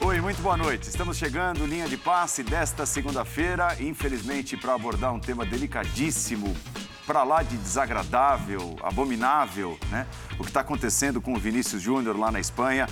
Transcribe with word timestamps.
Oi, 0.00 0.20
muito 0.20 0.40
boa 0.40 0.56
noite. 0.56 0.88
Estamos 0.88 1.16
chegando, 1.16 1.66
linha 1.66 1.88
de 1.88 1.96
passe 1.96 2.44
desta 2.44 2.86
segunda-feira, 2.86 3.76
infelizmente 3.80 4.56
para 4.56 4.74
abordar 4.74 5.12
um 5.12 5.18
tema 5.18 5.44
delicadíssimo, 5.44 6.56
para 7.04 7.24
lá 7.24 7.42
de 7.42 7.56
desagradável, 7.56 8.76
abominável, 8.82 9.76
né? 9.90 10.06
O 10.38 10.44
que 10.44 10.50
está 10.50 10.60
acontecendo 10.60 11.20
com 11.20 11.34
o 11.34 11.38
Vinícius 11.38 11.82
Júnior 11.82 12.16
lá 12.16 12.30
na 12.30 12.38
Espanha. 12.38 12.86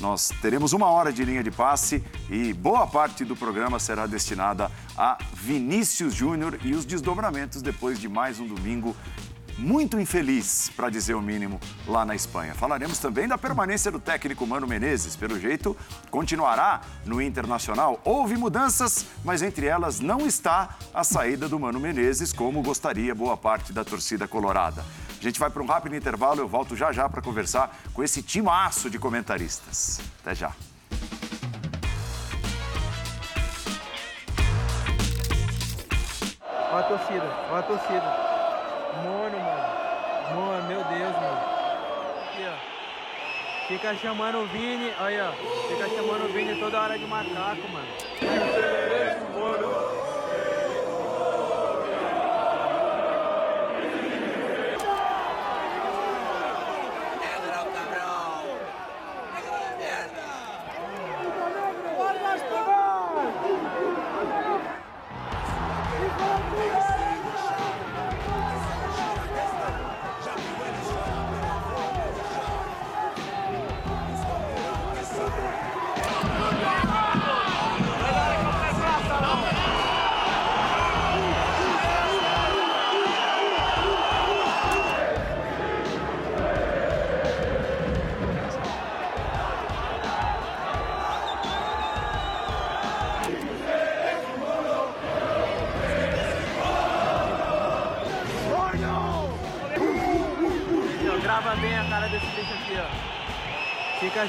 Nós 0.00 0.30
teremos 0.42 0.72
uma 0.72 0.86
hora 0.86 1.12
de 1.12 1.24
linha 1.24 1.42
de 1.42 1.50
passe 1.50 2.04
e 2.28 2.52
boa 2.52 2.86
parte 2.86 3.24
do 3.24 3.34
programa 3.34 3.78
será 3.78 4.06
destinada 4.06 4.70
a 4.96 5.16
Vinícius 5.32 6.14
Júnior 6.14 6.58
e 6.62 6.74
os 6.74 6.84
desdobramentos 6.84 7.62
depois 7.62 7.98
de 7.98 8.08
mais 8.08 8.38
um 8.38 8.46
domingo 8.46 8.94
muito 9.58 9.98
infeliz, 9.98 10.70
para 10.76 10.90
dizer 10.90 11.14
o 11.14 11.22
mínimo, 11.22 11.58
lá 11.86 12.04
na 12.04 12.14
Espanha. 12.14 12.54
Falaremos 12.54 12.98
também 12.98 13.26
da 13.26 13.38
permanência 13.38 13.90
do 13.90 13.98
técnico 13.98 14.46
Mano 14.46 14.66
Menezes. 14.66 15.16
Pelo 15.16 15.40
jeito, 15.40 15.76
continuará 16.10 16.82
no 17.04 17.22
Internacional. 17.22 18.00
Houve 18.04 18.36
mudanças, 18.36 19.06
mas 19.24 19.42
entre 19.42 19.66
elas 19.66 19.98
não 19.98 20.26
está 20.26 20.76
a 20.92 21.02
saída 21.02 21.48
do 21.48 21.58
Mano 21.58 21.80
Menezes, 21.80 22.32
como 22.32 22.62
gostaria 22.62 23.14
boa 23.14 23.36
parte 23.36 23.72
da 23.72 23.84
torcida 23.84 24.28
colorada. 24.28 24.84
A 25.26 25.28
gente 25.28 25.40
vai 25.40 25.50
para 25.50 25.60
um 25.60 25.66
rápido 25.66 25.96
intervalo, 25.96 26.40
eu 26.40 26.46
volto 26.46 26.76
já 26.76 26.92
já 26.92 27.08
para 27.08 27.20
conversar 27.20 27.76
com 27.92 28.00
esse 28.00 28.22
timaço 28.22 28.88
de 28.88 28.96
comentaristas. 28.96 30.00
Até 30.20 30.36
já. 30.36 30.52
Olha 36.70 36.78
a 36.78 36.82
torcida, 36.84 37.24
olha 37.50 37.58
a 37.58 37.62
torcida. 37.64 38.26
Mono, 39.02 39.36
mano. 39.36 40.36
Mono, 40.36 40.68
meu 40.68 40.84
Deus, 40.84 41.12
mano. 41.16 41.40
Aqui, 42.22 42.44
ó. 42.46 43.66
Fica 43.66 43.96
chamando 43.96 44.38
o 44.38 44.46
Vini, 44.46 44.92
olha, 45.00 45.30
ó. 45.30 45.68
Fica 45.68 45.88
chamando 45.88 46.26
o 46.26 46.32
Vini 46.32 46.60
toda 46.60 46.80
hora 46.80 46.96
de 46.96 47.04
macaco, 47.04 47.68
mano. 47.72 47.88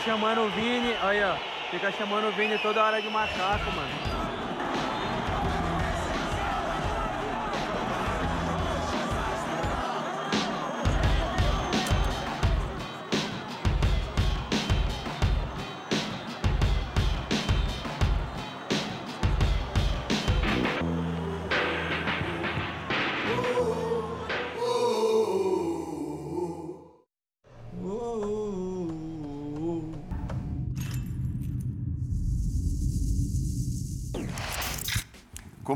Chamando 0.07 0.45
o 0.45 0.49
Vini, 0.49 0.95
olha, 1.03 1.33
ó. 1.33 1.69
Fica 1.69 1.91
chamando 1.91 2.29
o 2.29 2.31
Vini 2.31 2.57
toda 2.59 2.81
hora 2.81 3.01
de 3.01 3.09
macaco, 3.09 3.69
mano. 3.75 3.96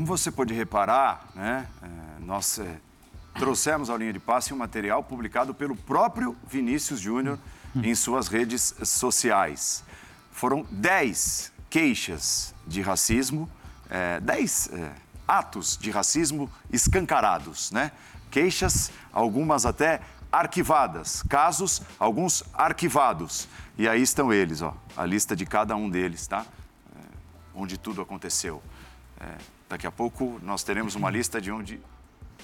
Como 0.02 0.18
você 0.18 0.32
pode 0.32 0.52
reparar, 0.52 1.28
né, 1.32 1.64
eh, 1.80 1.86
nós 2.18 2.58
eh, 2.58 2.76
trouxemos 3.34 3.88
ao 3.88 3.96
Linha 3.96 4.12
de 4.12 4.18
Passe 4.18 4.52
um 4.52 4.56
material 4.56 5.04
publicado 5.04 5.54
pelo 5.54 5.76
próprio 5.76 6.36
Vinícius 6.44 6.98
Júnior 6.98 7.38
em 7.76 7.94
suas 7.94 8.26
redes 8.26 8.74
sociais. 8.82 9.84
Foram 10.32 10.66
10 10.72 11.52
queixas 11.70 12.52
de 12.66 12.82
racismo, 12.82 13.48
10 14.20 14.70
atos 15.28 15.78
de 15.80 15.92
racismo 15.92 16.50
escancarados, 16.72 17.70
né? 17.70 17.92
Queixas, 18.28 18.90
algumas 19.12 19.64
até 19.64 20.00
arquivadas, 20.32 21.22
casos, 21.28 21.80
alguns 21.96 22.42
arquivados. 22.52 23.46
E 23.78 23.88
aí 23.88 24.02
estão 24.02 24.32
eles, 24.32 24.62
ó, 24.62 24.76
a 24.96 25.06
lista 25.06 25.36
de 25.36 25.46
cada 25.46 25.76
um 25.76 25.88
deles, 25.88 26.26
tá? 26.26 26.44
Onde 27.54 27.78
tudo 27.78 28.02
aconteceu. 28.02 28.60
É, 29.20 29.61
daqui 29.72 29.86
a 29.86 29.90
pouco 29.90 30.38
nós 30.42 30.62
teremos 30.62 30.94
uma 30.94 31.08
lista 31.08 31.40
de 31.40 31.50
onde 31.50 31.80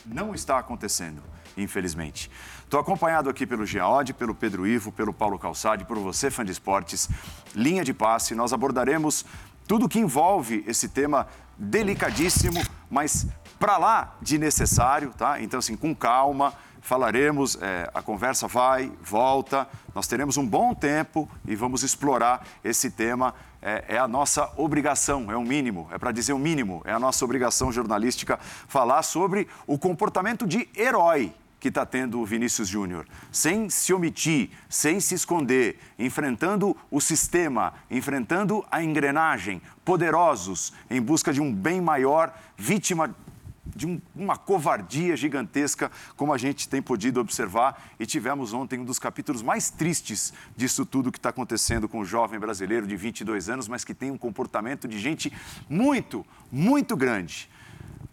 não 0.06 0.34
está 0.34 0.59
acontecendo, 0.59 1.22
infelizmente. 1.59 2.31
Estou 2.65 2.81
acompanhado 2.81 3.28
aqui 3.28 3.47
pelo 3.47 3.66
Geode, 3.66 4.15
pelo 4.15 4.34
Pedro 4.34 4.66
Ivo, 4.66 4.91
pelo 4.91 5.12
Paulo 5.12 5.39
Calçade, 5.39 5.84
por 5.84 5.99
você, 5.99 6.31
fã 6.31 6.43
de 6.43 6.53
esportes. 6.53 7.06
Linha 7.55 7.84
de 7.84 7.93
passe, 7.93 8.34
nós 8.34 8.55
abordaremos 8.55 9.27
tudo 9.66 9.91
que 9.91 9.99
envolve 9.99 10.65
esse 10.66 10.89
tema 10.89 11.28
delicadíssimo, 11.59 12.62
mas 12.91 13.27
para 13.59 13.77
lá 13.77 14.16
de 14.22 14.39
necessário, 14.39 15.10
tá? 15.10 15.39
Então, 15.39 15.59
assim, 15.59 15.77
com 15.77 15.95
calma, 15.95 16.55
falaremos, 16.81 17.59
é, 17.60 17.91
a 17.93 18.00
conversa 18.00 18.49
vai, 18.49 18.91
volta, 19.03 19.69
nós 19.95 20.06
teremos 20.06 20.39
um 20.39 20.47
bom 20.47 20.75
tempo 20.75 21.28
e 21.45 21.55
vamos 21.55 21.83
explorar 21.83 22.47
esse 22.65 22.91
tema. 22.91 23.34
É, 23.60 23.96
é 23.96 23.98
a 23.98 24.06
nossa 24.06 24.52
obrigação, 24.56 25.30
é 25.30 25.36
o 25.36 25.42
mínimo, 25.42 25.88
é 25.91 25.98
para 25.98 26.12
dizer 26.12 26.32
o 26.32 26.38
mínimo, 26.38 26.80
é 26.84 26.92
a 26.92 26.98
nossa 26.98 27.24
obrigação 27.24 27.72
jornalística 27.72 28.38
falar 28.69 29.02
sobre 29.02 29.48
o 29.66 29.76
comportamento 29.76 30.46
de 30.46 30.69
herói 30.76 31.32
que 31.60 31.68
está 31.68 31.84
tendo 31.84 32.20
o 32.20 32.24
Vinícius 32.24 32.68
Júnior, 32.68 33.06
sem 33.32 33.68
se 33.68 33.92
omitir, 33.92 34.50
sem 34.68 35.00
se 35.00 35.14
esconder, 35.14 35.78
enfrentando 35.98 36.76
o 36.91 37.00
sistema, 37.00 37.74
enfrentando 37.91 38.64
a 38.70 38.82
engrenagem, 38.82 39.60
poderosos 39.84 40.72
em 40.88 41.02
busca 41.02 41.32
de 41.32 41.41
um 41.41 41.52
bem 41.52 41.80
maior, 41.80 42.32
vítima 42.56 43.14
de 43.74 43.86
um, 43.86 44.00
uma 44.14 44.36
covardia 44.36 45.16
gigantesca, 45.16 45.90
como 46.16 46.32
a 46.32 46.38
gente 46.38 46.68
tem 46.68 46.82
podido 46.82 47.20
observar. 47.20 47.90
E 47.98 48.06
tivemos 48.06 48.52
ontem 48.52 48.78
um 48.78 48.84
dos 48.84 48.98
capítulos 48.98 49.42
mais 49.42 49.70
tristes 49.70 50.32
disso 50.56 50.84
tudo 50.86 51.12
que 51.12 51.18
está 51.18 51.30
acontecendo 51.30 51.88
com 51.88 52.00
o 52.00 52.04
jovem 52.04 52.38
brasileiro 52.38 52.86
de 52.86 52.96
22 52.96 53.48
anos, 53.48 53.68
mas 53.68 53.84
que 53.84 53.94
tem 53.94 54.10
um 54.10 54.18
comportamento 54.18 54.88
de 54.88 54.98
gente 54.98 55.32
muito, 55.68 56.24
muito 56.50 56.97
grande. 56.97 57.48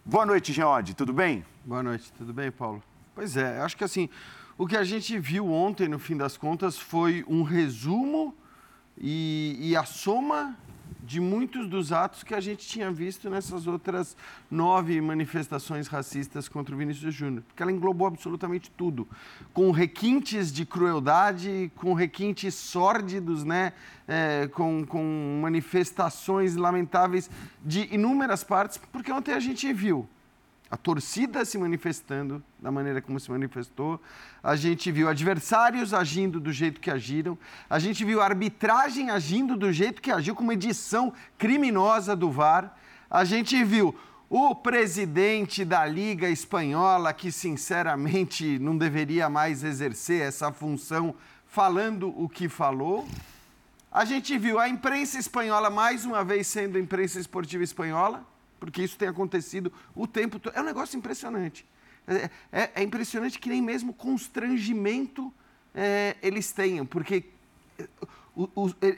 Boa 0.04 0.24
noite, 0.24 0.52
Geode, 0.52 0.94
tudo 0.94 1.12
bem? 1.12 1.44
Boa 1.64 1.82
noite, 1.82 2.12
tudo 2.16 2.32
bem, 2.32 2.50
Paulo? 2.50 2.82
Pois 3.14 3.36
é, 3.36 3.60
acho 3.60 3.76
que 3.76 3.82
assim, 3.82 4.08
o 4.56 4.66
que 4.66 4.76
a 4.76 4.84
gente 4.84 5.18
viu 5.18 5.50
ontem, 5.50 5.88
no 5.88 5.98
fim 5.98 6.16
das 6.16 6.36
contas, 6.36 6.78
foi 6.78 7.24
um 7.26 7.42
resumo 7.42 8.34
e, 8.96 9.56
e 9.58 9.76
a 9.76 9.84
soma 9.84 10.56
de 11.06 11.20
muitos 11.20 11.68
dos 11.68 11.92
atos 11.92 12.24
que 12.24 12.34
a 12.34 12.40
gente 12.40 12.66
tinha 12.66 12.90
visto 12.90 13.30
nessas 13.30 13.68
outras 13.68 14.16
nove 14.50 15.00
manifestações 15.00 15.86
racistas 15.86 16.48
contra 16.48 16.74
o 16.74 16.78
Vinícius 16.78 17.14
Júnior, 17.14 17.44
porque 17.46 17.62
ela 17.62 17.70
englobou 17.70 18.08
absolutamente 18.08 18.72
tudo, 18.72 19.06
com 19.54 19.70
requintes 19.70 20.52
de 20.52 20.66
crueldade, 20.66 21.70
com 21.76 21.94
requintes 21.94 22.54
sórdidos, 22.54 23.44
né? 23.44 23.72
É, 24.08 24.48
com, 24.48 24.84
com 24.86 25.40
manifestações 25.42 26.54
lamentáveis 26.54 27.28
de 27.64 27.92
inúmeras 27.92 28.44
partes, 28.44 28.80
porque 28.92 29.10
ontem 29.10 29.32
a 29.32 29.40
gente 29.40 29.72
viu 29.72 30.08
a 30.70 30.76
torcida 30.76 31.44
se 31.44 31.56
manifestando 31.56 32.42
da 32.58 32.72
maneira 32.72 33.00
como 33.00 33.20
se 33.20 33.30
manifestou, 33.30 34.00
a 34.42 34.56
gente 34.56 34.90
viu 34.90 35.08
adversários 35.08 35.94
agindo 35.94 36.40
do 36.40 36.52
jeito 36.52 36.80
que 36.80 36.90
agiram, 36.90 37.38
a 37.70 37.78
gente 37.78 38.04
viu 38.04 38.20
a 38.20 38.24
arbitragem 38.24 39.10
agindo 39.10 39.56
do 39.56 39.72
jeito 39.72 40.02
que 40.02 40.10
agiu, 40.10 40.34
com 40.34 40.42
uma 40.42 40.54
edição 40.54 41.12
criminosa 41.38 42.16
do 42.16 42.30
VAR, 42.30 42.76
a 43.08 43.24
gente 43.24 43.62
viu 43.62 43.94
o 44.28 44.56
presidente 44.56 45.64
da 45.64 45.86
Liga 45.86 46.28
Espanhola, 46.28 47.12
que 47.12 47.30
sinceramente 47.30 48.58
não 48.58 48.76
deveria 48.76 49.30
mais 49.30 49.62
exercer 49.62 50.22
essa 50.22 50.52
função, 50.52 51.14
falando 51.46 52.08
o 52.20 52.28
que 52.28 52.48
falou. 52.48 53.06
A 53.90 54.04
gente 54.04 54.36
viu 54.36 54.58
a 54.58 54.68
imprensa 54.68 55.16
espanhola, 55.16 55.70
mais 55.70 56.04
uma 56.04 56.24
vez 56.24 56.48
sendo 56.48 56.76
imprensa 56.76 57.20
esportiva 57.20 57.62
espanhola, 57.62 58.26
porque 58.58 58.82
isso 58.82 58.96
tem 58.96 59.08
acontecido 59.08 59.72
o 59.94 60.06
tempo 60.06 60.38
todo. 60.38 60.54
É 60.54 60.60
um 60.60 60.64
negócio 60.64 60.96
impressionante. 60.96 61.66
É, 62.06 62.30
é, 62.52 62.70
é 62.76 62.82
impressionante 62.82 63.38
que 63.38 63.48
nem 63.48 63.60
mesmo 63.60 63.92
constrangimento 63.92 65.32
é, 65.74 66.16
eles 66.22 66.52
tenham, 66.52 66.86
porque 66.86 67.24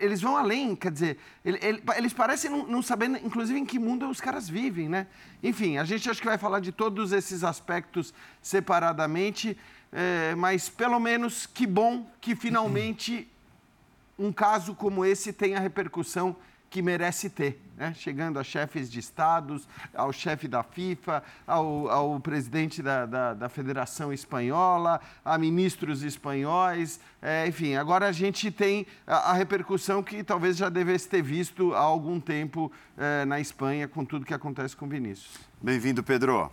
eles 0.00 0.20
vão 0.20 0.37
além, 0.37 0.75
quer 0.75 0.90
dizer, 0.90 1.19
eles 1.44 2.12
parecem 2.12 2.50
não, 2.50 2.66
não 2.66 2.82
saber, 2.82 3.08
inclusive, 3.25 3.58
em 3.58 3.64
que 3.64 3.78
mundo 3.78 4.08
os 4.08 4.20
caras 4.20 4.49
vivem, 4.49 4.88
né? 4.88 5.06
Enfim, 5.43 5.78
a 5.78 5.84
gente 5.84 6.11
acho 6.11 6.20
que 6.20 6.26
vai 6.26 6.38
falar 6.38 6.58
de 6.58 6.72
todos 6.72 7.12
esses 7.12 7.44
aspectos 7.44 8.12
separadamente, 8.43 9.56
é, 9.93 10.34
mas 10.34 10.69
pelo 10.69 10.99
menos 10.99 11.46
que 11.46 11.66
bom 11.66 12.04
que 12.20 12.34
finalmente 12.34 13.28
um 14.19 14.32
caso 14.32 14.75
como 14.75 15.04
esse 15.04 15.32
tenha 15.32 15.61
repercussão 15.61 16.37
que 16.70 16.82
merece 16.82 17.31
ter, 17.31 17.61
né? 17.76 17.94
chegando 17.97 18.38
a 18.38 18.44
chefes 18.44 18.91
de 18.91 18.99
estados, 18.99 19.67
ao 19.94 20.12
chefe 20.12 20.47
da 20.47 20.62
FIFA, 20.62 21.23
ao, 21.47 21.88
ao 21.88 22.20
presidente 22.20 22.82
da, 22.82 23.06
da, 23.06 23.35
da, 23.35 23.49
Federação 23.49 24.12
Espanhola, 24.12 25.00
a 25.25 25.38
ministros 25.38 26.03
espanhóis, 26.03 27.00
é, 27.23 27.47
enfim, 27.49 27.75
agora 27.75 28.06
a 28.06 28.12
gente 28.12 28.50
tem 28.50 28.87
a, 29.06 29.31
a, 29.31 29.32
repercussão 29.32 30.03
que 30.03 30.23
talvez 30.23 30.56
já 30.56 30.69
devesse 30.69 31.09
ter 31.09 31.23
visto 31.23 31.75
há 31.75 31.81
algum 31.81 32.20
tempo 32.20 32.71
é, 32.97 33.25
na 33.25 33.41
Espanha 33.41 33.88
com 33.88 34.05
tudo 34.05 34.26
que 34.26 34.35
acontece 34.35 34.76
com 34.76 34.87
Vinícius. 34.87 35.38
Bem-vindo, 35.61 36.03
Pedro. 36.03 36.53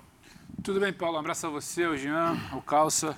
Tudo 0.64 0.80
bem, 0.80 0.94
Paulo? 0.94 1.18
Um 1.18 1.20
abraço 1.20 1.46
a 1.48 1.50
você, 1.50 1.84
ao 1.84 1.98
Jean, 1.98 2.38
ao 2.52 2.62
Calça, 2.62 3.18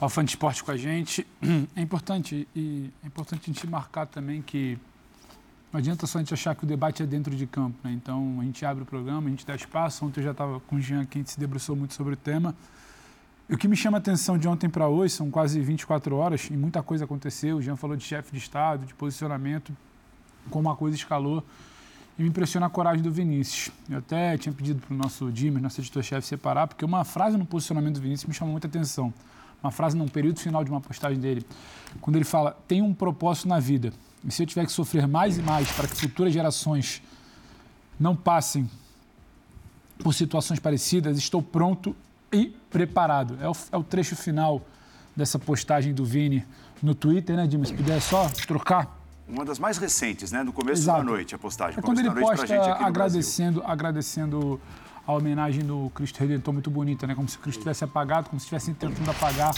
ao 0.00 0.08
Fã 0.08 0.24
de 0.24 0.30
Esporte 0.30 0.64
com 0.64 0.70
a 0.70 0.76
gente. 0.76 1.26
É 1.76 1.82
importante, 1.82 2.48
e 2.56 2.90
é 3.02 3.06
importante 3.06 3.42
a 3.42 3.52
gente 3.52 3.66
marcar 3.66 4.06
também 4.06 4.40
que 4.40 4.78
não 5.74 5.80
adianta 5.80 6.06
só 6.06 6.18
a 6.18 6.20
gente 6.20 6.32
achar 6.32 6.54
que 6.54 6.62
o 6.62 6.66
debate 6.68 7.02
é 7.02 7.06
dentro 7.06 7.34
de 7.34 7.48
campo. 7.48 7.76
Né? 7.82 7.90
Então, 7.90 8.38
a 8.40 8.44
gente 8.44 8.64
abre 8.64 8.84
o 8.84 8.86
programa, 8.86 9.26
a 9.26 9.30
gente 9.30 9.44
dá 9.44 9.56
espaço. 9.56 10.06
Ontem 10.06 10.20
eu 10.20 10.24
já 10.24 10.30
estava 10.30 10.60
com 10.60 10.76
o 10.76 10.80
Jean 10.80 11.00
aqui, 11.00 11.18
a 11.18 11.20
gente 11.20 11.32
se 11.32 11.40
debruçou 11.40 11.74
muito 11.74 11.94
sobre 11.94 12.12
o 12.12 12.16
tema. 12.16 12.54
E 13.48 13.54
o 13.54 13.58
que 13.58 13.66
me 13.66 13.74
chama 13.74 13.96
a 13.96 14.00
atenção 14.00 14.38
de 14.38 14.46
ontem 14.46 14.70
para 14.70 14.86
hoje, 14.86 15.14
são 15.14 15.32
quase 15.32 15.60
24 15.60 16.14
horas, 16.14 16.48
e 16.48 16.56
muita 16.56 16.80
coisa 16.80 17.04
aconteceu. 17.04 17.56
O 17.56 17.62
Jean 17.62 17.74
falou 17.74 17.96
de 17.96 18.04
chefe 18.04 18.30
de 18.30 18.38
Estado, 18.38 18.86
de 18.86 18.94
posicionamento, 18.94 19.76
como 20.48 20.70
a 20.70 20.76
coisa 20.76 20.96
escalou. 20.96 21.44
E 22.16 22.22
me 22.22 22.28
impressiona 22.28 22.66
a 22.66 22.70
coragem 22.70 23.02
do 23.02 23.10
Vinícius. 23.10 23.74
Eu 23.90 23.98
até 23.98 24.38
tinha 24.38 24.52
pedido 24.52 24.80
para 24.80 24.94
o 24.94 24.96
nosso 24.96 25.32
Dimas, 25.32 25.60
nosso 25.60 25.80
editor-chefe, 25.80 26.24
separar, 26.24 26.68
porque 26.68 26.84
uma 26.84 27.02
frase 27.02 27.36
no 27.36 27.44
posicionamento 27.44 27.94
do 27.94 28.00
Vinícius 28.00 28.28
me 28.28 28.34
chamou 28.34 28.52
muita 28.52 28.68
atenção. 28.68 29.12
Uma 29.60 29.72
frase 29.72 29.96
num 29.96 30.06
período 30.06 30.38
final 30.38 30.62
de 30.62 30.70
uma 30.70 30.80
postagem 30.80 31.18
dele, 31.18 31.44
quando 32.00 32.14
ele 32.14 32.24
fala: 32.24 32.56
tem 32.68 32.80
um 32.80 32.94
propósito 32.94 33.48
na 33.48 33.58
vida. 33.58 33.92
E 34.26 34.32
se 34.32 34.42
eu 34.42 34.46
tiver 34.46 34.64
que 34.64 34.72
sofrer 34.72 35.06
mais 35.06 35.38
e 35.38 35.42
mais 35.42 35.70
para 35.72 35.86
que 35.86 35.94
futuras 35.94 36.32
gerações 36.32 37.02
não 37.98 38.16
passem 38.16 38.68
por 40.02 40.12
situações 40.14 40.58
parecidas, 40.58 41.18
estou 41.18 41.42
pronto 41.42 41.94
e 42.32 42.46
preparado. 42.70 43.38
É 43.40 43.48
o, 43.48 43.52
é 43.72 43.76
o 43.76 43.84
trecho 43.84 44.16
final 44.16 44.62
dessa 45.14 45.38
postagem 45.38 45.94
do 45.94 46.04
Vini 46.04 46.44
no 46.82 46.94
Twitter, 46.94 47.36
né, 47.36 47.46
Dimas? 47.46 47.68
Se 47.68 47.74
puder 47.74 48.00
só 48.00 48.28
trocar. 48.46 48.98
Uma 49.28 49.44
das 49.44 49.58
mais 49.58 49.78
recentes, 49.78 50.32
né? 50.32 50.42
No 50.42 50.52
começo 50.52 50.82
Exato. 50.82 50.98
da 50.98 51.04
noite, 51.04 51.34
a 51.34 51.38
postagem. 51.38 51.78
É 51.78 51.82
quando 51.82 51.98
ele 52.00 52.10
posta 52.10 52.74
agradecendo, 52.84 53.62
agradecendo 53.64 54.60
a 55.06 55.12
homenagem 55.12 55.64
do 55.64 55.90
Cristo 55.94 56.18
Redentor 56.18 56.52
muito 56.52 56.70
bonita, 56.70 57.06
né? 57.06 57.14
Como 57.14 57.28
se 57.28 57.38
Cristo 57.38 57.60
tivesse 57.60 57.84
apagado, 57.84 58.28
como 58.28 58.40
se 58.40 58.44
estivesse 58.44 58.72
tentando 58.74 59.10
apagar 59.10 59.54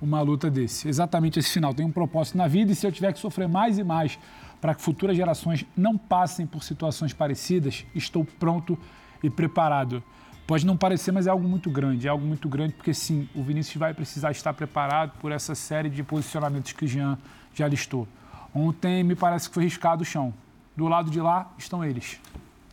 uma 0.00 0.20
luta 0.20 0.50
desse. 0.50 0.88
Exatamente 0.88 1.38
esse 1.38 1.50
final. 1.50 1.74
Tem 1.74 1.84
um 1.84 1.92
propósito 1.92 2.38
na 2.38 2.48
vida 2.48 2.72
e 2.72 2.74
se 2.74 2.86
eu 2.86 2.92
tiver 2.92 3.12
que 3.12 3.18
sofrer 3.18 3.48
mais 3.48 3.78
e 3.78 3.84
mais 3.84 4.18
para 4.60 4.74
que 4.74 4.82
futuras 4.82 5.16
gerações 5.16 5.64
não 5.76 5.96
passem 5.96 6.46
por 6.46 6.62
situações 6.62 7.12
parecidas, 7.12 7.84
estou 7.94 8.24
pronto 8.24 8.78
e 9.22 9.30
preparado. 9.30 10.02
Pode 10.46 10.66
não 10.66 10.76
parecer, 10.76 11.12
mas 11.12 11.26
é 11.26 11.30
algo 11.30 11.46
muito 11.48 11.70
grande. 11.70 12.06
É 12.06 12.10
algo 12.10 12.26
muito 12.26 12.48
grande 12.48 12.74
porque, 12.74 12.92
sim, 12.92 13.28
o 13.34 13.42
Vinícius 13.42 13.76
vai 13.76 13.94
precisar 13.94 14.32
estar 14.32 14.52
preparado 14.52 15.12
por 15.20 15.30
essa 15.30 15.54
série 15.54 15.88
de 15.88 16.02
posicionamentos 16.02 16.72
que 16.72 16.84
o 16.84 16.88
Jean 16.88 17.16
já 17.54 17.68
listou. 17.68 18.08
Ontem 18.54 19.04
me 19.04 19.14
parece 19.14 19.48
que 19.48 19.54
foi 19.54 19.64
riscado 19.64 20.02
o 20.02 20.04
chão. 20.04 20.34
Do 20.76 20.88
lado 20.88 21.10
de 21.10 21.20
lá 21.20 21.52
estão 21.56 21.84
eles. 21.84 22.20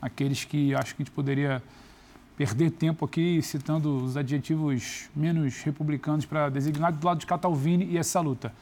Aqueles 0.01 0.43
que 0.43 0.73
acho 0.73 0.95
que 0.95 1.03
a 1.03 1.05
gente 1.05 1.13
poderia 1.13 1.61
perder 2.37 2.69
tempo 2.69 3.03
aqui 3.03 3.41
citando 3.41 3.97
os 3.97 4.15
adjetivos 4.15 5.09
menos 5.15 5.59
republicanos 5.63 6.23
para 6.23 6.49
designar 6.49 6.93
do 6.93 7.05
lado 7.05 7.19
de 7.19 7.25
Catalvini 7.25 7.85
e 7.85 7.97
essa 7.97 8.19
luta. 8.19 8.53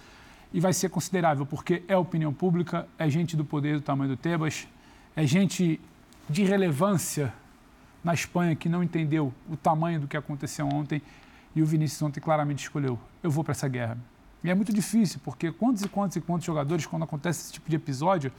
E 0.53 0.61
vai 0.61 0.71
ser 0.71 0.89
considerável, 0.89 1.45
porque 1.45 1.83
é 1.85 1.97
opinião 1.97 2.33
pública, 2.33 2.87
é 2.97 3.09
gente 3.09 3.35
do 3.35 3.43
poder 3.43 3.75
do 3.75 3.81
tamanho 3.81 4.11
do 4.11 4.17
Tebas, 4.17 4.65
é 5.13 5.27
gente 5.27 5.79
de 6.29 6.43
relevância 6.43 7.33
na 8.01 8.13
Espanha 8.13 8.55
que 8.55 8.69
não 8.69 8.81
entendeu 8.81 9.33
o 9.49 9.57
tamanho 9.57 9.99
do 9.99 10.07
que 10.07 10.15
aconteceu 10.15 10.65
ontem 10.67 11.01
e 11.53 11.61
o 11.61 11.65
Vinícius 11.65 12.01
ontem 12.01 12.21
claramente 12.21 12.59
escolheu: 12.63 12.97
eu 13.21 13.29
vou 13.29 13.43
para 13.43 13.51
essa 13.51 13.67
guerra. 13.67 13.97
E 14.41 14.49
é 14.49 14.55
muito 14.55 14.71
difícil, 14.71 15.19
porque 15.23 15.51
quantos 15.51 15.83
e 15.83 15.89
quantos 15.89 16.15
e 16.15 16.21
quantos 16.21 16.45
jogadores, 16.45 16.85
quando 16.85 17.03
acontece 17.03 17.41
esse 17.41 17.53
tipo 17.53 17.69
de 17.69 17.75
episódio, 17.75 18.31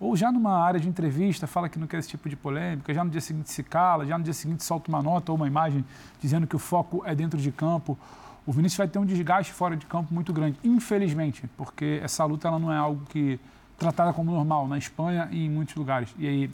ou 0.00 0.16
já 0.16 0.32
numa 0.32 0.56
área 0.56 0.80
de 0.80 0.88
entrevista 0.88 1.46
fala 1.46 1.68
que 1.68 1.78
não 1.78 1.86
quer 1.86 1.98
esse 1.98 2.08
tipo 2.08 2.26
de 2.26 2.34
polêmica, 2.34 2.92
já 2.94 3.04
no 3.04 3.10
dia 3.10 3.20
seguinte 3.20 3.50
se 3.50 3.62
cala, 3.62 4.06
já 4.06 4.16
no 4.16 4.24
dia 4.24 4.32
seguinte 4.32 4.64
solta 4.64 4.88
uma 4.88 5.02
nota 5.02 5.30
ou 5.30 5.36
uma 5.36 5.46
imagem 5.46 5.84
dizendo 6.18 6.46
que 6.46 6.56
o 6.56 6.58
foco 6.58 7.02
é 7.04 7.14
dentro 7.14 7.38
de 7.38 7.52
campo. 7.52 7.98
O 8.46 8.52
Vinícius 8.52 8.78
vai 8.78 8.88
ter 8.88 8.98
um 8.98 9.04
desgaste 9.04 9.52
fora 9.52 9.76
de 9.76 9.84
campo 9.84 10.12
muito 10.14 10.32
grande, 10.32 10.58
infelizmente, 10.64 11.46
porque 11.54 12.00
essa 12.02 12.24
luta 12.24 12.48
ela 12.48 12.58
não 12.58 12.72
é 12.72 12.78
algo 12.78 13.04
que 13.10 13.38
tratada 13.78 14.12
como 14.14 14.32
normal 14.32 14.66
na 14.66 14.78
Espanha 14.78 15.28
e 15.30 15.44
em 15.44 15.50
muitos 15.50 15.74
lugares. 15.74 16.14
E 16.18 16.26
aí 16.26 16.50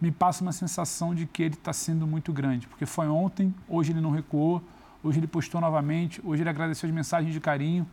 me 0.00 0.10
passa 0.10 0.42
uma 0.42 0.52
sensação 0.52 1.14
de 1.14 1.24
que 1.24 1.44
ele 1.44 1.54
está 1.54 1.72
sendo 1.72 2.04
muito 2.04 2.32
grande, 2.32 2.66
porque 2.66 2.84
foi 2.84 3.06
ontem, 3.06 3.54
hoje 3.68 3.92
ele 3.92 4.00
não 4.00 4.10
recuou, 4.10 4.60
hoje 5.04 5.20
ele 5.20 5.28
postou 5.28 5.60
novamente, 5.60 6.20
hoje 6.24 6.42
ele 6.42 6.50
agradeceu 6.50 6.88
as 6.88 6.94
mensagens 6.94 7.32
de 7.32 7.38
carinho, 7.38 7.86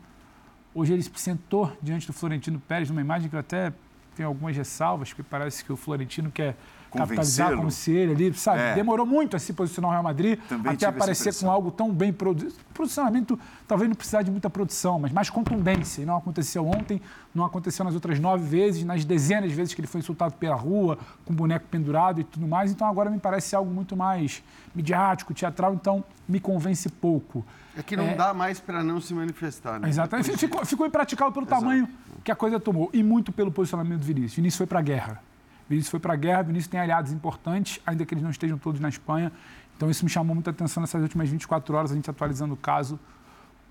hoje 0.73 0.93
ele 0.93 1.03
se 1.03 1.11
sentou 1.13 1.71
diante 1.79 2.07
do 2.07 2.13
Florentino 2.13 2.59
Pérez 2.59 2.89
numa 2.89 3.01
imagem 3.01 3.29
que 3.29 3.35
eu 3.35 3.39
até 3.39 3.71
tem 4.19 4.25
algumas 4.25 4.53
ressalvas, 4.57 5.13
porque 5.13 5.23
parece 5.23 5.63
que 5.63 5.71
o 5.71 5.77
Florentino 5.77 6.29
quer 6.29 6.53
capitalizar 6.97 7.55
como 7.55 7.69
se 7.69 7.91
ele 7.91 8.13
ali, 8.13 8.33
sabe? 8.33 8.59
É. 8.59 8.75
Demorou 8.75 9.05
muito 9.05 9.35
a 9.35 9.39
se 9.39 9.53
posicionar 9.53 9.89
o 9.89 9.91
Real 9.91 10.03
Madrid 10.03 10.39
Também 10.47 10.73
até 10.73 10.85
aparecer 10.85 11.33
com 11.35 11.49
algo 11.49 11.71
tão 11.71 11.91
bem 11.91 12.11
produzido. 12.11 12.53
Posicionamento 12.73 13.39
talvez 13.67 13.89
não 13.89 13.95
precisasse 13.95 14.25
de 14.25 14.31
muita 14.31 14.49
produção, 14.49 14.99
mas 14.99 15.11
mais 15.11 15.29
contundência. 15.29 16.01
E 16.01 16.05
não 16.05 16.15
aconteceu 16.15 16.65
ontem, 16.67 17.01
não 17.33 17.45
aconteceu 17.45 17.83
nas 17.85 17.93
outras 17.93 18.19
nove 18.19 18.43
vezes, 18.43 18.83
nas 18.83 19.05
dezenas 19.05 19.49
de 19.49 19.55
vezes 19.55 19.73
que 19.73 19.81
ele 19.81 19.87
foi 19.87 19.99
insultado 19.99 20.33
pela 20.35 20.55
rua, 20.55 20.97
com 21.25 21.33
boneco 21.33 21.65
pendurado 21.69 22.21
e 22.21 22.23
tudo 22.23 22.47
mais. 22.47 22.71
Então 22.71 22.87
agora 22.87 23.09
me 23.09 23.19
parece 23.19 23.55
algo 23.55 23.71
muito 23.71 23.95
mais 23.95 24.41
midiático, 24.73 25.33
teatral, 25.33 25.73
então 25.73 26.03
me 26.27 26.39
convence 26.39 26.89
pouco. 26.89 27.45
É 27.75 27.83
que 27.83 27.95
não 27.95 28.05
é... 28.05 28.15
dá 28.15 28.33
mais 28.33 28.59
para 28.59 28.83
não 28.83 28.99
se 28.99 29.13
manifestar, 29.13 29.79
né? 29.79 29.87
Exatamente. 29.87 30.37
Ficou, 30.37 30.65
ficou 30.65 30.85
impraticável 30.85 31.31
pelo 31.31 31.45
Exato. 31.45 31.61
tamanho 31.61 31.87
que 32.23 32.31
a 32.31 32.35
coisa 32.35 32.59
tomou 32.59 32.89
e 32.93 33.01
muito 33.01 33.31
pelo 33.31 33.51
posicionamento 33.51 33.99
do 33.99 34.05
Vinícius. 34.05 34.35
Vinícius 34.35 34.57
foi 34.57 34.67
para 34.67 34.79
a 34.79 34.81
guerra. 34.81 35.28
Vinícius 35.69 35.91
foi 35.91 35.99
para 35.99 36.13
a 36.13 36.17
guerra, 36.17 36.41
Vinícius 36.41 36.67
tem 36.67 36.79
aliados 36.79 37.11
importantes, 37.11 37.79
ainda 37.85 38.03
que 38.05 38.13
eles 38.13 38.23
não 38.23 38.31
estejam 38.31 38.57
todos 38.57 38.81
na 38.81 38.89
Espanha. 38.89 39.31
Então 39.77 39.89
isso 39.89 40.03
me 40.03 40.09
chamou 40.09 40.33
muita 40.33 40.49
atenção 40.49 40.81
nessas 40.81 41.01
últimas 41.01 41.29
24 41.29 41.75
horas, 41.75 41.91
a 41.91 41.95
gente 41.95 42.09
atualizando 42.09 42.53
o 42.53 42.57
caso. 42.57 42.99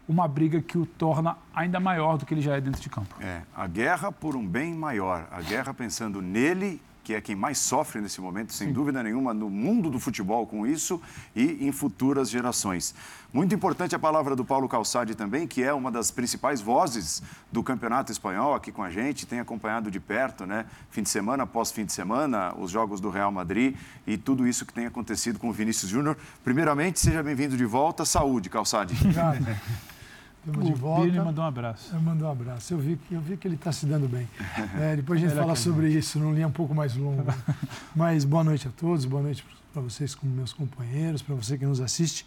Uma 0.08 0.26
briga 0.26 0.62
que 0.62 0.78
o 0.78 0.86
torna 0.86 1.36
ainda 1.52 1.78
maior 1.78 2.16
do 2.16 2.24
que 2.24 2.32
ele 2.32 2.40
já 2.40 2.56
é 2.56 2.60
dentro 2.60 2.80
de 2.80 2.88
campo. 2.88 3.14
É, 3.20 3.42
a 3.54 3.66
guerra 3.66 4.10
por 4.10 4.36
um 4.36 4.46
bem 4.46 4.72
maior. 4.72 5.28
A 5.30 5.42
guerra 5.42 5.74
pensando 5.74 6.22
nele 6.22 6.80
que 7.08 7.14
é 7.14 7.22
quem 7.22 7.34
mais 7.34 7.56
sofre 7.56 8.02
nesse 8.02 8.20
momento, 8.20 8.52
sem 8.52 8.68
Sim. 8.68 8.72
dúvida 8.74 9.02
nenhuma, 9.02 9.32
no 9.32 9.48
mundo 9.48 9.88
do 9.88 9.98
futebol 9.98 10.46
com 10.46 10.66
isso 10.66 11.00
e 11.34 11.66
em 11.66 11.72
futuras 11.72 12.28
gerações. 12.28 12.94
Muito 13.32 13.54
importante 13.54 13.96
a 13.96 13.98
palavra 13.98 14.36
do 14.36 14.44
Paulo 14.44 14.68
Calçade 14.68 15.14
também, 15.14 15.46
que 15.46 15.62
é 15.62 15.72
uma 15.72 15.90
das 15.90 16.10
principais 16.10 16.60
vozes 16.60 17.22
do 17.50 17.62
Campeonato 17.62 18.12
Espanhol 18.12 18.54
aqui 18.54 18.70
com 18.70 18.82
a 18.82 18.90
gente, 18.90 19.24
tem 19.24 19.40
acompanhado 19.40 19.90
de 19.90 19.98
perto, 19.98 20.44
né, 20.44 20.66
fim 20.90 21.02
de 21.02 21.08
semana 21.08 21.44
após 21.44 21.72
fim 21.72 21.86
de 21.86 21.94
semana, 21.94 22.54
os 22.58 22.70
jogos 22.70 23.00
do 23.00 23.08
Real 23.08 23.32
Madrid 23.32 23.74
e 24.06 24.18
tudo 24.18 24.46
isso 24.46 24.66
que 24.66 24.74
tem 24.74 24.84
acontecido 24.84 25.38
com 25.38 25.48
o 25.48 25.52
Vinícius 25.52 25.90
Júnior. 25.90 26.14
Primeiramente, 26.44 27.00
seja 27.00 27.22
bem-vindo 27.22 27.56
de 27.56 27.64
volta. 27.64 28.04
Saúde, 28.04 28.50
Calçade. 28.50 28.94
Obrigado. 29.00 29.46
Estamos 30.46 30.66
de 30.66 30.72
volta. 30.72 31.06
Ele 31.06 31.20
mandou 31.20 31.44
um 31.44 31.48
abraço. 31.48 31.94
Eu 31.94 32.00
mandou 32.00 32.28
um 32.28 32.32
abraço. 32.32 32.72
Eu 32.72 32.78
vi 32.78 32.96
que, 32.96 33.14
eu 33.14 33.20
vi 33.20 33.36
que 33.36 33.46
ele 33.46 33.54
está 33.56 33.72
se 33.72 33.86
dando 33.86 34.08
bem. 34.08 34.28
É, 34.78 34.96
depois 34.96 35.22
a 35.22 35.26
gente 35.26 35.36
fala 35.36 35.54
sobre 35.56 35.90
isso, 35.90 36.18
num 36.18 36.32
linha 36.32 36.46
um 36.46 36.52
pouco 36.52 36.74
mais 36.74 36.94
longo. 36.96 37.24
Mas 37.94 38.24
boa 38.24 38.44
noite 38.44 38.68
a 38.68 38.70
todos, 38.70 39.04
boa 39.04 39.22
noite 39.22 39.44
para 39.72 39.82
vocês, 39.82 40.14
como 40.14 40.32
meus 40.32 40.52
companheiros, 40.52 41.22
para 41.22 41.34
você 41.34 41.58
que 41.58 41.66
nos 41.66 41.80
assiste. 41.80 42.24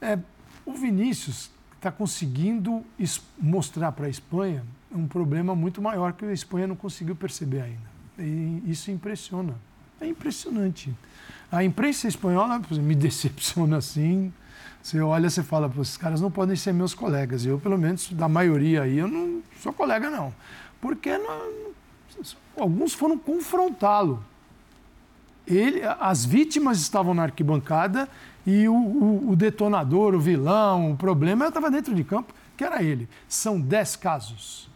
É, 0.00 0.18
o 0.64 0.72
Vinícius 0.72 1.50
está 1.76 1.90
conseguindo 1.90 2.84
mostrar 3.40 3.92
para 3.92 4.06
a 4.06 4.08
Espanha 4.10 4.64
um 4.90 5.06
problema 5.06 5.54
muito 5.54 5.80
maior 5.80 6.12
que 6.12 6.24
a 6.24 6.32
Espanha 6.32 6.66
não 6.66 6.76
conseguiu 6.76 7.14
perceber 7.14 7.62
ainda. 7.62 7.88
E 8.18 8.62
isso 8.66 8.90
impressiona. 8.90 9.54
É 10.00 10.06
impressionante. 10.06 10.94
A 11.50 11.64
imprensa 11.64 12.08
espanhola 12.08 12.60
me 12.70 12.94
decepciona 12.96 13.78
assim. 13.78 14.32
Você 14.82 15.00
olha, 15.00 15.28
você 15.28 15.42
fala, 15.42 15.70
esses 15.80 15.96
caras 15.96 16.20
não 16.20 16.30
podem 16.30 16.56
ser 16.56 16.72
meus 16.72 16.94
colegas. 16.94 17.44
Eu, 17.44 17.58
pelo 17.58 17.76
menos, 17.76 18.10
da 18.12 18.28
maioria 18.28 18.82
aí, 18.82 18.98
eu 18.98 19.08
não 19.08 19.42
sou 19.60 19.72
colega, 19.72 20.08
não. 20.08 20.32
Porque 20.80 21.16
não, 21.18 21.72
alguns 22.56 22.94
foram 22.94 23.18
confrontá-lo. 23.18 24.24
Ele, 25.46 25.82
as 25.98 26.24
vítimas 26.24 26.78
estavam 26.78 27.14
na 27.14 27.22
arquibancada 27.22 28.08
e 28.46 28.68
o, 28.68 28.74
o, 28.74 29.30
o 29.30 29.36
detonador, 29.36 30.14
o 30.14 30.20
vilão, 30.20 30.92
o 30.92 30.96
problema 30.96 31.48
estava 31.48 31.70
dentro 31.70 31.94
de 31.94 32.04
campo, 32.04 32.34
que 32.56 32.64
era 32.64 32.82
ele. 32.82 33.08
São 33.26 33.60
dez 33.60 33.96
casos. 33.96 34.68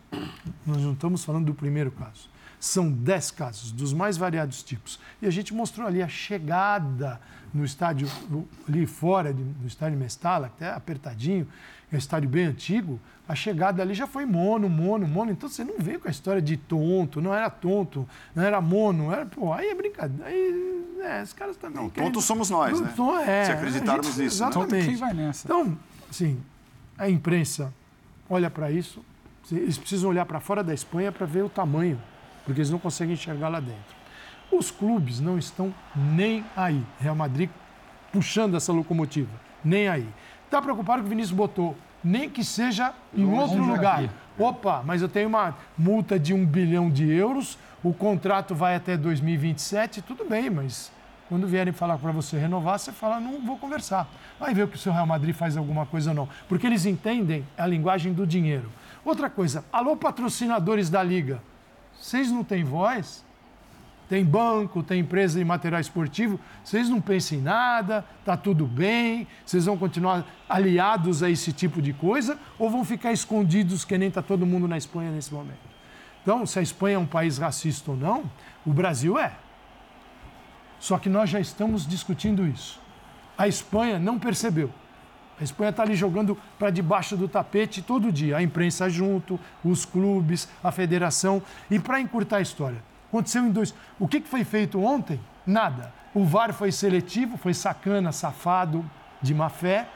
Nós 0.67 0.79
não 0.79 0.93
estamos 0.93 1.25
falando 1.25 1.47
do 1.47 1.55
primeiro 1.55 1.91
caso. 1.91 2.31
São 2.59 2.91
dez 2.91 3.31
casos, 3.31 3.73
dos 3.73 3.93
mais 3.93 4.17
variados 4.17 4.63
tipos. 4.63 4.99
E 5.21 5.27
a 5.27 5.31
gente 5.31 5.53
mostrou 5.53 5.87
ali 5.87 6.03
a 6.03 6.09
chegada 6.09 7.21
no 7.53 7.65
estádio, 7.65 8.09
ali 8.69 8.87
fora 8.87 9.33
do 9.33 9.67
estádio 9.67 9.99
Mestala, 9.99 10.47
até 10.47 10.71
apertadinho, 10.71 11.47
é 11.91 11.95
um 11.95 11.99
estádio 11.99 12.29
bem 12.29 12.47
antigo, 12.47 12.99
a 13.29 13.35
chegada 13.35 13.83
ali 13.83 13.95
já 13.95 14.07
foi 14.07 14.25
mono, 14.25 14.69
mono, 14.69 15.07
mono. 15.07 15.31
Então 15.31 15.49
você 15.49 15.63
não 15.63 15.79
veio 15.79 16.01
com 16.01 16.09
a 16.09 16.11
história 16.11 16.41
de 16.41 16.57
tonto, 16.57 17.21
não 17.21 17.35
era 17.35 17.49
tonto, 17.49 18.09
não 18.35 18.43
era 18.43 18.61
mono, 18.61 19.13
era, 19.13 19.27
pô, 19.27 19.53
aí 19.53 19.69
é 19.69 19.75
brincadeira. 19.75 20.27
Aí, 20.27 20.85
é, 21.03 21.23
os 21.23 21.33
caras 21.33 21.57
também. 21.57 21.83
Não, 21.83 21.91
querendo... 21.91 22.13
tontos 22.13 22.25
somos 22.25 22.51
nós, 22.51 22.81
né? 22.81 22.93
Tom, 22.97 23.19
é, 23.19 23.45
Se 23.45 23.53
acreditarmos 23.53 24.07
gente, 24.07 24.25
nisso. 24.25 24.43
Né? 24.43 24.49
Exatamente. 24.49 24.75
Né? 24.75 24.85
Quem 24.87 24.97
vai 24.97 25.15
nessa? 25.15 25.47
Então, 25.47 25.79
assim, 26.11 26.41
a 26.97 27.09
imprensa 27.09 27.73
olha 28.29 28.51
para 28.51 28.71
isso, 28.71 29.05
eles 29.51 29.77
precisam 29.77 30.11
olhar 30.11 30.25
para 30.25 30.41
fora 30.41 30.65
da 30.65 30.73
Espanha 30.73 31.13
para 31.13 31.27
ver 31.27 31.43
o 31.43 31.49
tamanho, 31.49 32.01
porque 32.45 32.61
eles 32.61 32.71
não 32.71 32.79
conseguem 32.79 33.15
enxergar 33.15 33.49
lá 33.49 33.61
dentro. 33.61 34.02
Os 34.53 34.71
clubes 34.71 35.19
não 35.19 35.39
estão 35.39 35.75
nem 35.97 36.45
aí. 36.55 36.85
Real 37.01 37.17
Madrid 37.17 37.49
puxando 38.13 38.57
essa 38.57 38.73
locomotiva, 38.73 39.31
nem 39.65 39.89
aí. 39.89 40.07
Está 40.45 40.61
preocupado 40.61 41.01
que 41.01 41.07
o 41.07 41.09
Vinícius 41.09 41.35
botou, 41.35 41.75
nem 42.05 42.29
que 42.29 42.45
seja 42.45 42.93
em 43.17 43.25
outro 43.25 43.65
lugar. 43.65 44.05
Opa, 44.39 44.83
mas 44.85 45.01
eu 45.01 45.09
tenho 45.09 45.29
uma 45.29 45.57
multa 45.77 46.19
de 46.19 46.35
um 46.35 46.45
bilhão 46.45 46.91
de 46.91 47.11
euros, 47.11 47.59
o 47.83 47.93
contrato 47.93 48.55
vai 48.55 48.75
até 48.75 48.97
2027, 48.97 50.03
tudo 50.03 50.25
bem, 50.25 50.51
mas 50.51 50.93
quando 51.29 51.47
vierem 51.47 51.73
falar 51.73 51.97
para 51.97 52.13
você 52.13 52.39
renovar, 52.39 52.79
você 52.79 52.93
fala, 52.93 53.19
não 53.19 53.41
vou 53.41 53.57
conversar. 53.57 54.07
Vai 54.39 54.53
ver 54.53 54.65
o 54.65 54.69
que 54.69 54.77
o 54.77 54.79
seu 54.79 54.93
Real 54.93 55.07
Madrid 55.07 55.35
faz 55.35 55.57
alguma 55.57 55.87
coisa 55.87 56.11
ou 56.11 56.15
não. 56.15 56.29
Porque 56.47 56.67
eles 56.67 56.85
entendem 56.85 57.47
a 57.57 57.67
linguagem 57.67 58.13
do 58.13 58.27
dinheiro. 58.27 58.71
Outra 59.03 59.31
coisa, 59.31 59.65
alô 59.73 59.97
patrocinadores 59.97 60.91
da 60.91 61.03
liga, 61.03 61.43
vocês 61.99 62.31
não 62.31 62.45
têm 62.45 62.63
voz? 62.63 63.25
Tem 64.13 64.27
banco, 64.27 64.83
tem 64.83 65.01
empresa 65.01 65.39
de 65.39 65.45
material 65.45 65.81
esportivo, 65.81 66.39
vocês 66.63 66.87
não 66.87 67.01
pensem 67.01 67.39
em 67.39 67.41
nada, 67.41 68.05
está 68.21 68.37
tudo 68.37 68.67
bem, 68.67 69.27
vocês 69.43 69.65
vão 69.65 69.79
continuar 69.79 70.27
aliados 70.47 71.23
a 71.23 71.31
esse 71.31 71.51
tipo 71.51 71.81
de 71.81 71.95
coisa 71.95 72.39
ou 72.59 72.69
vão 72.69 72.85
ficar 72.85 73.11
escondidos 73.11 73.87
que 73.87 73.97
nem 73.97 74.11
está 74.11 74.21
todo 74.21 74.45
mundo 74.45 74.69
na 74.69 74.77
Espanha 74.77 75.11
nesse 75.11 75.33
momento? 75.33 75.63
Então, 76.21 76.45
se 76.45 76.59
a 76.59 76.63
Espanha 76.63 76.97
é 76.97 76.99
um 76.99 77.07
país 77.07 77.39
racista 77.39 77.91
ou 77.91 77.97
não, 77.97 78.31
o 78.67 78.73
Brasil 78.75 79.19
é. 79.19 79.33
Só 80.79 80.99
que 80.99 81.09
nós 81.09 81.31
já 81.31 81.41
estamos 81.41 81.87
discutindo 81.87 82.47
isso. 82.47 82.79
A 83.39 83.49
Espanha 83.49 83.99
não 83.99 84.19
percebeu. 84.19 84.69
A 85.41 85.43
Espanha 85.43 85.71
está 85.71 85.85
ali 85.85 85.95
jogando 85.95 86.37
para 86.59 86.69
debaixo 86.69 87.17
do 87.17 87.27
tapete 87.29 87.81
todo 87.81 88.13
dia. 88.13 88.37
A 88.37 88.43
imprensa 88.43 88.91
junto, 88.91 89.41
os 89.65 89.87
clubes, 89.87 90.51
a 90.63 90.71
federação. 90.71 91.43
E 91.71 91.81
para 91.81 91.99
encurtar 91.99 92.37
a 92.37 92.43
história, 92.43 92.92
Aconteceu 93.13 93.45
em 93.45 93.51
dois. 93.51 93.75
O 94.01 94.09
que 94.09 94.23
foi 94.23 94.43
feito 94.43 94.83
ontem? 94.83 95.21
Nada. 95.47 95.93
O 96.15 96.25
VAR 96.25 96.55
foi 96.55 96.73
seletivo, 96.73 97.37
foi 97.37 97.53
sacana, 97.53 98.11
safado, 98.11 98.83
de 99.21 99.35
má 99.35 99.51
fé. 99.51 99.87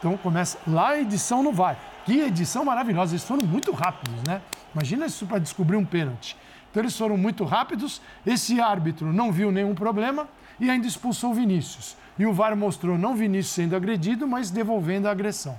Então 0.00 0.16
começa 0.16 0.58
lá 0.66 0.88
a 0.88 1.00
edição 1.00 1.44
no 1.44 1.52
VAR. 1.52 1.78
Que 2.04 2.22
edição 2.22 2.64
maravilhosa. 2.64 3.12
Eles 3.12 3.22
foram 3.22 3.46
muito 3.46 3.70
rápidos, 3.70 4.20
né? 4.26 4.42
Imagina 4.74 5.06
isso 5.06 5.24
para 5.26 5.38
descobrir 5.38 5.76
um 5.76 5.84
pênalti. 5.84 6.36
Então 6.68 6.82
eles 6.82 6.98
foram 6.98 7.16
muito 7.16 7.44
rápidos. 7.44 8.02
Esse 8.26 8.60
árbitro 8.60 9.12
não 9.12 9.30
viu 9.30 9.52
nenhum 9.52 9.72
problema 9.74 10.28
e 10.58 10.68
ainda 10.68 10.88
expulsou 10.88 11.32
Vinícius. 11.32 11.96
E 12.18 12.26
o 12.26 12.32
VAR 12.32 12.56
mostrou 12.56 12.98
não 12.98 13.14
Vinícius 13.14 13.54
sendo 13.54 13.76
agredido, 13.76 14.26
mas 14.26 14.50
devolvendo 14.50 15.06
a 15.06 15.12
agressão. 15.12 15.56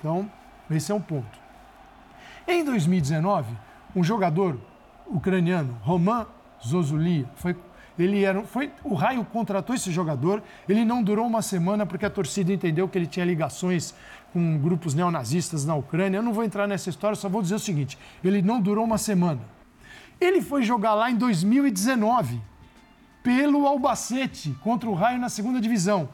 Então, 0.00 0.28
esse 0.68 0.90
é 0.90 0.94
um 0.96 1.00
ponto. 1.00 1.38
Em 2.48 2.64
2019, 2.64 3.54
um 3.94 4.02
jogador 4.02 4.58
ucraniano, 5.06 5.78
Roman 5.82 6.26
Zozuli. 6.66 7.26
Foi, 7.36 7.56
ele 7.98 8.24
era, 8.24 8.42
foi, 8.42 8.70
o 8.84 8.94
Raio 8.94 9.24
contratou 9.24 9.74
esse 9.74 9.90
jogador, 9.90 10.42
ele 10.68 10.84
não 10.84 11.02
durou 11.02 11.26
uma 11.26 11.42
semana 11.42 11.84
porque 11.84 12.06
a 12.06 12.10
torcida 12.10 12.52
entendeu 12.52 12.88
que 12.88 12.96
ele 12.96 13.06
tinha 13.06 13.24
ligações 13.24 13.94
com 14.32 14.58
grupos 14.58 14.94
neonazistas 14.94 15.64
na 15.64 15.74
Ucrânia. 15.74 16.18
Eu 16.18 16.22
não 16.22 16.32
vou 16.32 16.44
entrar 16.44 16.66
nessa 16.66 16.88
história, 16.88 17.16
só 17.16 17.28
vou 17.28 17.42
dizer 17.42 17.54
o 17.54 17.58
seguinte: 17.58 17.98
ele 18.24 18.42
não 18.42 18.60
durou 18.60 18.84
uma 18.84 18.98
semana. 18.98 19.40
Ele 20.20 20.42
foi 20.42 20.62
jogar 20.62 20.94
lá 20.94 21.10
em 21.10 21.16
2019 21.16 22.40
pelo 23.22 23.66
Albacete 23.66 24.54
contra 24.62 24.88
o 24.88 24.94
Raio 24.94 25.18
na 25.18 25.28
segunda 25.28 25.60
divisão. 25.60 26.08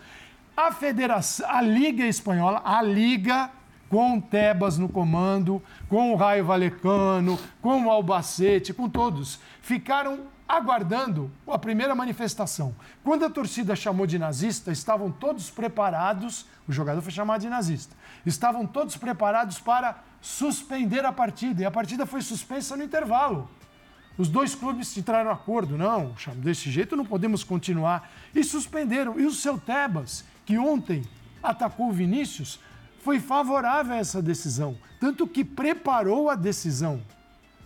A 0.56 0.72
federação, 0.72 1.48
a 1.48 1.60
Liga 1.60 2.06
Espanhola, 2.06 2.62
a 2.64 2.80
Liga 2.82 3.50
com 3.88 4.20
Tebas 4.20 4.78
no 4.78 4.88
comando, 4.88 5.62
com 5.88 6.12
o 6.12 6.16
Raio 6.16 6.44
Valecano, 6.44 7.38
com 7.60 7.86
o 7.86 7.90
Albacete, 7.90 8.72
com 8.72 8.88
todos, 8.88 9.38
ficaram 9.60 10.20
aguardando 10.48 11.30
a 11.46 11.58
primeira 11.58 11.94
manifestação. 11.94 12.74
Quando 13.02 13.24
a 13.24 13.30
torcida 13.30 13.74
chamou 13.74 14.06
de 14.06 14.18
nazista, 14.18 14.70
estavam 14.70 15.10
todos 15.10 15.50
preparados, 15.50 16.46
o 16.68 16.72
jogador 16.72 17.02
foi 17.02 17.12
chamado 17.12 17.40
de 17.40 17.48
nazista, 17.48 17.96
estavam 18.24 18.66
todos 18.66 18.96
preparados 18.96 19.58
para 19.58 20.02
suspender 20.20 21.04
a 21.04 21.12
partida, 21.12 21.62
e 21.62 21.64
a 21.64 21.70
partida 21.70 22.06
foi 22.06 22.20
suspensa 22.20 22.76
no 22.76 22.84
intervalo. 22.84 23.48
Os 24.18 24.28
dois 24.28 24.54
clubes 24.54 24.96
entraram 24.96 25.30
acordo, 25.30 25.76
não, 25.76 26.14
desse 26.36 26.70
jeito 26.70 26.96
não 26.96 27.04
podemos 27.04 27.44
continuar, 27.44 28.10
e 28.34 28.42
suspenderam. 28.42 29.20
E 29.20 29.26
o 29.26 29.32
seu 29.32 29.58
Tebas, 29.58 30.24
que 30.44 30.56
ontem 30.56 31.02
atacou 31.42 31.88
o 31.88 31.92
Vinícius, 31.92 32.58
foi 33.02 33.20
favorável 33.20 33.94
a 33.94 33.98
essa 33.98 34.22
decisão, 34.22 34.76
tanto 34.98 35.26
que 35.26 35.44
preparou 35.44 36.30
a 36.30 36.34
decisão. 36.34 37.00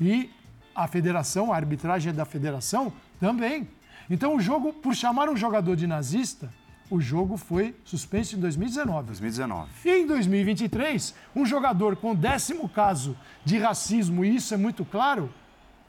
E 0.00 0.30
a 0.74 0.86
federação, 0.86 1.52
a 1.52 1.56
arbitragem 1.56 2.12
da 2.12 2.24
federação 2.24 2.92
também. 3.18 3.68
Então, 4.08 4.34
o 4.34 4.40
jogo, 4.40 4.72
por 4.72 4.94
chamar 4.94 5.28
um 5.28 5.36
jogador 5.36 5.76
de 5.76 5.86
nazista, 5.86 6.50
o 6.90 7.00
jogo 7.00 7.36
foi 7.36 7.76
suspenso 7.84 8.36
em 8.36 8.40
2019. 8.40 9.06
2019. 9.06 9.70
E 9.84 9.90
em 9.90 10.06
2023, 10.06 11.14
um 11.36 11.46
jogador 11.46 11.94
com 11.96 12.14
décimo 12.14 12.68
caso 12.68 13.16
de 13.44 13.58
racismo, 13.58 14.24
e 14.24 14.34
isso 14.34 14.52
é 14.52 14.56
muito 14.56 14.84
claro, 14.84 15.32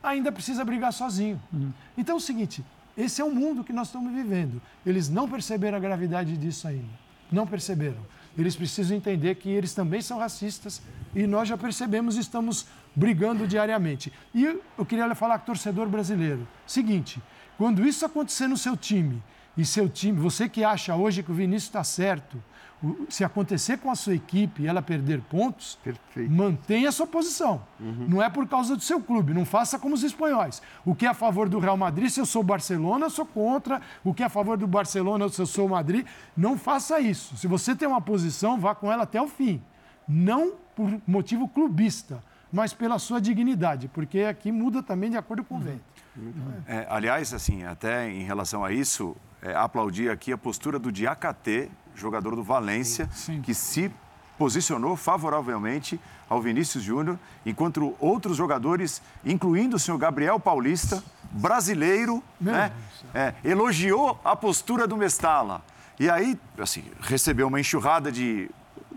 ainda 0.04 0.32
precisa 0.32 0.64
brigar 0.64 0.94
sozinho. 0.94 1.42
Uhum. 1.52 1.72
Então 1.98 2.16
é 2.16 2.18
o 2.18 2.22
seguinte: 2.22 2.64
esse 2.96 3.20
é 3.20 3.24
o 3.26 3.34
mundo 3.34 3.64
que 3.64 3.74
nós 3.74 3.88
estamos 3.88 4.14
vivendo. 4.14 4.62
Eles 4.86 5.10
não 5.10 5.28
perceberam 5.28 5.78
a 5.78 5.82
gravidade 5.82 6.38
disso 6.38 6.68
ainda. 6.68 7.02
Não 7.32 7.48
perceberam. 7.48 8.06
Eles 8.38 8.56
precisam 8.56 8.96
entender 8.96 9.36
que 9.36 9.50
eles 9.50 9.74
também 9.74 10.02
são 10.02 10.18
racistas 10.20 10.82
e 11.16 11.26
nós 11.28 11.50
já 11.50 11.58
percebemos 11.58 12.16
e 12.16 12.20
estamos 12.20 12.68
brigando 12.96 13.48
diariamente. 13.48 14.12
E 14.34 14.44
eu 14.78 14.86
queria 14.86 15.14
falar 15.16 15.38
com 15.40 15.44
o 15.44 15.46
torcedor 15.48 15.88
brasileiro. 15.88 16.48
Seguinte, 16.66 17.22
quando 17.58 17.86
isso 17.86 18.06
acontecer 18.06 18.48
no 18.48 18.58
seu 18.58 18.76
time, 18.76 19.22
e 19.58 19.66
seu 19.66 19.90
time, 19.90 20.18
você 20.18 20.48
que 20.48 20.64
acha 20.64 20.96
hoje 20.96 21.24
que 21.24 21.32
o 21.32 21.36
Vinícius 21.36 21.66
está 21.66 21.84
certo, 21.84 22.42
se 23.10 23.24
acontecer 23.24 23.78
com 23.78 23.92
a 23.92 23.96
sua 23.96 24.16
equipe 24.16 24.64
e 24.64 24.68
ela 24.68 24.82
perder 24.82 25.22
pontos, 25.22 25.78
Perfeito. 25.84 26.32
mantenha 26.32 26.90
a 26.90 26.92
sua 26.92 27.06
posição. 27.06 27.62
Uhum. 27.80 28.08
Não 28.10 28.24
é 28.24 28.30
por 28.30 28.48
causa 28.48 28.76
do 28.76 28.82
seu 28.82 29.00
clube, 29.00 29.34
não 29.34 29.46
faça 29.46 29.78
como 29.78 29.94
os 29.94 30.04
espanhóis. 30.04 30.62
O 30.84 30.96
que 30.96 31.06
é 31.06 31.10
a 31.10 31.14
favor 31.14 31.48
do 31.48 31.60
Real 31.60 31.78
Madrid, 31.78 32.10
se 32.10 32.20
eu 32.20 32.26
sou 32.26 32.42
Barcelona, 32.42 33.06
eu 33.06 33.10
sou 33.10 33.26
contra. 33.26 33.82
O 34.04 34.14
que 34.14 34.24
é 34.24 34.26
a 34.26 34.30
favor 34.30 34.58
do 34.58 34.66
Barcelona, 34.66 35.30
se 35.30 35.40
eu 35.40 35.46
sou 35.46 35.70
Madrid, 35.70 36.08
não 36.36 36.58
faça 36.58 37.00
isso. 37.00 37.38
Se 37.38 37.46
você 37.46 37.76
tem 37.76 37.88
uma 37.88 38.02
posição, 38.02 38.60
vá 38.60 38.74
com 38.74 38.92
ela 38.92 39.04
até 39.04 39.22
o 39.22 39.28
fim. 39.28 39.62
Não 40.08 40.54
por 40.76 41.00
motivo 41.06 41.48
clubista 41.48 42.24
mas 42.52 42.74
pela 42.74 43.00
sua 43.00 43.22
dignidade, 43.22 43.88
porque 43.88 44.22
aqui 44.22 44.52
muda 44.52 44.84
também 44.84 45.10
de 45.10 45.18
acordo 45.18 45.44
com 45.44 45.56
o 45.56 45.60
vento. 45.60 45.82
É, 46.68 46.86
aliás, 46.90 47.34
assim, 47.34 47.64
até 47.64 48.10
em 48.10 48.24
relação 48.24 48.66
a 48.66 48.72
isso, 48.72 49.16
é, 49.42 49.56
aplaudir 49.56 50.10
aqui 50.10 50.34
a 50.34 50.38
postura 50.38 50.78
do 50.78 50.92
Diacate, 50.92 51.72
jogador 51.96 52.36
do 52.36 52.44
Valência, 52.44 53.10
Sim. 53.14 53.42
que 53.42 53.54
se 53.54 53.92
posicionou 54.38 54.96
favoravelmente 54.96 56.00
ao 56.28 56.42
Vinícius 56.42 56.84
Júnior, 56.84 57.18
enquanto 57.46 57.96
outros 58.00 58.38
jogadores, 58.38 59.02
incluindo 59.24 59.76
o 59.76 59.80
senhor 59.80 59.98
Gabriel 59.98 60.40
Paulista, 60.40 61.04
brasileiro, 61.32 62.24
né, 62.40 62.72
é, 63.14 63.34
elogiou 63.44 64.20
a 64.24 64.36
postura 64.36 64.88
do 64.88 64.98
Mestala. 64.98 65.62
E 66.00 66.10
aí, 66.10 66.38
assim, 66.58 66.84
recebeu 67.02 67.48
uma 67.48 67.60
enxurrada 67.60 68.12
de 68.12 68.50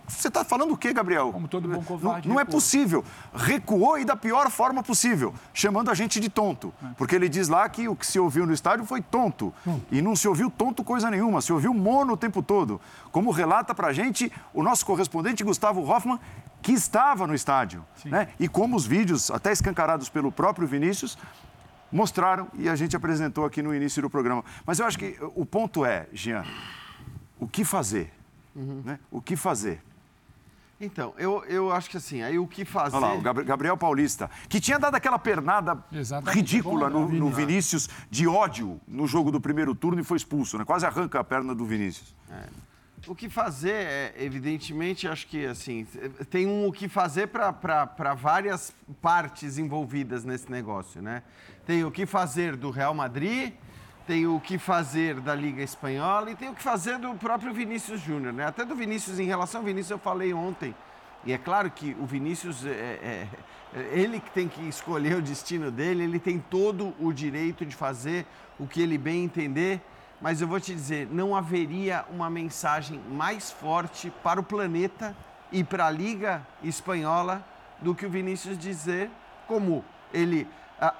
você 0.06 0.28
está 0.28 0.44
falando 0.44 0.72
o 0.72 0.76
quê, 0.76 0.92
Gabriel? 0.92 1.32
Como 1.32 1.48
todo 1.48 1.68
bom 1.68 1.82
covarde. 1.82 2.28
Não, 2.28 2.34
não 2.34 2.40
é 2.40 2.44
possível. 2.44 3.04
Recuou 3.34 3.98
e 3.98 4.04
da 4.04 4.14
pior 4.14 4.50
forma 4.50 4.82
possível, 4.82 5.34
chamando 5.52 5.90
a 5.90 5.94
gente 5.94 6.20
de 6.20 6.28
tonto. 6.28 6.72
É. 6.82 6.88
Porque 6.96 7.14
ele 7.14 7.28
diz 7.28 7.48
lá 7.48 7.68
que 7.68 7.88
o 7.88 7.96
que 7.96 8.06
se 8.06 8.18
ouviu 8.18 8.46
no 8.46 8.52
estádio 8.52 8.84
foi 8.84 9.00
tonto. 9.00 9.52
E 9.90 10.02
não 10.02 10.14
se 10.14 10.28
ouviu 10.28 10.50
tonto 10.50 10.84
coisa 10.84 11.10
nenhuma, 11.10 11.40
se 11.40 11.52
ouviu 11.52 11.72
mono 11.72 12.12
o 12.12 12.16
tempo 12.16 12.42
todo. 12.42 12.80
Como 13.10 13.30
relata 13.30 13.74
pra 13.74 13.92
gente 13.92 14.30
o 14.52 14.62
nosso 14.62 14.84
correspondente 14.84 15.42
Gustavo 15.42 15.80
Hoffman, 15.82 16.20
que 16.60 16.72
estava 16.72 17.26
no 17.26 17.34
estádio. 17.34 17.84
Né? 18.04 18.28
E 18.38 18.48
como 18.48 18.76
os 18.76 18.86
vídeos, 18.86 19.30
até 19.30 19.52
escancarados 19.52 20.08
pelo 20.08 20.30
próprio 20.30 20.66
Vinícius, 20.68 21.16
mostraram 21.90 22.48
e 22.54 22.68
a 22.68 22.76
gente 22.76 22.96
apresentou 22.96 23.44
aqui 23.44 23.62
no 23.62 23.74
início 23.74 24.02
do 24.02 24.10
programa. 24.10 24.44
Mas 24.66 24.78
eu 24.78 24.86
acho 24.86 24.98
que 24.98 25.16
o 25.34 25.46
ponto 25.46 25.84
é, 25.84 26.06
Jean, 26.12 26.44
o 27.38 27.46
que 27.46 27.64
fazer? 27.64 28.12
Né? 28.54 28.98
O 29.10 29.20
que 29.20 29.36
fazer? 29.36 29.82
Então, 30.80 31.14
eu, 31.16 31.44
eu 31.44 31.70
acho 31.72 31.88
que 31.88 31.96
assim, 31.96 32.22
aí 32.22 32.38
o 32.38 32.46
que 32.46 32.64
fazer. 32.64 32.96
Olha 32.96 33.06
lá, 33.06 33.14
o 33.14 33.20
Gabri- 33.20 33.44
Gabriel 33.44 33.76
Paulista, 33.76 34.28
que 34.48 34.60
tinha 34.60 34.78
dado 34.78 34.94
aquela 34.96 35.18
pernada 35.18 35.78
Exatamente. 35.92 36.34
ridícula 36.36 36.90
no, 36.90 37.06
Bom, 37.06 37.12
no 37.14 37.30
Vinícius 37.30 37.88
de 38.10 38.26
ódio 38.26 38.80
no 38.86 39.06
jogo 39.06 39.30
do 39.30 39.40
primeiro 39.40 39.74
turno 39.74 40.00
e 40.00 40.04
foi 40.04 40.16
expulso, 40.16 40.58
né? 40.58 40.64
Quase 40.64 40.84
arranca 40.84 41.20
a 41.20 41.24
perna 41.24 41.54
do 41.54 41.64
Vinícius. 41.64 42.14
O 43.06 43.14
que 43.14 43.28
fazer 43.28 43.70
é, 43.72 44.14
evidentemente, 44.18 45.06
acho 45.06 45.26
que 45.26 45.44
assim, 45.46 45.86
tem 46.30 46.46
um 46.46 46.66
o 46.66 46.72
que 46.72 46.88
fazer 46.88 47.28
para 47.28 48.14
várias 48.14 48.74
partes 49.00 49.58
envolvidas 49.58 50.24
nesse 50.24 50.50
negócio, 50.50 51.00
né? 51.02 51.22
Tem 51.66 51.84
o 51.84 51.90
que 51.90 52.04
fazer 52.06 52.56
do 52.56 52.70
Real 52.70 52.94
Madrid, 52.94 53.52
tem 54.06 54.26
o 54.26 54.38
que 54.38 54.58
fazer 54.58 55.20
da 55.20 55.34
Liga 55.34 55.62
Espanhola 55.62 56.30
e 56.30 56.36
tem 56.36 56.50
o 56.50 56.54
que 56.54 56.62
fazer 56.62 56.98
do 56.98 57.14
próprio 57.14 57.52
Vinícius 57.52 58.00
Júnior, 58.00 58.32
né? 58.32 58.46
Até 58.46 58.64
do 58.64 58.74
Vinícius, 58.74 59.18
em 59.18 59.24
relação 59.26 59.60
ao 59.60 59.64
Vinícius, 59.66 59.90
eu 59.92 59.98
falei 59.98 60.34
ontem. 60.34 60.74
E 61.24 61.32
é 61.32 61.38
claro 61.38 61.70
que 61.70 61.96
o 61.98 62.04
Vinícius, 62.04 62.66
é, 62.66 62.68
é- 62.70 63.28
é 63.74 63.98
ele 63.98 64.20
que 64.20 64.30
tem 64.30 64.46
que 64.46 64.60
escolher 64.68 65.16
o 65.16 65.22
destino 65.22 65.70
dele, 65.70 66.04
ele 66.04 66.18
tem 66.18 66.38
todo 66.38 66.94
o 67.00 67.12
direito 67.12 67.64
de 67.64 67.74
fazer 67.74 68.26
o 68.58 68.66
que 68.66 68.82
ele 68.82 68.98
bem 68.98 69.24
entender. 69.24 69.80
Mas 70.20 70.40
eu 70.40 70.46
vou 70.46 70.60
te 70.60 70.74
dizer, 70.74 71.08
não 71.10 71.34
haveria 71.34 72.04
uma 72.10 72.28
mensagem 72.28 73.00
mais 73.10 73.50
forte 73.50 74.12
para 74.22 74.38
o 74.38 74.42
planeta 74.44 75.16
e 75.50 75.64
para 75.64 75.86
a 75.86 75.90
Liga 75.90 76.46
Espanhola 76.62 77.42
do 77.80 77.94
que 77.94 78.04
o 78.06 78.10
Vinícius 78.10 78.58
dizer, 78.58 79.10
como 79.46 79.84
ele 80.12 80.46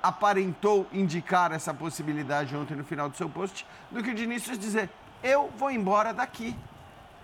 aparentou 0.02 0.86
indicar 0.92 1.52
essa 1.52 1.74
possibilidade 1.74 2.56
ontem 2.56 2.76
no 2.76 2.84
final 2.84 3.08
do 3.08 3.16
seu 3.16 3.28
post, 3.28 3.66
do 3.90 4.02
que 4.02 4.10
o 4.10 4.16
Vinícius 4.16 4.58
dizer: 4.58 4.90
eu 5.22 5.50
vou 5.56 5.70
embora 5.70 6.12
daqui. 6.12 6.56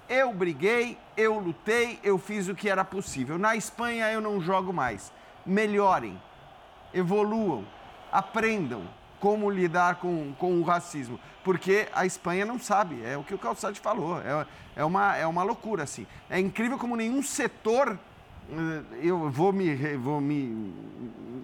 Eu 0.09 0.33
briguei, 0.33 0.99
eu 1.17 1.39
lutei, 1.39 2.01
eu 2.03 2.19
fiz 2.19 2.49
o 2.49 2.55
que 2.55 2.69
era 2.69 2.85
possível. 2.85 3.39
Na 3.39 3.55
Espanha 3.55 4.11
eu 4.11 4.21
não 4.21 4.41
jogo 4.41 4.73
mais. 4.73 5.13
Melhorem, 5.47 6.21
evoluam, 6.93 7.65
aprendam 8.11 8.83
como 9.21 9.51
lidar 9.51 9.97
com, 9.97 10.35
com 10.39 10.59
o 10.59 10.65
racismo. 10.65 11.21
Porque 11.45 11.89
a 11.95 12.05
Espanha 12.05 12.45
não 12.45 12.59
sabe, 12.59 13.05
é 13.05 13.17
o 13.17 13.23
que 13.23 13.35
o 13.35 13.39
Calçade 13.39 13.79
falou, 13.79 14.21
é, 14.21 14.47
é, 14.77 14.85
uma, 14.85 15.17
é 15.17 15.27
uma 15.27 15.43
loucura, 15.43 15.85
assim. 15.85 16.07
É 16.29 16.41
incrível 16.41 16.79
como 16.79 16.97
nenhum 16.97 17.23
setor, 17.23 17.99
eu 19.03 19.31
vou 19.31 19.53
me, 19.53 19.75
vou 19.97 20.21
me, 20.21 20.75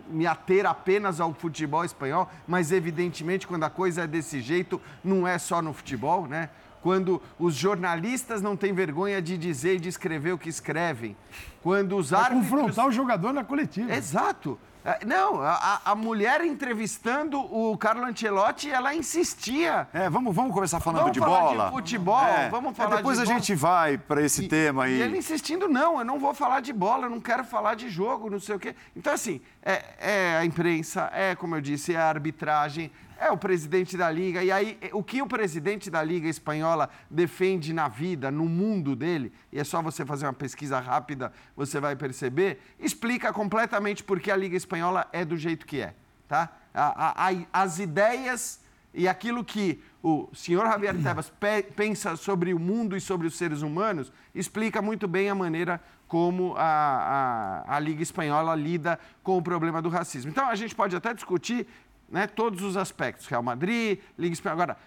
me 0.09 0.27
ater 0.27 0.67
apenas 0.67 1.21
ao 1.21 1.33
futebol 1.33 1.85
espanhol, 1.85 2.31
mas 2.47 2.73
evidentemente 2.73 3.47
quando 3.47 3.65
a 3.65 3.71
coisa 3.71 4.03
é 4.03 4.07
desse 4.07 4.41
jeito, 4.41 4.81
não 5.05 5.27
é 5.27 5.39
só 5.39 5.63
no 5.63 5.73
futebol, 5.73 6.27
né? 6.27 6.51
Quando 6.83 7.21
os 7.39 7.55
jornalistas 7.55 8.41
não 8.41 8.57
têm 8.57 8.73
vergonha 8.73 9.21
de 9.21 9.37
dizer 9.37 9.77
e 9.77 9.81
de 9.81 9.89
escrever 9.89 10.33
o 10.33 10.39
que 10.39 10.49
escrevem. 10.49 11.17
Quando 11.63 11.97
os 11.97 12.11
Vai 12.11 12.21
árbitros... 12.21 12.49
confrontar 12.49 12.87
o 12.87 12.93
jogador 12.93 13.33
na 13.33 13.43
coletiva. 13.43 13.93
Exato. 13.93 14.59
É, 14.87 15.05
Não, 15.05 15.43
a, 15.43 15.81
a- 15.85 15.95
mulher 15.97 16.41
entrevistando 16.45 17.41
o 17.41 17.77
Carlo 17.77 18.05
Ancelotti, 18.05 18.71
ela 18.71 18.95
insistia. 18.95 19.89
É, 19.93 20.09
vamos, 20.09 20.33
vamos 20.33 20.55
começar 20.55 20.79
falando 20.79 21.01
Vamos 21.01 21.13
de 21.13 21.19
falar 21.19 21.49
de 21.51 21.57
bola. 21.57 21.71
futebol, 21.73 22.25
É, 22.25 22.49
vamos 22.49 22.71
é, 22.71 22.75
falar 22.75 22.97
depois 22.97 23.17
de 23.19 23.25
a 23.25 23.27
bola. 23.27 23.39
gente 23.41 23.55
vai 23.57 23.99
para 23.99 24.23
esse 24.23 24.47
tema 24.47 24.85
aí. 24.85 24.99
E 24.99 25.03
ele 25.03 25.19
insistindo, 25.19 25.69
não, 25.69 25.99
eu 25.99 26.05
não 26.05 26.21
vou 26.21 26.33
falar 26.33 26.61
de 26.61 26.73
bola, 26.73 27.07
eu 27.07 27.11
não 27.11 27.21
quero 27.21 27.43
falar 27.45 27.75
de 27.75 27.89
jogo, 27.89 28.31
não 28.31 28.39
sei 28.39 28.55
o 28.55 28.59
quê. 28.61 28.77
Então, 28.95 29.13
assim, 29.13 29.41
é, 29.61 29.83
é 29.99 30.37
a 30.39 30.45
imprensa, 30.45 31.11
é, 31.13 31.35
como 31.35 31.57
eu 31.57 31.61
disse, 31.61 31.93
é 31.93 31.97
a 31.99 32.07
arbitragem, 32.09 32.91
é 33.19 33.31
o 33.31 33.37
presidente 33.37 33.97
da 33.97 34.11
Liga. 34.11 34.43
E 34.45 34.51
aí, 34.53 34.79
o 34.93 35.03
que 35.03 35.23
o 35.23 35.27
presidente 35.27 35.91
da 35.91 36.03
Liga 36.03 36.29
Espanhola 36.29 36.89
defende 37.11 37.73
na 37.73 37.89
vida, 37.89 38.31
no 38.31 38.45
mundo 38.47 38.95
dele, 38.95 39.33
e 39.53 39.59
é 39.59 39.65
só 39.65 39.81
você 39.83 40.05
fazer 40.05 40.27
uma 40.27 40.33
pesquisa 40.33 40.79
rápida, 40.81 41.33
você 41.57 41.81
vai 41.81 41.97
perceber, 41.97 42.61
explica 42.79 43.33
completamente 43.33 44.03
por 44.05 44.21
que 44.21 44.31
a 44.31 44.37
Liga 44.37 44.57
Espanhola 44.57 45.07
é 45.13 45.25
do 45.25 45.37
jeito 45.37 45.67
que 45.67 45.81
é, 45.81 45.95
tá? 46.29 46.51
A- 46.75 47.25
a- 47.25 47.29
a- 47.31 47.63
as 47.63 47.79
ideias 47.79 48.61
e 48.93 49.07
aquilo 49.09 49.45
que 49.45 49.83
o 50.03 50.29
senhor 50.35 50.67
Javier 50.67 50.95
Tebas 51.03 51.31
pe- 51.31 51.63
pensa 51.75 52.17
sobre 52.17 52.53
o 52.55 52.59
mundo 52.59 52.97
e 52.97 53.01
sobre 53.01 53.27
os 53.27 53.37
seres 53.37 53.63
humanos 53.63 54.13
explica 54.35 54.81
muito 54.83 55.07
bem 55.09 55.29
a 55.31 55.35
maneira 55.35 55.81
como 56.09 56.55
a, 56.57 57.65
a, 57.67 57.77
a 57.77 57.81
Liga 57.81 58.01
Espanhola 58.03 58.55
lida 58.55 58.99
com 59.25 59.37
o 59.37 59.43
problema 59.43 59.83
do 59.83 59.89
racismo. 59.89 60.31
Então, 60.31 60.49
a 60.49 60.55
gente 60.55 60.73
pode 60.75 60.95
até 60.95 61.13
discutir 61.13 61.67
né, 62.09 62.27
todos 62.27 62.63
os 62.63 62.77
aspectos, 62.77 63.27
Real 63.27 63.43
Madrid, 63.43 63.99
Liga 64.19 64.33
Espanhola. 64.33 64.63
Agora, 64.63 64.79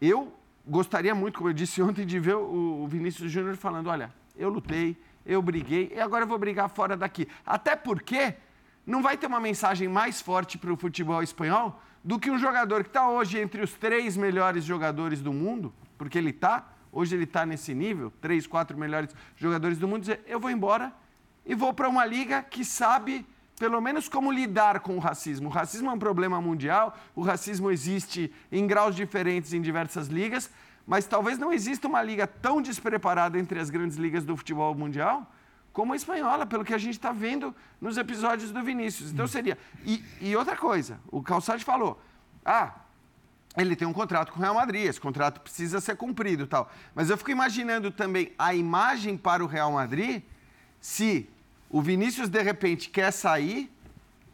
eu 0.00 0.32
gostaria 0.66 1.14
muito, 1.14 1.38
como 1.38 1.50
eu 1.50 1.54
disse 1.54 1.80
ontem, 1.82 2.06
de 2.06 2.18
ver 2.18 2.36
o 2.36 2.86
Vinícius 2.86 3.30
Júnior 3.30 3.56
falando, 3.56 3.88
olha, 3.88 4.12
eu 4.36 4.48
lutei, 4.48 4.96
eu 5.24 5.40
briguei, 5.40 5.92
e 5.94 6.00
agora 6.00 6.24
eu 6.24 6.28
vou 6.28 6.38
brigar 6.38 6.68
fora 6.68 6.96
daqui. 6.96 7.28
Até 7.44 7.76
porque 7.76 8.34
não 8.86 9.02
vai 9.02 9.16
ter 9.16 9.26
uma 9.26 9.40
mensagem 9.40 9.88
mais 9.88 10.20
forte 10.20 10.58
para 10.58 10.72
o 10.72 10.76
futebol 10.76 11.22
espanhol 11.22 11.80
do 12.02 12.18
que 12.18 12.30
um 12.30 12.38
jogador 12.38 12.82
que 12.82 12.90
está 12.90 13.08
hoje 13.08 13.38
entre 13.38 13.62
os 13.62 13.72
três 13.74 14.16
melhores 14.16 14.64
jogadores 14.64 15.20
do 15.20 15.32
mundo, 15.32 15.72
porque 15.96 16.18
ele 16.18 16.30
está, 16.30 16.72
hoje 16.90 17.14
ele 17.14 17.24
está 17.24 17.46
nesse 17.46 17.74
nível, 17.74 18.12
três, 18.20 18.46
quatro 18.46 18.76
melhores 18.76 19.14
jogadores 19.36 19.78
do 19.78 19.86
mundo, 19.86 20.00
dizer, 20.00 20.20
eu 20.26 20.40
vou 20.40 20.50
embora 20.50 20.92
e 21.46 21.54
vou 21.54 21.72
para 21.72 21.88
uma 21.88 22.04
liga 22.04 22.42
que 22.42 22.64
sabe 22.64 23.24
pelo 23.62 23.80
menos 23.80 24.08
como 24.08 24.32
lidar 24.32 24.80
com 24.80 24.96
o 24.96 24.98
racismo. 24.98 25.48
O 25.48 25.52
racismo 25.52 25.88
é 25.88 25.92
um 25.92 25.98
problema 25.98 26.40
mundial, 26.40 26.98
o 27.14 27.22
racismo 27.22 27.70
existe 27.70 28.34
em 28.50 28.66
graus 28.66 28.96
diferentes 28.96 29.52
em 29.52 29.62
diversas 29.62 30.08
ligas, 30.08 30.50
mas 30.84 31.06
talvez 31.06 31.38
não 31.38 31.52
exista 31.52 31.86
uma 31.86 32.02
liga 32.02 32.26
tão 32.26 32.60
despreparada 32.60 33.38
entre 33.38 33.60
as 33.60 33.70
grandes 33.70 33.96
ligas 33.96 34.24
do 34.24 34.36
futebol 34.36 34.74
mundial 34.74 35.30
como 35.72 35.92
a 35.92 35.96
espanhola, 35.96 36.44
pelo 36.44 36.64
que 36.64 36.74
a 36.74 36.78
gente 36.78 36.94
está 36.94 37.12
vendo 37.12 37.54
nos 37.80 37.96
episódios 37.96 38.50
do 38.50 38.60
Vinícius. 38.64 39.12
Então 39.12 39.28
seria. 39.28 39.56
E, 39.84 40.02
e 40.20 40.34
outra 40.34 40.56
coisa, 40.56 40.98
o 41.12 41.22
Calçade 41.22 41.64
falou: 41.64 42.02
ah, 42.44 42.74
ele 43.56 43.76
tem 43.76 43.86
um 43.86 43.92
contrato 43.92 44.32
com 44.32 44.40
o 44.40 44.42
Real 44.42 44.56
Madrid, 44.56 44.86
esse 44.86 45.00
contrato 45.00 45.40
precisa 45.40 45.80
ser 45.80 45.94
cumprido 45.94 46.42
e 46.42 46.46
tal. 46.48 46.68
Mas 46.96 47.10
eu 47.10 47.16
fico 47.16 47.30
imaginando 47.30 47.92
também 47.92 48.32
a 48.36 48.52
imagem 48.52 49.16
para 49.16 49.44
o 49.44 49.46
Real 49.46 49.70
Madrid 49.70 50.20
se 50.80 51.30
o 51.72 51.80
Vinícius 51.80 52.28
de 52.28 52.42
repente 52.42 52.90
quer 52.90 53.10
sair, 53.10 53.72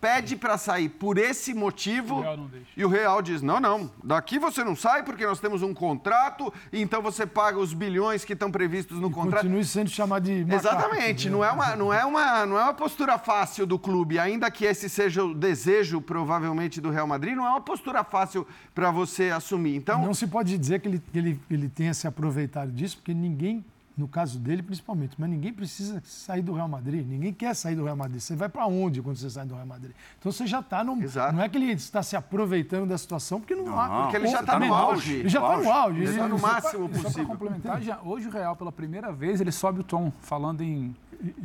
pede 0.01 0.37
para 0.37 0.57
sair 0.57 0.89
por 0.89 1.19
esse 1.19 1.53
motivo 1.53 2.21
O 2.21 2.51
e 2.77 2.85
o 2.85 2.89
Real 2.89 3.21
diz: 3.21 3.43
não, 3.43 3.59
não, 3.61 3.91
daqui 4.03 4.39
você 4.39 4.63
não 4.63 4.77
sai 4.77 5.03
porque 5.03 5.27
nós 5.27 5.41
temos 5.41 5.63
um 5.63 5.75
contrato, 5.75 6.53
e 6.73 6.81
então 6.81 7.03
você 7.03 7.27
paga 7.27 7.59
os 7.59 7.73
bilhões 7.75 8.25
que 8.25 8.33
estão 8.33 8.51
previstos 8.51 8.99
no 9.01 9.11
contrato. 9.11 9.43
Continue 9.43 9.65
sendo 9.65 9.91
chamado 9.91 10.25
de 10.25 10.45
macaco. 10.45 10.55
Exatamente, 10.55 11.31
não 11.31 11.45
é, 11.45 11.51
uma, 11.51 11.77
não, 11.77 11.93
é 11.93 12.05
uma, 12.05 12.47
não 12.47 12.59
é 12.59 12.63
uma 12.63 12.75
postura 12.75 13.19
fácil 13.19 13.67
do 13.67 13.79
clube, 13.79 14.19
ainda 14.19 14.51
que 14.51 14.65
esse 14.65 14.89
seja 14.89 15.25
o 15.25 15.35
desejo, 15.35 16.01
provavelmente, 16.01 16.81
do 16.81 16.91
Real 16.91 17.07
Madrid, 17.07 17.35
não 17.35 17.47
é 17.47 17.51
uma 17.51 17.61
postura 17.61 18.05
fácil 18.05 18.47
para 18.75 18.91
você 18.91 19.31
assumir. 19.31 19.77
Então, 19.77 20.05
Não 20.05 20.15
se 20.15 20.27
pode 20.27 20.57
dizer 20.57 20.81
que 20.81 20.89
ele, 20.89 21.03
que 21.13 21.19
ele, 21.19 21.41
ele 21.51 21.69
tenha 21.69 21.95
se 21.95 22.07
aproveitado 22.07 22.71
disso, 22.71 22.97
porque 22.97 23.15
ninguém, 23.15 23.65
no 23.99 24.07
caso 24.07 24.39
dele 24.39 24.63
principalmente, 24.63 25.17
mas 25.19 25.29
ninguém 25.29 25.53
precisa 25.53 26.01
sair 26.05 26.41
do 26.41 26.53
Real 26.55 26.69
Madrid, 26.69 27.05
ninguém 27.05 27.33
quer 27.33 27.53
sair 27.55 27.75
do 27.75 27.83
Real 27.85 27.97
Madrid. 27.97 28.21
Você 28.21 28.37
vai 28.37 28.49
para 28.49 28.65
onde 28.67 29.03
quando 29.03 29.17
você 29.17 29.29
sai 29.29 29.45
do 29.45 29.55
Real 29.55 29.67
Madrid? 29.67 29.91
Então 30.21 30.31
você 30.31 30.47
já 30.47 30.61
está 30.61 30.85
no. 30.85 31.03
Exato. 31.03 31.35
Não 31.35 31.43
é 31.43 31.49
que 31.49 31.57
ele 31.59 31.73
está 31.73 32.01
se 32.03 32.15
aproveitando 32.15 32.89
da 32.89 32.97
situação, 32.97 33.41
porque 33.41 33.57
não, 33.57 33.79
há. 33.79 34.03
porque 34.03 34.17
ele 34.17 34.29
já 34.29 34.39
Ou- 34.41 34.47
tá 34.47 34.53
no 34.55 34.61
também, 34.61 34.71
auge. 34.71 35.13
Ele 35.15 35.29
já 35.29 35.41
está 35.41 35.57
no 35.59 35.73
auge. 35.73 36.03
Ele 36.03 36.17
tá 36.17 36.29
no 36.29 36.35
Ele- 36.37 36.43
máximo 36.43 36.85
Só 36.85 36.89
para 36.93 37.03
possível. 37.03 37.27
complementar, 37.27 37.83
já, 37.83 38.01
hoje 38.03 38.29
o 38.29 38.31
Real, 38.31 38.55
pela 38.55 38.71
primeira 38.71 39.11
vez, 39.13 39.41
ele 39.41 39.51
sobe 39.51 39.81
o 39.81 39.85
tom, 39.85 40.13
falando 40.23 40.61
em 40.63 40.95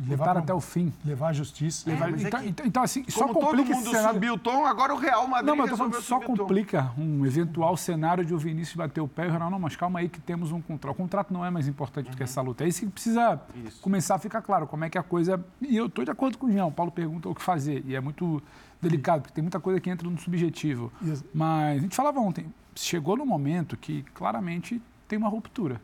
levar 0.06 0.24
pra- 0.32 0.38
até 0.40 0.54
o 0.54 0.60
fim. 0.60 0.92
Levar 1.04 1.28
a 1.28 1.32
justiça. 1.32 1.88
Levar- 1.90 2.08
é 2.08 2.22
então, 2.22 2.40
que 2.40 2.48
então, 2.48 2.66
então, 2.66 2.82
assim, 2.82 3.04
só 3.08 3.26
como 3.26 3.34
todo 3.40 3.44
complica 3.56 3.70
esse 3.72 3.78
mundo 3.80 3.90
cenário. 3.90 4.14
subiu 4.14 4.34
o 4.34 4.38
tom, 4.38 4.64
agora 4.64 4.94
o 4.94 4.98
Real 4.98 5.26
Madrid 5.26 5.46
Não, 5.48 5.56
mas 5.56 5.66
eu 5.66 5.72
tô 5.72 5.76
falando 5.76 6.02
só 6.02 6.20
complica 6.20 6.92
um 6.96 7.26
eventual 7.26 7.76
cenário 7.76 8.24
de 8.24 8.32
o 8.32 8.38
Vinícius 8.38 8.76
bater 8.76 9.00
o 9.00 9.08
pé 9.08 9.24
e 9.24 9.28
o 9.28 9.32
Renan, 9.32 9.50
não, 9.50 9.58
mas 9.58 9.74
calma 9.76 9.98
aí 9.98 10.08
que 10.08 10.20
temos 10.20 10.52
um 10.52 10.60
contrato. 10.60 10.92
O 10.94 10.96
contrato 10.96 11.32
não 11.32 11.44
é 11.44 11.50
mais 11.50 11.66
importante 11.66 12.10
do 12.10 12.16
que 12.16 12.22
essa 12.22 12.40
luta. 12.40 12.64
É 12.64 12.68
isso 12.68 12.80
que 12.80 12.86
precisa 12.86 13.40
começar 13.80 14.14
a 14.14 14.18
ficar 14.18 14.42
claro, 14.42 14.66
como 14.66 14.84
é 14.84 14.90
que 14.90 14.96
a 14.98 15.02
coisa... 15.02 15.44
E 15.60 15.76
eu 15.76 15.86
estou 15.86 16.04
de 16.04 16.10
acordo 16.10 16.38
com 16.38 16.46
o 16.46 16.52
Jean, 16.52 16.66
o 16.66 16.72
Paulo 16.72 16.92
pergunta 16.92 17.28
o 17.28 17.34
que 17.34 17.42
fazer, 17.42 17.82
e 17.86 17.94
é 17.96 18.00
muito 18.00 18.42
delicado, 18.80 19.22
porque 19.22 19.34
tem 19.34 19.42
muita 19.42 19.58
coisa 19.58 19.80
que 19.80 19.90
entra 19.90 20.08
no 20.08 20.18
subjetivo. 20.18 20.92
Isso. 21.02 21.24
Mas 21.34 21.78
a 21.78 21.80
gente 21.80 21.96
falava 21.96 22.20
ontem, 22.20 22.46
chegou 22.76 23.16
no 23.16 23.24
momento 23.26 23.76
que 23.76 24.02
claramente 24.14 24.80
tem 25.08 25.18
uma 25.18 25.28
ruptura. 25.28 25.80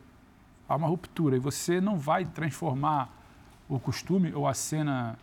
Há 0.69 0.75
uma 0.75 0.87
ruptura, 0.87 1.35
e 1.35 1.39
você 1.39 1.81
não 1.81 1.97
vai 1.97 2.23
transformar 2.25 3.09
o 3.71 3.79
costume 3.79 4.33
ou 4.33 4.45
a 4.45 4.53
cena 4.53 5.17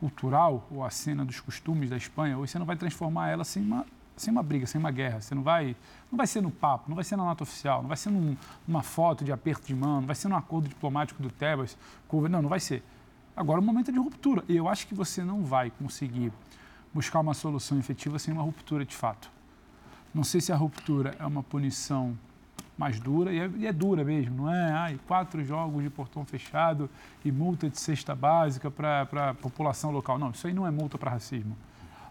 cultural 0.00 0.66
ou 0.70 0.82
a 0.82 0.88
cena 0.88 1.24
dos 1.24 1.40
costumes 1.40 1.90
da 1.90 1.96
Espanha, 1.96 2.38
hoje 2.38 2.52
você 2.52 2.58
não 2.58 2.64
vai 2.64 2.74
transformar 2.74 3.28
ela 3.28 3.44
sem 3.44 3.62
uma, 3.62 3.84
sem 4.16 4.32
uma 4.32 4.42
briga, 4.42 4.66
sem 4.66 4.78
uma 4.78 4.90
guerra. 4.90 5.20
Você 5.20 5.34
não 5.34 5.42
vai, 5.42 5.76
não 6.10 6.16
vai 6.16 6.26
ser 6.26 6.40
no 6.40 6.50
papo, 6.50 6.84
não 6.88 6.94
vai 6.94 7.04
ser 7.04 7.16
na 7.16 7.24
nota 7.24 7.42
oficial, 7.42 7.82
não 7.82 7.88
vai 7.88 7.98
ser 7.98 8.08
num, 8.08 8.34
numa 8.66 8.82
foto 8.82 9.24
de 9.24 9.30
aperto 9.30 9.66
de 9.66 9.74
mão, 9.74 10.00
não 10.00 10.06
vai 10.06 10.16
ser 10.16 10.28
num 10.28 10.36
acordo 10.36 10.68
diplomático 10.68 11.22
do 11.22 11.30
Tebas. 11.30 11.76
Não, 12.10 12.40
não 12.40 12.48
vai 12.48 12.60
ser. 12.60 12.82
Agora 13.36 13.60
o 13.60 13.62
momento 13.62 13.90
é 13.90 13.92
de 13.92 13.98
ruptura. 13.98 14.42
E 14.48 14.56
eu 14.56 14.66
acho 14.66 14.86
que 14.86 14.94
você 14.94 15.22
não 15.22 15.44
vai 15.44 15.70
conseguir 15.70 16.32
buscar 16.94 17.20
uma 17.20 17.34
solução 17.34 17.78
efetiva 17.78 18.18
sem 18.18 18.32
uma 18.32 18.42
ruptura 18.42 18.86
de 18.86 18.96
fato. 18.96 19.30
Não 20.14 20.24
sei 20.24 20.40
se 20.40 20.50
a 20.50 20.56
ruptura 20.56 21.14
é 21.18 21.26
uma 21.26 21.42
punição 21.42 22.16
mais 22.76 22.98
dura, 22.98 23.32
e 23.32 23.38
é, 23.38 23.50
e 23.56 23.66
é, 23.66 23.72
dura 23.72 24.04
mesmo, 24.04 24.44
não 24.44 24.54
é? 24.54 24.72
Ai, 24.72 25.00
quatro 25.06 25.44
jogos 25.44 25.82
de 25.82 25.90
portão 25.90 26.24
fechado 26.24 26.90
e 27.24 27.30
multa 27.30 27.70
de 27.70 27.78
cesta 27.78 28.14
básica 28.14 28.70
para 28.70 29.30
a 29.30 29.34
população 29.34 29.90
local. 29.90 30.18
Não, 30.18 30.30
isso 30.30 30.46
aí 30.46 30.52
não 30.52 30.66
é 30.66 30.70
multa 30.70 30.98
para 30.98 31.10
racismo. 31.10 31.56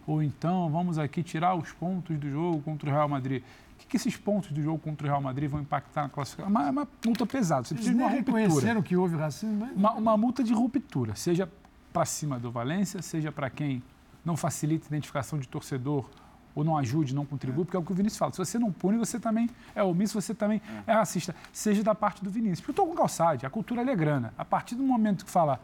Ou 0.08 0.22
então, 0.22 0.70
vamos 0.70 0.98
aqui 0.98 1.24
tirar 1.24 1.56
os 1.56 1.72
pontos 1.72 2.18
do 2.18 2.30
jogo 2.30 2.62
contra 2.62 2.90
o 2.90 2.94
Real 2.94 3.08
Madrid. 3.08 3.42
O 3.74 3.80
que, 3.80 3.88
que 3.88 3.98
esses 3.98 4.16
pontos 4.16 4.52
do 4.52 4.62
jogo 4.62 4.80
contra 4.80 5.06
o 5.06 5.10
Real 5.10 5.22
Madrid 5.22 5.50
vão 5.50 5.62
impactar 5.62 6.04
na 6.04 6.10
classificação? 6.10 6.48
É 6.48 6.50
uma, 6.50 6.70
uma 6.70 6.88
multa 7.06 7.26
pesada, 7.26 7.64
você 7.64 7.74
precisa 7.74 7.96
de 7.96 8.02
uma 8.02 8.10
ruptura. 8.10 8.38
reconheceram 8.38 8.82
que 8.82 8.96
houve 8.96 9.18
racismo? 9.18 9.58
Mas... 9.60 9.76
Uma, 9.76 9.92
uma 9.94 10.18
multa 10.18 10.44
de 10.44 10.54
ruptura, 10.54 11.16
seja 11.16 11.50
para 11.92 12.06
cima 12.06 12.40
do 12.40 12.52
Valência, 12.52 13.02
seja 13.02 13.32
para 13.32 13.50
quem 13.50 13.84
não 14.24 14.38
facilita 14.38 14.86
a 14.86 14.90
identificação 14.90 15.38
de 15.38 15.48
torcedor 15.48 16.10
ou 16.56 16.64
não 16.64 16.78
ajude, 16.78 17.16
não 17.16 17.26
contribui, 17.26 17.66
porque 17.66 17.78
é 17.78 17.80
o 17.80 17.84
que 17.84 17.92
o 17.92 17.96
Vinícius 17.96 18.18
fala. 18.18 18.32
Se 18.32 18.38
você 18.38 18.60
não 18.60 18.72
pune, 18.72 18.98
você 18.98 19.20
também 19.20 19.50
é 19.76 19.84
omisso, 19.84 20.20
você 20.20 20.34
também 20.34 20.62
é, 20.86 20.92
é 20.92 20.94
racista, 20.94 21.36
seja 21.52 21.84
da 21.84 21.96
parte 21.96 22.24
do 22.24 22.30
Vinícius. 22.30 22.60
Porque 22.62 22.72
eu 22.72 22.84
estou 22.84 22.88
com 22.88 22.96
calçade, 22.96 23.46
a 23.46 23.50
cultura 23.50 23.82
é 23.82 23.96
grana. 23.96 24.34
A 24.38 24.46
partir 24.46 24.76
do 24.76 24.84
momento 24.84 25.26
que 25.26 25.32
fala, 25.32 25.60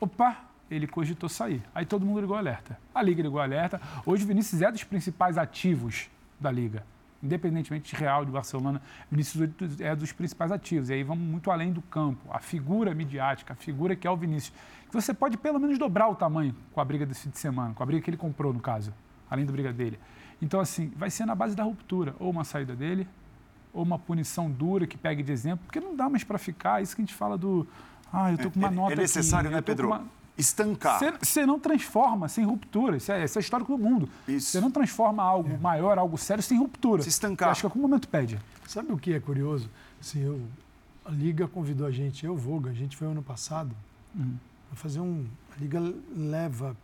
opa, 0.00 0.36
ele 0.70 0.86
cogitou 0.86 1.28
sair. 1.28 1.62
Aí 1.74 1.84
todo 1.84 2.04
mundo 2.04 2.20
ligou 2.20 2.36
alerta. 2.36 2.78
A 2.94 3.02
Liga 3.02 3.22
ligou 3.22 3.40
alerta. 3.40 3.80
Hoje 4.06 4.24
o 4.24 4.26
Vinícius 4.26 4.62
é 4.62 4.70
dos 4.70 4.84
principais 4.84 5.36
ativos 5.36 6.08
da 6.40 6.50
Liga. 6.50 6.84
Independentemente 7.22 7.94
de 7.94 8.00
Real, 8.00 8.24
de 8.24 8.32
Barcelona, 8.32 8.82
Vinícius 9.10 9.48
é 9.78 9.94
dos 9.94 10.10
principais 10.12 10.50
ativos. 10.50 10.90
E 10.90 10.94
aí 10.94 11.02
vamos 11.04 11.24
muito 11.24 11.50
além 11.50 11.72
do 11.72 11.82
campo. 11.82 12.20
A 12.32 12.40
figura 12.40 12.94
midiática, 12.94 13.52
a 13.52 13.56
figura 13.56 13.94
que 13.94 14.06
é 14.06 14.10
o 14.10 14.16
Vinícius. 14.16 14.56
Que 14.88 14.94
você 14.94 15.14
pode 15.14 15.36
pelo 15.36 15.60
menos 15.60 15.78
dobrar 15.78 16.08
o 16.08 16.14
tamanho 16.14 16.54
com 16.72 16.80
a 16.80 16.84
briga 16.84 17.06
desse 17.06 17.22
fim 17.22 17.30
de 17.30 17.38
semana, 17.38 17.74
com 17.74 17.82
a 17.82 17.86
briga 17.86 18.02
que 18.02 18.10
ele 18.10 18.16
comprou, 18.16 18.52
no 18.52 18.60
caso, 18.60 18.92
além 19.30 19.46
da 19.46 19.52
briga 19.52 19.72
dele. 19.72 19.98
Então, 20.42 20.58
assim, 20.58 20.92
vai 20.96 21.08
ser 21.08 21.24
na 21.24 21.36
base 21.36 21.54
da 21.54 21.62
ruptura, 21.62 22.16
ou 22.18 22.28
uma 22.28 22.42
saída 22.42 22.74
dele, 22.74 23.06
ou 23.72 23.84
uma 23.84 23.96
punição 23.96 24.50
dura 24.50 24.88
que 24.88 24.98
pegue 24.98 25.22
de 25.22 25.30
exemplo, 25.30 25.64
porque 25.64 25.78
não 25.78 25.94
dá 25.94 26.08
mais 26.08 26.24
para 26.24 26.36
ficar, 26.36 26.82
isso 26.82 26.96
que 26.96 27.00
a 27.00 27.04
gente 27.04 27.14
fala 27.14 27.38
do. 27.38 27.64
Ah, 28.12 28.32
eu 28.32 28.36
tô 28.36 28.50
com 28.50 28.58
uma 28.58 28.68
é, 28.68 28.70
nota. 28.72 28.92
É 28.92 28.96
necessário, 28.96 29.48
aqui, 29.48 29.54
né, 29.54 29.62
Pedro? 29.62 29.86
Uma... 29.86 30.04
Estancar. 30.36 30.98
Você 31.20 31.46
não 31.46 31.60
transforma 31.60 32.26
sem 32.26 32.44
ruptura. 32.44 32.96
Isso 32.96 33.12
é, 33.12 33.24
isso 33.24 33.38
é 33.38 33.40
histórico 33.40 33.76
do 33.76 33.82
mundo. 33.82 34.08
Você 34.26 34.60
não 34.60 34.70
transforma 34.70 35.22
algo 35.22 35.50
é. 35.50 35.58
maior, 35.58 35.96
algo 35.98 36.18
sério, 36.18 36.42
sem 36.42 36.58
ruptura. 36.58 37.02
Se 37.02 37.10
estancar. 37.10 37.48
Eu 37.48 37.52
acho 37.52 37.60
que 37.60 37.66
algum 37.66 37.80
momento 37.80 38.08
pede. 38.08 38.40
Sabe 38.66 38.92
o 38.92 38.98
que 38.98 39.12
é 39.12 39.20
curioso? 39.20 39.70
Assim, 40.00 40.20
eu, 40.20 40.40
a 41.04 41.10
Liga 41.10 41.46
convidou 41.46 41.86
a 41.86 41.90
gente, 41.90 42.26
eu, 42.26 42.36
Voga, 42.36 42.70
a 42.70 42.74
gente 42.74 42.96
foi 42.96 43.06
ano 43.06 43.22
passado, 43.22 43.74
uhum. 44.14 44.36
para 44.68 44.76
fazer 44.76 45.00
um. 45.00 45.24
A 45.54 45.60
Liga 45.60 45.80
leva 46.16 46.74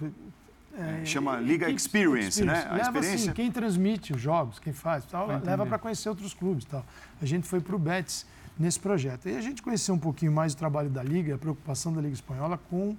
é, 0.78 1.04
Chama 1.04 1.40
Liga 1.40 1.68
Experience, 1.70 2.40
Experience, 2.40 2.44
né? 2.44 2.52
A 2.52 2.72
leva, 2.72 2.74
assim, 2.74 2.88
experiência. 2.90 3.30
Assim, 3.30 3.32
quem 3.32 3.50
transmite 3.50 4.12
os 4.12 4.20
jogos, 4.20 4.58
quem 4.58 4.72
faz, 4.72 5.04
tal, 5.04 5.26
leva 5.26 5.66
para 5.66 5.78
conhecer 5.78 6.08
outros 6.08 6.32
clubes, 6.32 6.64
tal. 6.64 6.84
A 7.20 7.26
gente 7.26 7.46
foi 7.46 7.60
para 7.60 7.74
o 7.74 7.78
Betis 7.78 8.24
nesse 8.58 8.78
projeto. 8.78 9.28
E 9.28 9.36
a 9.36 9.40
gente 9.40 9.62
conheceu 9.62 9.94
um 9.94 9.98
pouquinho 9.98 10.32
mais 10.32 10.52
o 10.52 10.56
trabalho 10.56 10.90
da 10.90 11.02
Liga, 11.02 11.34
a 11.34 11.38
preocupação 11.38 11.92
da 11.92 12.00
Liga 12.00 12.14
Espanhola 12.14 12.58
com 12.70 12.96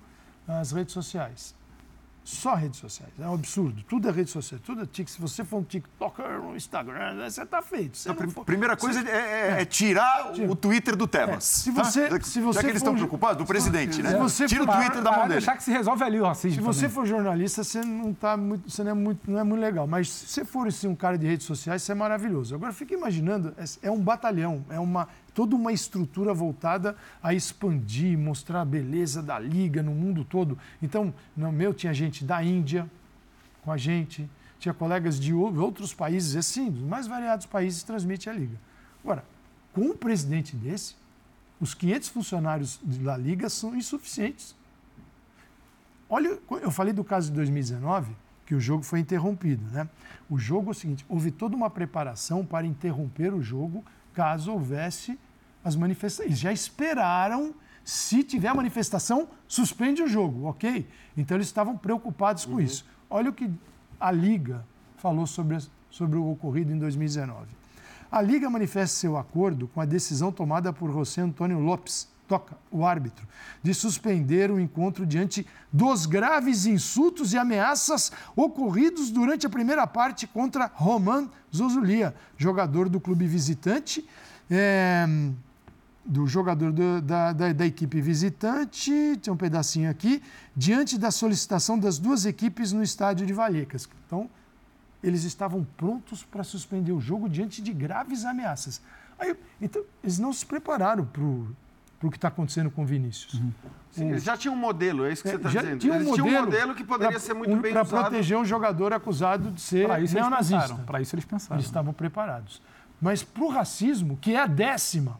as 0.47 0.71
redes 0.71 0.93
sociais 0.93 1.58
só 2.29 2.53
redes 2.53 2.79
sociais. 2.79 3.11
É 3.19 3.27
um 3.27 3.33
absurdo. 3.33 3.83
Tudo 3.83 4.07
é 4.07 4.11
rede 4.11 4.29
social. 4.29 4.61
Tudo 4.63 4.83
é 4.83 4.85
tic. 4.85 5.09
Se 5.09 5.19
você 5.19 5.43
for 5.43 5.57
um 5.57 5.63
TikToker 5.63 6.39
no 6.39 6.55
Instagram, 6.55 7.15
você 7.27 7.41
está 7.41 7.61
feito. 7.61 7.97
Você 7.97 8.11
então, 8.11 8.29
for... 8.29 8.45
Primeira 8.45 8.77
coisa 8.77 9.01
você... 9.01 9.09
é, 9.09 9.57
é, 9.57 9.61
é, 9.61 9.65
tirar 9.65 10.31
o 10.47 10.55
Twitter 10.55 10.95
do 10.95 11.07
Tebas. 11.07 11.37
É. 11.37 11.39
Se 11.39 11.71
você, 11.71 12.07
tá? 12.07 12.21
se 12.21 12.39
você 12.39 12.57
Já 12.57 12.63
que 12.63 12.69
eles 12.69 12.81
estão 12.81 12.93
preocupados, 12.93 13.37
do 13.37 13.45
presidente, 13.45 14.03
né? 14.03 14.15
Você 14.17 14.45
Tira 14.45 14.63
for... 14.63 14.75
o 14.75 14.77
Twitter 14.77 15.01
da 15.01 15.11
mão 15.11 15.21
dele. 15.21 15.33
deixar 15.33 15.57
que 15.57 15.63
se 15.63 15.71
resolve 15.71 16.03
ali 16.03 16.21
o 16.21 16.25
racismo. 16.25 16.57
Se 16.57 16.61
você 16.61 16.81
também. 16.81 16.95
for 16.95 17.05
jornalista, 17.07 17.63
você 17.63 17.81
não, 17.81 18.13
tá 18.13 18.37
muito, 18.37 18.69
você 18.69 18.83
não, 18.83 18.91
é 18.91 18.93
muito, 18.93 19.31
não 19.31 19.39
é 19.39 19.43
muito 19.43 19.61
legal. 19.61 19.87
Mas 19.87 20.09
se 20.09 20.27
você 20.27 20.45
for 20.45 20.67
assim, 20.67 20.87
um 20.87 20.95
cara 20.95 21.17
de 21.17 21.25
redes 21.25 21.47
sociais, 21.47 21.81
isso 21.81 21.91
é 21.91 21.95
maravilhoso. 21.95 22.53
Agora, 22.53 22.71
fica 22.71 22.93
imaginando, 22.93 23.55
é, 23.57 23.87
é 23.87 23.91
um 23.91 23.99
batalhão, 23.99 24.63
é 24.69 24.79
uma, 24.79 25.07
toda 25.39 25.55
uma 25.55 25.71
estrutura 25.71 26.33
voltada 26.33 26.97
a 27.23 27.33
expandir, 27.33 28.19
mostrar 28.19 28.59
a 28.59 28.65
beleza 28.65 29.23
da 29.23 29.39
liga 29.39 29.81
no 29.81 29.91
mundo 29.91 30.25
todo. 30.25 30.59
Então, 30.81 31.13
no 31.33 31.49
meu 31.49 31.73
tinha 31.73 31.93
gente 31.93 32.25
da 32.25 32.43
Índia 32.43 32.91
com 33.61 33.71
a 33.71 33.77
gente, 33.77 34.29
tinha 34.59 34.73
colegas 34.73 35.17
de 35.17 35.33
outros 35.33 35.93
países, 35.93 36.35
assim, 36.35 36.69
dos 36.69 36.83
mais 36.83 37.07
variados 37.07 37.45
países 37.45 37.83
transmite 37.83 38.29
a 38.29 38.33
liga. 38.33 38.59
Agora, 39.01 39.23
com 39.71 39.79
um 39.79 39.95
presidente 39.95 40.57
desse, 40.57 40.97
os 41.57 41.73
500 41.73 42.09
funcionários 42.09 42.77
da 42.83 43.15
liga 43.15 43.49
são 43.49 43.73
insuficientes. 43.73 44.53
Olha, 46.09 46.37
eu 46.61 46.69
falei 46.69 46.91
do 46.91 47.05
caso 47.05 47.29
de 47.29 47.35
2019, 47.37 48.13
que 48.45 48.53
o 48.53 48.59
jogo 48.59 48.83
foi 48.83 48.99
interrompido, 48.99 49.63
né? 49.71 49.87
O 50.29 50.37
jogo 50.37 50.67
é 50.67 50.71
o 50.71 50.75
seguinte, 50.75 51.05
houve 51.07 51.31
toda 51.31 51.55
uma 51.55 51.69
preparação 51.69 52.45
para 52.45 52.67
interromper 52.67 53.33
o 53.33 53.41
jogo 53.41 53.85
caso 54.13 54.51
houvesse 54.51 55.17
as 55.63 55.75
manifestações. 55.75 56.39
Já 56.39 56.51
esperaram, 56.51 57.53
se 57.83 58.23
tiver 58.23 58.53
manifestação, 58.53 59.27
suspende 59.47 60.01
o 60.01 60.07
jogo, 60.07 60.45
ok? 60.45 60.87
Então 61.17 61.37
eles 61.37 61.47
estavam 61.47 61.77
preocupados 61.77 62.45
com 62.45 62.53
uhum. 62.53 62.59
isso. 62.61 62.85
Olha 63.09 63.29
o 63.29 63.33
que 63.33 63.49
a 63.99 64.11
Liga 64.11 64.65
falou 64.97 65.25
sobre, 65.25 65.57
sobre 65.89 66.17
o 66.17 66.29
ocorrido 66.31 66.71
em 66.71 66.77
2019. 66.77 67.47
A 68.11 68.21
Liga 68.21 68.49
manifesta 68.49 68.97
seu 68.97 69.17
acordo 69.17 69.67
com 69.67 69.81
a 69.81 69.85
decisão 69.85 70.31
tomada 70.31 70.73
por 70.73 70.91
José 70.91 71.21
Antônio 71.21 71.59
Lopes, 71.59 72.07
toca, 72.27 72.55
o 72.71 72.85
árbitro, 72.85 73.27
de 73.61 73.73
suspender 73.73 74.51
o 74.51 74.59
encontro 74.59 75.05
diante 75.05 75.45
dos 75.73 76.05
graves 76.05 76.65
insultos 76.65 77.33
e 77.33 77.37
ameaças 77.37 78.11
ocorridos 78.35 79.09
durante 79.09 79.47
a 79.47 79.49
primeira 79.49 79.85
parte 79.87 80.27
contra 80.27 80.71
Roman 80.73 81.27
Zozulia, 81.53 82.15
jogador 82.37 82.87
do 82.87 82.99
clube 82.99 83.25
visitante. 83.25 84.07
É, 84.49 85.07
do 86.09 86.25
jogador 86.25 86.71
do, 86.71 86.99
da, 87.01 87.31
da, 87.31 87.53
da, 87.53 87.65
equipe 87.67 88.01
visitante, 88.01 88.91
tem 89.21 89.31
um 89.31 89.37
pedacinho 89.37 89.91
aqui, 89.91 90.23
diante 90.55 90.97
da 90.97 91.11
solicitação 91.11 91.77
das 91.77 91.99
duas 91.99 92.25
equipes 92.25 92.73
no 92.73 92.81
estádio 92.81 93.27
de 93.27 93.31
Vallecas. 93.31 93.87
Então, 94.07 94.27
eles 95.03 95.23
estavam 95.23 95.63
prontos 95.77 96.23
para 96.23 96.43
suspender 96.43 96.91
o 96.91 96.99
jogo 96.99 97.29
diante 97.29 97.61
de 97.61 97.71
graves 97.71 98.25
ameaças. 98.25 98.81
Aí, 99.19 99.35
então, 99.61 99.83
eles 100.03 100.17
não 100.17 100.33
se 100.33 100.43
prepararam 100.47 101.05
para 101.05 101.21
o 101.21 102.09
que 102.09 102.17
está 102.17 102.29
acontecendo 102.29 102.71
com 102.71 102.81
o 102.81 102.85
Vinícius. 102.87 103.35
Uhum. 103.35 103.51
Sim, 103.91 104.09
eles 104.09 104.23
já 104.23 104.35
tinham 104.35 104.55
um 104.55 104.57
modelo, 104.57 105.05
é 105.05 105.13
isso 105.13 105.21
que 105.21 105.29
você 105.29 105.35
está 105.35 105.49
dizendo. 105.49 105.77
Tinha 105.77 105.93
um 105.93 105.95
eles 105.97 106.07
modelo 106.07 106.27
tinham 106.27 106.41
um 106.41 106.45
modelo 106.45 106.73
que 106.73 106.83
poderia 106.83 107.11
pra, 107.11 107.19
ser 107.19 107.35
muito 107.35 107.53
um, 107.53 107.61
bem 107.61 107.71
usado. 107.71 107.87
Para 107.87 108.01
proteger 108.01 108.35
um 108.35 108.45
jogador 108.45 108.93
acusado 108.93 109.51
de 109.51 109.61
ser 109.61 109.87
neonazista. 110.11 110.73
Para 110.87 111.01
isso 111.01 111.13
eles 111.13 111.25
pensaram. 111.25 111.57
Eles 111.57 111.67
estavam 111.67 111.93
preparados. 111.93 112.63
Mas 112.99 113.21
para 113.21 113.43
o 113.43 113.47
racismo, 113.47 114.17
que 114.19 114.33
é 114.33 114.39
a 114.39 114.47
décima, 114.47 115.19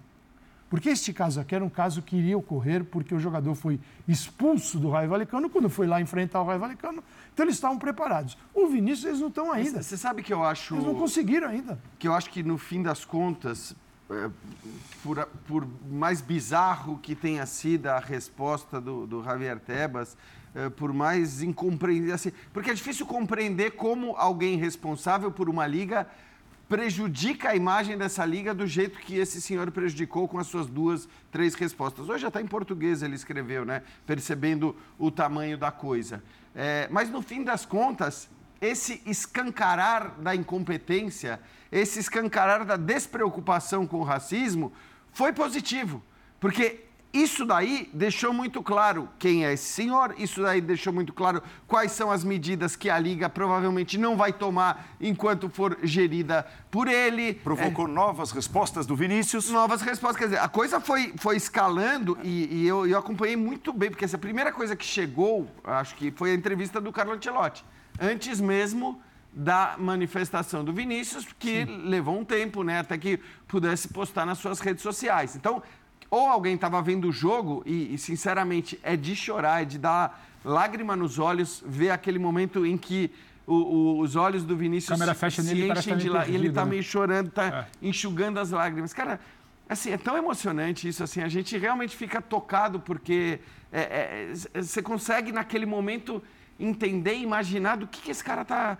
porque 0.69 0.89
este 0.89 1.11
caso 1.11 1.39
aqui 1.39 1.55
era 1.55 1.65
um 1.65 1.69
caso 1.69 2.01
que 2.01 2.15
iria 2.15 2.37
ocorrer 2.37 2.83
porque 2.83 3.15
o 3.15 3.19
jogador 3.19 3.55
foi 3.55 3.79
expulso 4.07 4.77
do 4.77 4.89
Raio 4.89 5.09
Valecano 5.09 5.49
quando 5.49 5.69
foi 5.69 5.87
lá 5.87 5.99
enfrentar 5.99 6.41
o 6.41 6.45
Raio 6.45 6.59
Valecano. 6.59 7.03
Então 7.33 7.45
eles 7.45 7.55
estavam 7.55 7.79
preparados. 7.79 8.37
O 8.53 8.67
Vinícius, 8.67 9.05
eles 9.05 9.19
não 9.19 9.29
estão 9.29 9.51
ainda. 9.51 9.81
Você 9.81 9.97
sabe 9.97 10.21
que 10.21 10.31
eu 10.31 10.43
acho. 10.43 10.75
Eles 10.75 10.85
não 10.85 10.95
conseguiram 10.95 11.47
ainda. 11.47 11.79
Que 11.97 12.07
eu 12.07 12.13
acho 12.13 12.29
que 12.29 12.43
no 12.43 12.57
fim 12.57 12.83
das 12.83 13.03
contas, 13.03 13.75
é, 14.11 14.29
por, 15.01 15.25
por 15.47 15.67
mais 15.89 16.21
bizarro 16.21 16.99
que 16.99 17.15
tenha 17.15 17.45
sido 17.47 17.87
a 17.87 17.99
resposta 17.99 18.79
do, 18.79 19.07
do 19.07 19.23
Javier 19.23 19.59
Tebas, 19.59 20.15
é, 20.53 20.69
por 20.69 20.93
mais 20.93 21.41
incompreensível. 21.41 22.13
Assim, 22.13 22.31
porque 22.53 22.69
é 22.69 22.73
difícil 22.73 23.07
compreender 23.07 23.71
como 23.71 24.15
alguém 24.15 24.55
responsável 24.57 25.31
por 25.31 25.49
uma 25.49 25.65
liga 25.65 26.07
prejudica 26.69 27.49
a 27.49 27.55
imagem 27.55 27.97
dessa 27.97 28.23
liga 28.23 28.53
do 28.53 28.67
jeito 28.67 28.99
que 28.99 29.17
esse 29.17 29.41
senhor 29.41 29.71
prejudicou 29.71 30.27
com 30.27 30.37
as 30.37 30.45
suas 30.45 30.67
duas, 30.67 31.09
três 31.31 31.55
respostas. 31.55 32.07
Hoje 32.07 32.27
até 32.27 32.39
em 32.39 32.45
português 32.45 33.01
ele 33.01 33.15
escreveu, 33.15 33.65
né? 33.65 33.81
Percebendo 34.05 34.75
o 34.99 35.09
tamanho 35.09 35.57
da 35.57 35.71
coisa. 35.71 36.23
É, 36.55 36.87
mas 36.91 37.09
no 37.09 37.23
fim 37.23 37.43
das 37.43 37.65
contas, 37.65 38.29
esse 38.61 39.01
escancarar 39.03 40.11
da 40.19 40.35
incompetência, 40.35 41.39
esse 41.71 41.99
escancarar 41.99 42.63
da 42.63 42.77
despreocupação 42.77 43.87
com 43.87 43.97
o 43.97 44.03
racismo, 44.03 44.71
foi 45.11 45.33
positivo. 45.33 46.03
Porque 46.39 46.85
isso 47.11 47.43
daí 47.43 47.89
deixou 47.91 48.31
muito 48.31 48.61
claro 48.61 49.09
quem 49.17 49.43
é 49.43 49.53
esse 49.53 49.65
senhor, 49.65 50.13
isso 50.19 50.43
daí 50.43 50.61
deixou 50.61 50.93
muito 50.93 51.11
claro 51.11 51.41
quais 51.67 51.91
são 51.91 52.11
as 52.11 52.23
medidas 52.23 52.75
que 52.75 52.87
a 52.87 52.99
Liga 52.99 53.27
provavelmente 53.27 53.97
não 53.97 54.15
vai 54.15 54.31
tomar 54.31 54.95
enquanto 55.01 55.49
for 55.49 55.75
gerida 55.81 56.45
por 56.69 56.87
ele. 56.87 57.33
Provocou 57.33 57.87
é, 57.87 57.91
novas 57.91 58.31
respostas 58.31 58.85
do 58.85 58.95
Vinícius. 58.95 59.49
Novas 59.49 59.81
respostas, 59.81 60.17
quer 60.17 60.25
dizer, 60.25 60.39
a 60.39 60.47
coisa 60.47 60.79
foi, 60.79 61.11
foi 61.17 61.35
escalando 61.35 62.15
e, 62.23 62.61
e 62.61 62.67
eu, 62.67 62.85
eu 62.85 62.99
acompanhei 62.99 63.35
muito 63.35 63.73
bem, 63.73 63.89
porque 63.89 64.05
essa 64.05 64.17
primeira 64.17 64.51
coisa 64.51 64.75
que 64.75 64.85
chegou, 64.85 65.49
acho 65.63 65.95
que 65.95 66.11
foi 66.11 66.29
a 66.31 66.35
entrevista 66.35 66.79
do 66.79 66.93
Carlo 66.93 67.13
Ancelotti. 67.13 67.65
Antes 67.99 68.39
mesmo 68.39 69.01
da 69.33 69.75
manifestação 69.79 70.63
do 70.63 70.71
Vinícius, 70.71 71.25
que 71.37 71.65
Sim. 71.65 71.83
levou 71.85 72.19
um 72.19 72.25
tempo, 72.25 72.63
né, 72.63 72.79
até 72.79 72.97
que 72.97 73.19
pudesse 73.47 73.87
postar 73.87 74.25
nas 74.25 74.37
suas 74.37 74.59
redes 74.59 74.83
sociais. 74.83 75.35
Então, 75.35 75.61
ou 76.09 76.27
alguém 76.27 76.55
estava 76.55 76.81
vendo 76.81 77.09
o 77.09 77.11
jogo 77.11 77.61
e, 77.65 77.93
e, 77.93 77.97
sinceramente, 77.97 78.79
é 78.81 78.95
de 78.95 79.15
chorar, 79.15 79.61
é 79.61 79.65
de 79.65 79.77
dar 79.77 80.27
lágrima 80.43 80.95
nos 80.95 81.19
olhos, 81.19 81.63
ver 81.65 81.91
aquele 81.91 82.17
momento 82.17 82.65
em 82.65 82.77
que 82.77 83.11
o, 83.45 83.55
o, 83.55 83.99
os 83.99 84.15
olhos 84.15 84.43
do 84.43 84.55
Vinícius 84.55 84.89
câmera 84.89 85.13
fecha 85.13 85.41
se 85.41 85.53
nele, 85.53 85.71
enchem 85.71 85.97
de 85.97 86.09
lá 86.09 86.27
e 86.27 86.35
ele 86.35 86.47
está 86.49 86.63
né? 86.63 86.71
meio 86.71 86.83
chorando, 86.83 87.27
está 87.29 87.45
é. 87.47 87.87
enxugando 87.87 88.39
as 88.39 88.51
lágrimas. 88.51 88.93
Cara, 88.93 89.19
assim, 89.67 89.91
é 89.91 89.97
tão 89.97 90.17
emocionante 90.17 90.87
isso, 90.87 91.03
assim, 91.03 91.21
a 91.21 91.27
gente 91.27 91.57
realmente 91.57 91.95
fica 91.95 92.21
tocado 92.21 92.79
porque 92.79 93.39
é, 93.71 93.81
é, 93.81 94.33
é 94.53 94.61
você 94.61 94.81
consegue 94.81 95.31
naquele 95.31 95.65
momento 95.65 96.21
entender, 96.59 97.15
imaginar 97.15 97.77
do 97.77 97.87
que, 97.87 98.01
que 98.01 98.11
esse 98.11 98.23
cara 98.23 98.41
está, 98.41 98.77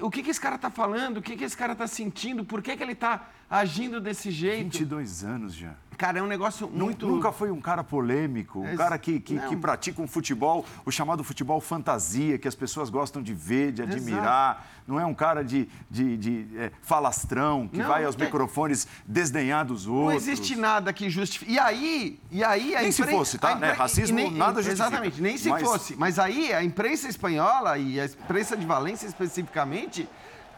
o 0.00 0.10
que, 0.10 0.22
que 0.22 0.30
esse 0.30 0.40
cara 0.40 0.56
está 0.56 0.70
falando, 0.70 1.18
o 1.18 1.22
que, 1.22 1.36
que 1.36 1.44
esse 1.44 1.56
cara 1.56 1.72
está 1.72 1.86
sentindo, 1.86 2.44
por 2.44 2.62
que, 2.62 2.76
que 2.76 2.82
ele 2.82 2.92
está 2.92 3.28
agindo 3.48 4.00
desse 4.00 4.30
jeito. 4.30 4.78
22 4.78 5.24
anos 5.24 5.54
já. 5.54 5.74
Cara, 5.98 6.18
é 6.18 6.22
um 6.22 6.26
negócio 6.26 6.66
muito. 6.66 7.06
Nunca 7.06 7.30
foi 7.30 7.50
um 7.50 7.60
cara 7.60 7.84
polêmico, 7.84 8.60
um 8.60 8.74
cara 8.74 8.96
que, 8.96 9.20
que, 9.20 9.38
que, 9.38 9.56
pratica 9.56 10.00
um 10.00 10.08
futebol, 10.08 10.64
o 10.86 10.90
chamado 10.90 11.22
futebol 11.22 11.60
fantasia, 11.60 12.38
que 12.38 12.48
as 12.48 12.54
pessoas 12.54 12.88
gostam 12.88 13.22
de 13.22 13.34
ver, 13.34 13.70
de 13.70 13.82
admirar. 13.82 14.56
Exato. 14.56 14.80
Não 14.88 14.98
é 14.98 15.04
um 15.04 15.12
cara 15.12 15.44
de, 15.44 15.68
de, 15.90 16.16
de 16.16 16.46
é, 16.56 16.72
falastrão, 16.80 17.68
que 17.68 17.78
não, 17.78 17.86
vai 17.86 18.04
aos 18.04 18.16
microfones 18.16 18.88
desdenhar 19.06 19.64
dos 19.66 19.86
outros. 19.86 20.06
Não 20.06 20.32
existe 20.32 20.56
nada 20.56 20.90
que 20.90 21.10
justifique. 21.10 21.52
E 21.52 21.58
aí, 21.58 22.18
e 22.30 22.42
aí 22.42 22.74
a 22.74 22.80
Nem 22.80 22.90
se 22.90 23.04
fosse, 23.04 23.38
tá? 23.38 23.54
Né? 23.56 23.72
Racismo 23.72 24.16
nem, 24.16 24.30
nada 24.30 24.62
justifica. 24.62 24.88
Exatamente, 24.88 25.20
nem 25.20 25.36
se 25.36 25.50
mas... 25.50 25.62
fosse. 25.62 25.96
Mas 25.96 26.18
aí 26.18 26.50
a 26.50 26.64
imprensa 26.64 27.08
espanhola 27.08 27.76
e 27.76 28.00
a 28.00 28.06
imprensa 28.06 28.56
de 28.56 28.64
Valência 28.64 29.06
especificamente 29.06 29.69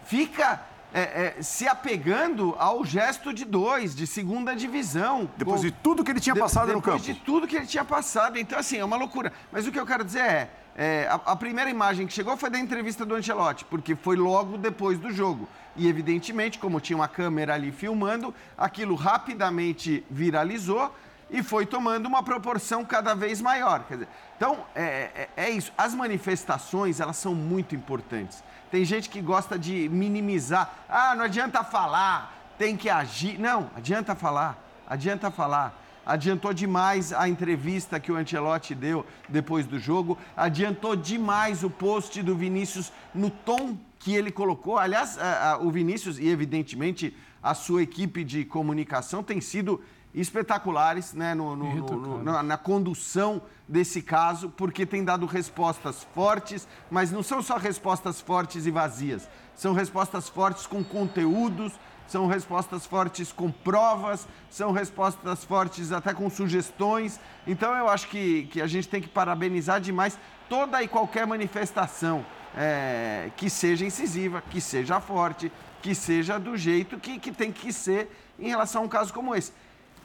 fica 0.05 0.61
é, 0.94 1.35
é, 1.38 1.42
se 1.42 1.66
apegando 1.66 2.55
ao 2.59 2.85
gesto 2.85 3.33
de 3.33 3.44
dois, 3.44 3.94
de 3.94 4.07
segunda 4.07 4.55
divisão. 4.55 5.29
Depois 5.37 5.61
de 5.62 5.70
tudo 5.70 6.05
que 6.05 6.11
ele 6.11 6.20
tinha 6.20 6.37
passado 6.37 6.68
de, 6.68 6.75
no 6.75 6.83
campo. 6.83 6.98
Depois 6.98 7.16
de 7.16 7.25
tudo 7.25 7.48
que 7.48 7.57
ele 7.57 7.66
tinha 7.66 7.85
passado. 7.85 8.38
Então, 8.38 8.59
assim, 8.59 8.77
é 8.77 8.85
uma 8.85 8.96
loucura. 8.96 9.33
Mas 9.51 9.66
o 9.66 9.72
que 9.72 9.81
eu 9.81 9.87
quero 9.87 10.05
dizer 10.05 10.20
é, 10.20 10.51
é 10.77 11.09
a, 11.09 11.14
a, 11.33 11.37
primeira 11.37 11.70
imagem 11.70 12.07
que 12.07 12.12
chegou 12.12 12.37
foi 12.37 12.51
da 12.51 12.59
entrevista 12.59 13.07
do 13.07 13.14
Ancelotti, 13.14 13.64
porque 13.64 13.96
foi 13.96 14.16
logo 14.16 14.59
depois 14.59 14.98
do 14.98 15.11
jogo. 15.11 15.48
E, 15.75 15.88
evidentemente, 15.88 16.59
como 16.59 16.79
tinha 16.79 16.96
uma 16.96 17.09
câmera 17.09 17.55
ali 17.55 17.72
filmando, 17.72 18.35
aquilo 18.57 18.94
rapidamente 18.94 20.05
viralizou 20.11 20.94
e 21.31 21.42
foi 21.42 21.64
tomando 21.64 22.05
uma 22.05 22.22
proporção 22.22 22.85
cada 22.85 23.14
vez 23.14 23.40
maior. 23.40 23.83
Dizer, 23.88 24.07
então, 24.37 24.66
é, 24.75 25.29
é, 25.37 25.44
é 25.44 25.51
isso. 25.51 25.72
As 25.79 25.94
manifestações, 25.94 27.01
elas 27.01 27.16
são 27.16 27.35
muito 27.35 27.75
importantes. 27.75 28.44
Tem 28.72 28.87
gente 28.87 29.11
que 29.11 29.20
gosta 29.20 29.58
de 29.58 29.87
minimizar. 29.90 30.74
Ah, 30.88 31.14
não 31.14 31.26
adianta 31.26 31.62
falar, 31.62 32.54
tem 32.56 32.74
que 32.74 32.88
agir. 32.88 33.38
Não, 33.38 33.70
adianta 33.76 34.14
falar, 34.14 34.58
adianta 34.88 35.30
falar. 35.30 35.78
Adiantou 36.06 36.54
demais 36.54 37.12
a 37.12 37.28
entrevista 37.28 38.00
que 38.00 38.11
o 38.11 38.16
Ancelotti 38.16 38.74
deu 38.74 39.04
depois 39.28 39.66
do 39.66 39.78
jogo. 39.78 40.16
Adiantou 40.35 40.96
demais 40.96 41.62
o 41.62 41.68
post 41.68 42.22
do 42.22 42.35
Vinícius 42.35 42.90
no 43.14 43.28
tom 43.28 43.76
que 43.98 44.14
ele 44.14 44.32
colocou. 44.32 44.78
Aliás, 44.78 45.18
a, 45.18 45.50
a, 45.50 45.58
o 45.58 45.70
Vinícius 45.70 46.18
e, 46.18 46.26
evidentemente, 46.26 47.14
a 47.42 47.52
sua 47.52 47.82
equipe 47.82 48.24
de 48.24 48.42
comunicação 48.42 49.22
tem 49.22 49.38
sido 49.38 49.82
espetaculares 50.14 51.14
né, 51.14 51.35
no, 51.35 51.57
no, 51.57 51.75
no, 51.75 52.22
na, 52.22 52.42
na, 52.42 52.59
condução 52.59 53.40
desse 53.66 54.03
caso, 54.03 54.51
porque 54.51 54.85
tem 54.85 55.05
dado 55.05 55.25
respostas 55.25 56.07
fortes, 56.14 56.68
mas 56.90 57.11
não 57.11 57.22
são 57.22 57.40
só 57.40 57.57
respostas 57.57 58.20
fortes 58.20 58.66
e 58.66 58.70
vazias, 58.70 59.29
são 59.55 59.72
respostas 59.72 60.29
fortes 60.29 60.66
com 60.66 60.85
conteúdos, 60.85 61.72
são 62.07 62.27
respostas 62.27 62.85
fortes 62.85 63.33
com 63.33 63.51
provas, 63.51 64.29
são 64.51 64.70
respostas 64.70 65.44
fortes 65.44 65.92
até 65.92 66.12
com 66.12 66.29
sugestões. 66.29 67.18
Então 67.46 67.75
eu 67.75 67.88
acho 67.88 68.09
que, 68.09 68.44
que 68.53 68.61
a 68.61 68.66
gente 68.66 68.87
tem 68.87 69.01
que 69.01 69.09
parabenizar 69.09 69.81
demais 69.81 70.18
toda 70.46 70.83
e 70.83 70.88
qualquer 70.88 71.27
manifestação 71.27 72.27
é, 72.55 73.31
que 73.37 73.48
seja 73.48 73.87
incisiva, 73.87 74.42
que 74.51 74.61
seja 74.61 75.01
forte, 75.01 75.51
que 75.81 75.94
seja 75.94 76.38
do 76.38 76.55
jeito 76.55 76.98
que, 76.98 77.18
que 77.18 77.33
tem 77.33 77.51
que 77.51 77.72
ser 77.72 78.11
em 78.38 78.48
relação 78.48 78.83
a 78.83 78.85
um 78.85 78.88
caso 78.88 79.12
como 79.14 79.35
esse. 79.35 79.53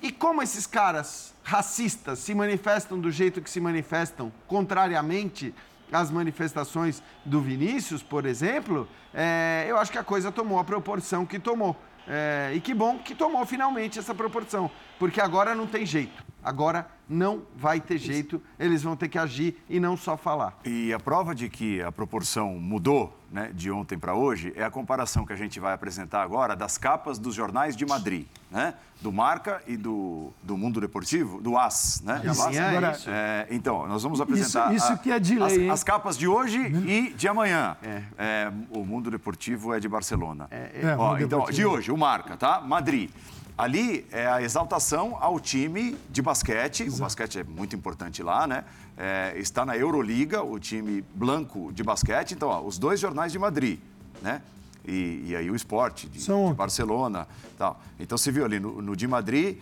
E 0.01 0.12
como 0.12 0.41
esses 0.41 0.67
caras 0.67 1.33
racistas 1.43 2.19
se 2.19 2.36
manifestam 2.36 2.99
do 2.99 3.10
jeito 3.12 3.41
que 3.41 3.49
se 3.49 3.60
manifestam, 3.60 4.31
contrariamente 4.47 5.53
às 5.91 6.12
manifestações 6.12 7.01
do 7.25 7.41
Vinícius, 7.41 8.03
por 8.03 8.25
exemplo, 8.25 8.88
é, 9.13 9.65
eu 9.67 9.77
acho 9.77 9.91
que 9.91 9.97
a 9.97 10.03
coisa 10.03 10.31
tomou 10.31 10.60
a 10.60 10.63
proporção 10.63 11.25
que 11.25 11.39
tomou. 11.39 11.75
É, 12.07 12.51
e 12.53 12.62
que 12.62 12.73
bom 12.73 12.99
que 12.99 13.13
tomou 13.13 13.45
finalmente 13.45 13.99
essa 13.99 14.13
proporção, 14.13 14.71
porque 14.97 15.19
agora 15.19 15.53
não 15.53 15.67
tem 15.67 15.86
jeito. 15.86 16.27
Agora 16.47 16.88
não 17.10 17.41
vai 17.57 17.81
ter 17.81 17.97
jeito, 17.97 18.41
eles 18.57 18.81
vão 18.81 18.95
ter 18.95 19.10
que 19.10 19.19
agir 19.19 19.62
e 19.69 19.81
não 19.81 19.97
só 19.97 20.15
falar. 20.15 20.57
E 20.63 20.93
a 20.93 20.99
prova 20.99 21.36
de 21.36 21.49
que 21.49 21.81
a 21.81 21.91
proporção 21.91 22.57
mudou 22.57 23.17
né, 23.29 23.51
de 23.53 23.69
ontem 23.69 23.97
para 23.97 24.13
hoje 24.13 24.53
é 24.55 24.63
a 24.63 24.71
comparação 24.71 25.25
que 25.25 25.33
a 25.33 25.36
gente 25.36 25.60
vai 25.60 25.73
apresentar 25.73 26.21
agora 26.21 26.55
das 26.55 26.77
capas 26.77 27.19
dos 27.19 27.36
jornais 27.36 27.75
de 27.75 27.86
Madrid, 27.86 28.25
né? 28.49 28.75
Do 29.01 29.12
Marca 29.12 29.62
e 29.67 29.75
do, 29.75 30.31
do 30.41 30.57
Mundo 30.57 30.79
Deportivo, 30.79 31.41
do 31.41 31.57
AS, 31.57 32.01
né? 32.03 32.21
Isso, 32.23 32.41
AS. 32.41 32.57
agora, 32.57 32.97
é, 33.07 33.47
então, 33.51 33.86
nós 33.86 34.01
vamos 34.01 34.21
apresentar 34.21 34.73
isso, 34.73 34.91
isso 34.91 35.01
que 35.01 35.12
é 35.12 35.19
de 35.19 35.38
lei, 35.38 35.69
as, 35.69 35.79
as, 35.79 35.83
capas 35.83 36.17
de 36.17 36.29
hoje 36.29 36.60
e 36.60 37.13
de 37.13 37.27
amanhã. 37.27 37.75
É. 37.83 38.03
É, 38.17 38.51
o 38.71 38.86
Mundo 38.86 39.12
Deportivo 39.12 39.73
é 39.73 39.79
de 39.81 39.89
Barcelona. 39.89 40.47
É, 40.49 40.79
é. 40.81 40.95
Ó, 40.97 41.17
então, 41.17 41.43
de 41.45 41.65
hoje, 41.65 41.91
o 41.91 41.97
Marca, 41.97 42.38
tá? 42.38 42.62
Madrid. 42.62 43.12
Ali 43.58 44.06
é 44.12 44.28
a 44.28 44.41
exaltação 44.41 45.17
ao 45.20 45.39
time 45.39 45.98
de 46.12 46.22
basquete. 46.22 46.84
Exato. 46.84 46.98
O 46.98 47.04
basquete 47.06 47.39
é 47.39 47.43
muito 47.43 47.76
importante 47.76 48.22
lá, 48.22 48.46
né? 48.46 48.63
É, 48.96 49.34
está 49.38 49.65
na 49.65 49.76
Euroliga, 49.76 50.43
o 50.43 50.60
time 50.60 51.04
branco 51.15 51.72
de 51.74 51.84
basquete. 51.84 52.34
Então, 52.34 52.50
ó, 52.50 52.62
os 52.62 52.78
dois 52.78 53.00
jornais 53.00 53.32
de 53.32 53.39
Madrid, 53.39 53.80
né? 54.22 54.43
E, 54.86 55.24
e 55.28 55.36
aí 55.36 55.50
o 55.50 55.56
esporte 55.56 56.08
de, 56.08 56.20
de 56.20 56.54
Barcelona. 56.54 57.28
Tal. 57.58 57.82
Então, 58.00 58.15
você 58.15 58.32
viu 58.32 58.46
ali 58.46 58.60
no, 58.60 58.80
no 58.80 58.96
de 58.96 59.08
Madrid, 59.08 59.58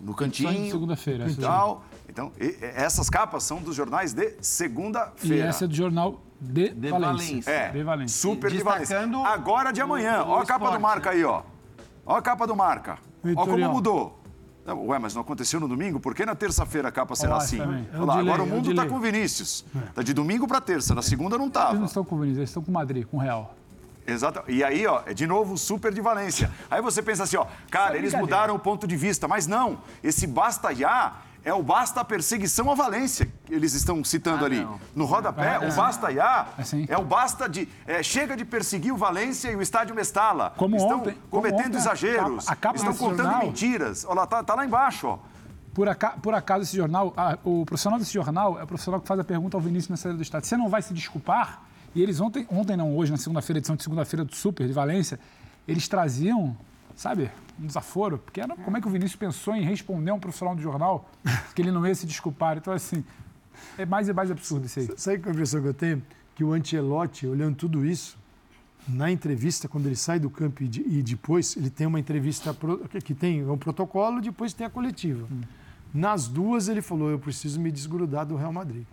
no 0.00 0.14
cantinho. 0.14 0.70
segunda-feira. 0.70 1.26
Tal. 1.38 1.84
Então, 2.08 2.32
e, 2.40 2.56
essas 2.60 3.10
capas 3.10 3.42
são 3.42 3.60
dos 3.60 3.76
jornais 3.76 4.14
de 4.14 4.36
segunda-feira. 4.40 5.36
E 5.36 5.40
essa 5.48 5.66
é 5.66 5.68
do 5.68 5.74
jornal 5.74 6.22
de, 6.40 6.70
de 6.70 6.88
Valência. 6.88 7.12
Valência. 7.12 7.50
É, 7.50 7.70
de 7.70 7.82
Valência. 7.82 8.20
super 8.20 8.50
de 8.50 8.62
Valência. 8.62 8.98
Agora 9.26 9.70
de 9.70 9.82
amanhã. 9.82 10.24
Olha 10.24 10.42
a 10.42 10.46
capa 10.46 10.70
do 10.70 10.80
Marca 10.80 11.10
aí, 11.10 11.22
ó. 11.22 11.42
Olha 12.12 12.18
a 12.18 12.22
capa 12.22 12.46
do 12.46 12.54
Marca. 12.54 12.98
Olha 13.24 13.34
como 13.34 13.70
mudou. 13.70 14.22
Não, 14.66 14.86
ué, 14.88 14.98
mas 14.98 15.14
não 15.14 15.22
aconteceu 15.22 15.58
no 15.58 15.66
domingo? 15.66 15.98
Por 15.98 16.14
que 16.14 16.26
na 16.26 16.34
terça-feira 16.34 16.88
a 16.88 16.92
capa 16.92 17.16
será 17.16 17.36
assim? 17.36 17.58
É 17.58 17.98
Olá, 17.98 18.18
agora 18.18 18.42
o 18.42 18.46
mundo 18.46 18.70
está 18.70 18.86
com 18.86 18.96
o 18.96 19.00
Vinícius. 19.00 19.64
Está 19.88 20.02
é. 20.02 20.04
de 20.04 20.12
domingo 20.12 20.46
para 20.46 20.60
terça, 20.60 20.94
na 20.94 21.00
segunda 21.00 21.38
não 21.38 21.46
estava. 21.46 21.70
Eles 21.70 21.80
não 21.80 21.86
estão 21.86 22.04
com 22.04 22.16
o 22.16 22.18
Vinícius, 22.18 22.38
eles 22.38 22.50
estão 22.50 22.62
com 22.62 22.70
o 22.70 22.74
Madrid, 22.74 23.06
com 23.06 23.16
o 23.16 23.20
Real. 23.20 23.54
Exato. 24.06 24.42
E 24.46 24.62
aí, 24.62 24.86
ó, 24.86 25.00
é 25.06 25.14
de 25.14 25.26
novo 25.26 25.56
super 25.56 25.92
de 25.92 26.02
Valência. 26.02 26.50
Aí 26.70 26.82
você 26.82 27.02
pensa 27.02 27.22
assim, 27.22 27.38
ó, 27.38 27.46
cara, 27.70 27.96
eles 27.96 28.12
mudaram 28.12 28.54
o 28.54 28.58
ponto 28.58 28.86
de 28.86 28.94
vista, 28.94 29.26
mas 29.26 29.46
não. 29.46 29.78
Esse 30.04 30.26
basta 30.26 30.74
já 30.74 31.16
é 31.44 31.52
o 31.52 31.62
basta 31.62 32.00
a 32.00 32.04
perseguição 32.04 32.70
à 32.70 32.74
Valência, 32.74 33.30
que 33.44 33.54
eles 33.54 33.74
estão 33.74 34.02
citando 34.04 34.44
ah, 34.44 34.46
ali. 34.46 34.60
Não. 34.60 34.80
No 34.94 35.04
rodapé, 35.04 35.54
é, 35.54 35.68
o 35.68 35.74
basta 35.74 36.12
já 36.12 36.48
é, 36.58 36.92
é, 36.92 36.98
o 36.98 37.04
basta 37.04 37.48
de. 37.48 37.68
É, 37.86 38.02
chega 38.02 38.36
de 38.36 38.44
perseguir 38.44 38.92
o 38.92 38.96
Valência 38.96 39.50
e 39.50 39.56
o 39.56 39.62
estádio 39.62 39.94
Mestala. 39.94 40.52
Como 40.56 40.76
estão 40.76 41.00
ontem, 41.00 41.16
cometendo 41.30 41.66
ontem, 41.66 41.76
exageros, 41.78 42.48
a 42.48 42.54
capa, 42.54 42.76
a 42.76 42.78
estão 42.78 42.94
contando 42.94 43.24
jornal, 43.24 43.46
mentiras. 43.46 44.04
Olha 44.04 44.20
lá, 44.20 44.26
tá, 44.26 44.42
tá 44.42 44.54
lá 44.54 44.64
embaixo, 44.64 45.06
ó. 45.08 45.18
Por, 45.74 45.88
acaso, 45.88 46.20
por 46.20 46.34
acaso 46.34 46.64
esse 46.64 46.76
jornal, 46.76 47.14
ah, 47.16 47.38
o 47.42 47.64
profissional 47.64 47.98
desse 47.98 48.12
jornal 48.12 48.60
é 48.60 48.62
o 48.62 48.66
profissional 48.66 49.00
que 49.00 49.08
faz 49.08 49.18
a 49.18 49.24
pergunta 49.24 49.56
ao 49.56 49.60
Vinícius 49.60 49.88
na 49.88 49.96
saída 49.96 50.16
do 50.16 50.22
estádio. 50.22 50.48
Você 50.48 50.56
não 50.56 50.68
vai 50.68 50.82
se 50.82 50.92
desculpar? 50.92 51.62
E 51.94 52.02
eles 52.02 52.20
ontem, 52.20 52.46
ontem 52.50 52.76
não, 52.76 52.96
hoje, 52.96 53.10
na 53.10 53.18
segunda-feira, 53.18 53.58
edição 53.58 53.74
de 53.74 53.82
segunda-feira 53.82 54.24
do 54.24 54.34
Super 54.34 54.66
de 54.66 54.72
Valência, 54.72 55.18
eles 55.66 55.88
traziam 55.88 56.56
sabe, 56.96 57.30
um 57.60 57.66
desaforo. 57.66 58.18
Porque 58.18 58.40
era, 58.40 58.56
como 58.56 58.76
é 58.76 58.80
que 58.80 58.86
o 58.86 58.90
Vinícius 58.90 59.16
pensou 59.16 59.54
em 59.54 59.62
responder 59.62 60.10
a 60.10 60.14
um 60.14 60.20
profissional 60.20 60.54
do 60.54 60.62
jornal 60.62 61.08
que 61.54 61.62
ele 61.62 61.70
não 61.70 61.86
ia 61.86 61.94
se 61.94 62.06
desculpar? 62.06 62.58
Então, 62.58 62.72
assim, 62.72 63.04
é 63.78 63.84
mais 63.84 64.08
e 64.08 64.12
mais 64.12 64.30
absurdo 64.30 64.66
isso 64.66 64.80
aí. 64.80 64.88
Sabe 64.96 65.22
é 65.24 65.28
a 65.28 65.32
impressão 65.32 65.60
que 65.60 65.68
eu 65.68 65.74
tenho? 65.74 66.02
Que 66.34 66.44
o 66.44 66.52
Ancelotti, 66.52 67.26
olhando 67.26 67.56
tudo 67.56 67.84
isso, 67.84 68.16
na 68.88 69.10
entrevista, 69.10 69.68
quando 69.68 69.86
ele 69.86 69.96
sai 69.96 70.18
do 70.18 70.28
campo 70.28 70.62
e, 70.62 71.02
depois, 71.02 71.56
ele 71.56 71.70
tem 71.70 71.86
uma 71.86 72.00
entrevista 72.00 72.54
que 73.04 73.14
tem 73.14 73.48
um 73.48 73.56
protocolo, 73.56 74.20
depois 74.20 74.52
tem 74.52 74.66
a 74.66 74.70
coletiva. 74.70 75.26
Hum. 75.30 75.40
Nas 75.94 76.26
duas 76.26 76.68
ele 76.68 76.80
falou, 76.80 77.10
eu 77.10 77.18
preciso 77.18 77.60
me 77.60 77.70
desgrudar 77.70 78.26
do 78.26 78.34
Real 78.34 78.52
Madrid, 78.52 78.84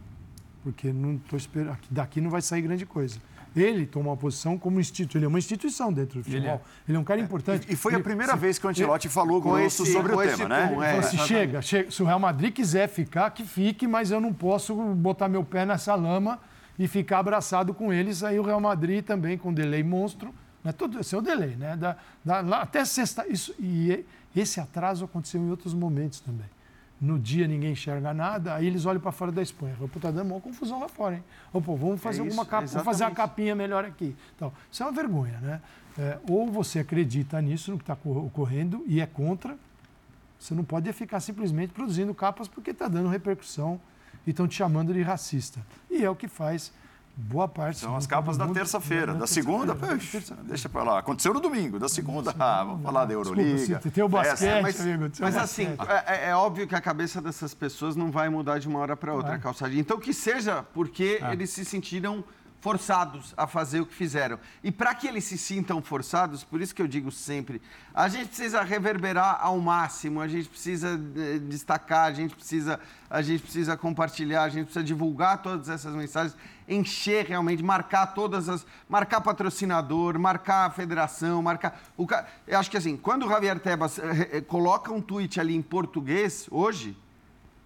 porque 0.64 0.92
não 0.92 1.18
tô 1.18 1.38
esperando, 1.38 1.78
daqui 1.90 2.20
não 2.20 2.30
vai 2.30 2.42
sair 2.42 2.62
grande 2.62 2.86
coisa. 2.86 3.20
Ele 3.56 3.86
toma 3.86 4.10
uma 4.10 4.18
posição 4.18 4.58
como 4.58 4.80
instituto, 4.80 5.18
ele 5.18 5.26
é 5.26 5.28
uma 5.28 5.40
instituição 5.40 5.92
dentro 5.92 6.20
do 6.20 6.24
futebol. 6.24 6.42
Ele 6.42 6.50
é, 6.50 6.62
ele 6.88 6.98
é 6.98 7.00
um 7.00 7.04
cara 7.04 7.20
importante. 7.20 7.68
E, 7.70 7.74
e 7.74 7.76
foi 7.76 7.94
ele, 7.94 8.02
a 8.02 8.04
primeira 8.04 8.34
se, 8.34 8.40
vez 8.40 8.60
que 8.60 8.66
o 8.66 8.70
Ancelotti 8.70 9.08
ele, 9.08 9.14
falou 9.14 9.42
com 9.42 9.58
esse, 9.58 9.86
sobre 9.92 10.14
o 10.14 10.18
tema, 10.18 10.48
né? 10.48 10.68
Tom, 10.68 10.84
é, 10.84 11.02
se 11.02 11.18
chega, 11.20 11.62
chega, 11.62 11.92
se 11.92 12.04
o 12.04 12.06
Real 12.06 12.20
Madrid 12.20 12.54
quiser 12.54 12.88
ficar, 12.88 13.30
que 13.32 13.44
fique, 13.44 13.88
mas 13.88 14.12
eu 14.12 14.22
não 14.22 14.34
posso 14.34 14.76
botar 14.76 15.28
meu 15.28 15.44
pé 15.44 15.66
nessa 15.66 15.96
lama 15.96 16.40
e 16.78 16.88
ficar 16.88 17.20
abraçado 17.20 17.74
com 17.74 17.92
eles. 17.92 18.24
Aí 18.24 18.40
o 18.40 18.44
Real 18.44 18.62
Madrid 18.62 19.04
também 19.04 19.38
com 19.38 19.54
delay 19.54 19.84
monstro, 19.84 20.34
né? 20.64 20.72
Todo 20.72 21.00
esse 21.00 21.16
é 21.16 21.18
o 21.18 21.22
delay, 21.22 21.56
né? 21.56 21.76
Da, 21.76 21.98
da, 22.24 22.62
até 22.62 22.86
sexta, 22.86 23.28
isso 23.28 23.56
e 23.60 24.06
esse 24.36 24.60
atraso 24.60 25.06
aconteceu 25.06 25.42
em 25.42 25.50
outros 25.50 25.74
momentos 25.74 26.20
também 26.20 26.46
no 27.00 27.18
dia 27.18 27.48
ninguém 27.48 27.72
enxerga 27.72 28.14
nada, 28.14 28.56
aí 28.56 28.68
eles 28.68 28.86
olham 28.86 29.00
para 29.00 29.12
fora 29.12 29.32
da 29.32 29.42
Espanha. 29.42 29.76
Pô, 29.80 30.00
tá 30.00 30.12
dando 30.12 30.32
uma 30.32 30.42
confusão 30.42 30.80
lá 30.80 30.90
fora, 30.90 31.16
hein? 31.16 31.24
Ou, 31.54 31.62
pô, 31.62 31.76
vamos 31.76 32.02
fazer 32.02 32.22
é 32.22 32.26
isso, 32.26 32.32
alguma 32.40 32.46
capa, 32.46 32.68
vamos 32.68 32.86
fazer 32.86 33.04
a 33.06 33.12
capinha 33.12 33.56
melhor 33.56 33.86
aqui. 33.86 34.16
Então, 34.36 34.52
isso 34.72 34.84
é 34.84 34.86
uma 34.86 34.92
vergonha, 34.92 35.40
né? 35.40 35.62
É, 35.98 36.18
ou 36.30 36.52
você 36.52 36.80
acredita 36.80 37.42
nisso, 37.42 37.72
no 37.72 37.78
que 37.78 37.84
está 37.84 37.98
ocorrendo, 38.04 38.84
e 38.86 39.00
é 39.00 39.06
contra, 39.06 39.58
você 40.38 40.54
não 40.54 40.64
pode 40.64 40.92
ficar 40.94 41.20
simplesmente 41.20 41.74
produzindo 41.74 42.14
capas 42.14 42.48
porque 42.48 42.72
está 42.72 42.88
dando 42.88 43.10
repercussão 43.10 43.80
e 44.26 44.32
estão 44.32 44.48
te 44.48 44.56
chamando 44.56 44.94
de 44.94 45.02
racista. 45.02 45.60
E 45.90 46.04
é 46.04 46.10
o 46.10 46.16
que 46.16 46.28
faz 46.28 46.72
boa 47.20 47.48
parte. 47.48 47.80
São 47.80 47.96
as 47.96 48.08
capas 48.08 48.38
da 48.38 48.48
terça-feira. 48.48 49.14
Da 49.14 49.28
segunda, 49.28 49.76
deixa 50.44 50.70
para 50.70 50.84
lá. 50.84 51.00
Aconteceu 51.00 51.34
no 51.34 51.40
domingo. 51.40 51.78
Da 51.78 51.90
segunda, 51.90 52.34
ah, 52.40 52.64
vamos 52.64 52.84
falar 52.84 53.06
da 53.06 53.14
Euroliga. 53.14 53.56
Desculpa, 53.56 53.90
tem 53.92 54.04
o 54.04 54.10
basquete, 54.10 54.48
é, 54.48 54.62
mas, 54.62 54.80
amigo, 54.80 55.12
mas 55.20 55.38
assim, 55.38 55.68
é, 55.88 56.28
é, 56.28 56.30
é, 56.30 56.36
óbvio 56.36 56.68
que 56.68 56.76
a 56.76 56.82
cabeça 56.82 57.22
dessas 57.22 57.54
pessoas 57.54 57.96
não 57.96 58.10
vai 58.10 58.30
mudar 58.30 58.60
de 58.60 58.68
uma 58.68 58.80
hora 58.80 58.96
para 58.96 59.14
outra, 59.14 59.36
é. 59.36 59.38
calçadinha. 59.38 59.82
Então, 59.82 60.00
que 60.00 60.14
seja 60.14 60.64
porque 60.74 61.20
eles 61.32 61.50
se 61.50 61.66
sentiram 61.66 62.24
forçados 62.62 63.34
a 63.38 63.48
fazer 63.48 63.80
o 63.80 63.86
que 63.86 63.94
fizeram. 63.94 64.38
E 64.64 64.72
para 64.72 64.94
que 64.94 65.08
eles 65.08 65.24
se 65.24 65.38
sintam 65.38 65.82
forçados, 65.82 66.44
por 66.44 66.62
isso 66.62 66.76
que 66.76 66.82
eu 66.82 66.88
digo 66.88 67.12
sempre, 67.12 67.62
a 67.94 68.08
gente 68.10 68.28
precisa 68.28 68.62
reverberar 68.62 69.40
ao 69.42 69.58
máximo, 69.60 70.20
a 70.20 70.28
gente 70.28 70.50
precisa 70.50 71.00
eh, 71.16 71.40
destacar, 71.40 72.08
a 72.08 72.14
gente 72.14 72.36
precisa, 72.36 72.80
a 73.10 73.22
gente 73.22 73.42
precisa 73.42 73.78
compartilhar, 73.78 74.44
a 74.44 74.50
gente 74.50 74.66
precisa 74.66 74.84
divulgar 74.84 75.42
todas 75.42 75.70
essas 75.70 75.96
mensagens, 75.96 76.36
encher 76.68 77.26
realmente, 77.26 77.64
marcar 77.64 78.08
todas 78.08 78.50
as, 78.50 78.66
marcar 78.90 79.22
patrocinador, 79.22 80.20
marcar 80.20 80.68
a 80.68 80.70
federação, 80.70 81.42
marcar 81.42 81.80
o 81.98 82.06
eu 82.46 82.60
acho 82.60 82.70
que 82.70 82.78
assim, 82.78 82.98
quando 82.98 83.26
o 83.26 83.30
Javier 83.30 83.58
Tebas 83.60 84.00
eh, 84.00 84.30
eh, 84.34 84.42
coloca 84.42 84.92
um 84.92 85.02
tweet 85.02 85.40
ali 85.40 85.56
em 85.56 85.62
português 85.62 86.48
hoje, 86.52 86.98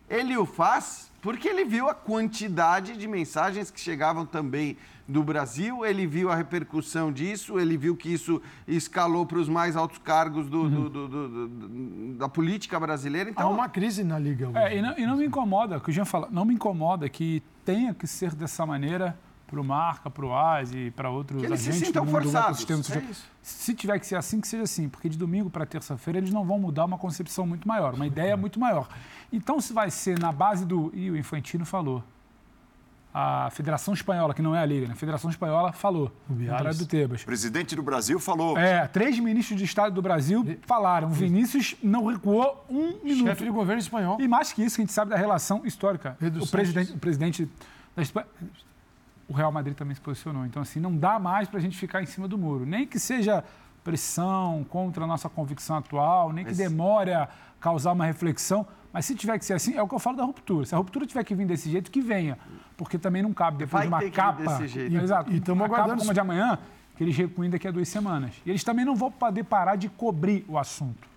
ele 0.07 0.37
o 0.37 0.45
faz 0.45 1.11
porque 1.23 1.47
ele 1.47 1.63
viu 1.63 1.89
a 1.89 1.95
quantidade 1.95 2.97
de 2.97 3.07
mensagens 3.07 3.71
que 3.71 3.79
chegavam 3.79 4.25
também 4.25 4.77
do 5.07 5.23
Brasil, 5.23 5.85
ele 5.85 6.05
viu 6.05 6.29
a 6.29 6.35
repercussão 6.35 7.13
disso, 7.13 7.57
ele 7.57 7.77
viu 7.77 7.95
que 7.95 8.13
isso 8.13 8.41
escalou 8.67 9.25
para 9.25 9.37
os 9.37 9.47
mais 9.47 9.77
altos 9.77 9.99
cargos 9.99 10.49
do, 10.49 10.63
uhum. 10.63 10.89
do, 10.89 11.07
do, 11.07 12.13
da 12.15 12.27
política 12.27 12.77
brasileira. 12.77 13.29
Então... 13.29 13.47
Há 13.47 13.49
uma 13.49 13.69
crise 13.69 14.03
na 14.03 14.19
Liga. 14.19 14.51
É, 14.53 14.77
e, 14.77 14.81
não, 14.81 14.97
e 14.97 15.05
não 15.07 15.15
me 15.15 15.25
incomoda, 15.25 15.77
o 15.77 15.81
que 15.81 15.89
o 15.89 15.93
Jean 15.93 16.05
fala, 16.05 16.27
não 16.29 16.43
me 16.43 16.53
incomoda 16.53 17.07
que 17.07 17.41
tenha 17.63 17.93
que 17.93 18.05
ser 18.05 18.35
dessa 18.35 18.65
maneira 18.65 19.17
para 19.53 19.61
o 19.61 19.63
Marca, 19.63 20.09
para 20.09 20.25
o 20.25 20.35
AS 20.35 20.73
e 20.73 20.89
para 20.91 21.09
outros 21.11 21.39
que 21.39 21.45
eles 21.45 21.61
agentes 21.61 21.79
se 21.79 21.85
sintam 21.85 22.05
do 22.05 22.11
mundo 22.11 22.23
forçados. 22.23 22.65
do. 22.65 22.73
É 22.73 23.03
se 23.41 23.75
tiver 23.75 23.99
que 23.99 24.07
ser 24.07 24.15
assim, 24.15 24.41
que 24.41 24.47
seja 24.47 24.63
assim, 24.63 24.89
porque 24.89 25.07
de 25.07 25.17
domingo 25.17 25.49
para 25.49 25.65
terça-feira 25.65 26.17
eles 26.17 26.31
não 26.31 26.43
vão 26.43 26.57
mudar 26.57 26.85
uma 26.85 26.97
concepção 26.97 27.45
muito 27.45 27.67
maior, 27.67 27.93
uma 27.93 28.07
ideia 28.07 28.35
muito 28.35 28.59
maior. 28.59 28.87
Então, 29.31 29.61
se 29.61 29.71
vai 29.73 29.91
ser 29.91 30.17
na 30.17 30.31
base 30.31 30.65
do. 30.65 30.91
E 30.95 31.11
o 31.11 31.17
Infantino 31.17 31.65
falou. 31.65 32.03
A 33.15 33.51
Federação 33.51 33.93
Espanhola, 33.93 34.33
que 34.33 34.41
não 34.41 34.55
é 34.55 34.59
a 34.59 34.65
Liga, 34.65 34.87
né? 34.87 34.93
A 34.93 34.95
Federação 34.95 35.29
Espanhola 35.29 35.71
falou, 35.71 36.11
o 36.27 36.33
do 36.33 36.85
Tebas. 36.87 37.21
O 37.21 37.25
presidente 37.27 37.75
do 37.75 37.83
Brasil 37.83 38.19
falou. 38.19 38.57
É, 38.57 38.87
três 38.87 39.19
ministros 39.19 39.59
de 39.59 39.65
Estado 39.65 39.93
do 39.93 40.01
Brasil 40.01 40.43
falaram. 40.63 41.09
Vinícius 41.09 41.75
não 41.83 42.07
recuou 42.07 42.65
um 42.67 42.99
minuto. 43.03 43.27
Chefe 43.27 43.43
de 43.43 43.51
governo 43.51 43.79
espanhol. 43.79 44.19
E 44.19 44.27
mais 44.27 44.51
que 44.51 44.63
isso, 44.63 44.77
a 44.77 44.81
gente 44.81 44.91
sabe 44.91 45.11
da 45.11 45.15
relação 45.15 45.61
histórica. 45.63 46.17
o 46.41 46.47
presidente, 46.47 46.91
o 46.93 46.97
presidente 46.97 47.49
da 47.95 48.01
Espanha 48.01 48.25
o 49.33 49.35
Real 49.35 49.51
Madrid 49.51 49.75
também 49.75 49.95
se 49.95 50.01
posicionou. 50.01 50.45
Então, 50.45 50.61
assim, 50.61 50.79
não 50.79 50.95
dá 50.95 51.17
mais 51.17 51.49
para 51.49 51.57
a 51.57 51.61
gente 51.61 51.75
ficar 51.75 52.03
em 52.03 52.05
cima 52.05 52.27
do 52.27 52.37
muro. 52.37 52.67
Nem 52.67 52.85
que 52.85 52.99
seja 52.99 53.43
pressão 53.83 54.63
contra 54.69 55.03
a 55.03 55.07
nossa 55.07 55.27
convicção 55.27 55.75
atual, 55.75 56.31
nem 56.31 56.45
que 56.45 56.53
demore 56.53 57.11
a 57.11 57.27
causar 57.59 57.93
uma 57.93 58.05
reflexão. 58.05 58.65
Mas 58.93 59.05
se 59.05 59.15
tiver 59.15 59.39
que 59.39 59.43
ser 59.43 59.55
assim, 59.55 59.75
é 59.75 59.81
o 59.81 59.87
que 59.87 59.95
eu 59.95 59.99
falo 59.99 60.17
da 60.17 60.23
ruptura. 60.23 60.67
Se 60.67 60.75
a 60.75 60.77
ruptura 60.77 61.07
tiver 61.07 61.23
que 61.23 61.33
vir 61.33 61.47
desse 61.47 61.69
jeito, 61.69 61.89
que 61.89 61.99
venha. 61.99 62.37
Porque 62.77 62.99
também 62.99 63.23
não 63.23 63.33
cabe 63.33 63.57
depois 63.57 63.89
Vai 63.89 64.01
de 64.01 64.05
uma 64.05 64.11
capa. 64.11 64.43
Desse 64.43 64.67
jeito. 64.67 64.95
Exato. 64.95 65.31
E 65.31 65.37
estamos 65.37 65.65
aguardando. 65.65 65.97
como 65.97 66.11
a 66.11 66.13
de 66.13 66.19
amanhã, 66.19 66.59
que 66.95 67.03
eles 67.03 67.17
recuem 67.17 67.49
daqui 67.49 67.67
a 67.67 67.71
duas 67.71 67.89
semanas. 67.89 68.35
E 68.45 68.51
eles 68.51 68.63
também 68.63 68.85
não 68.85 68.95
vão 68.95 69.11
poder 69.11 69.43
parar 69.45 69.77
de 69.77 69.89
cobrir 69.89 70.45
o 70.47 70.59
assunto 70.59 71.12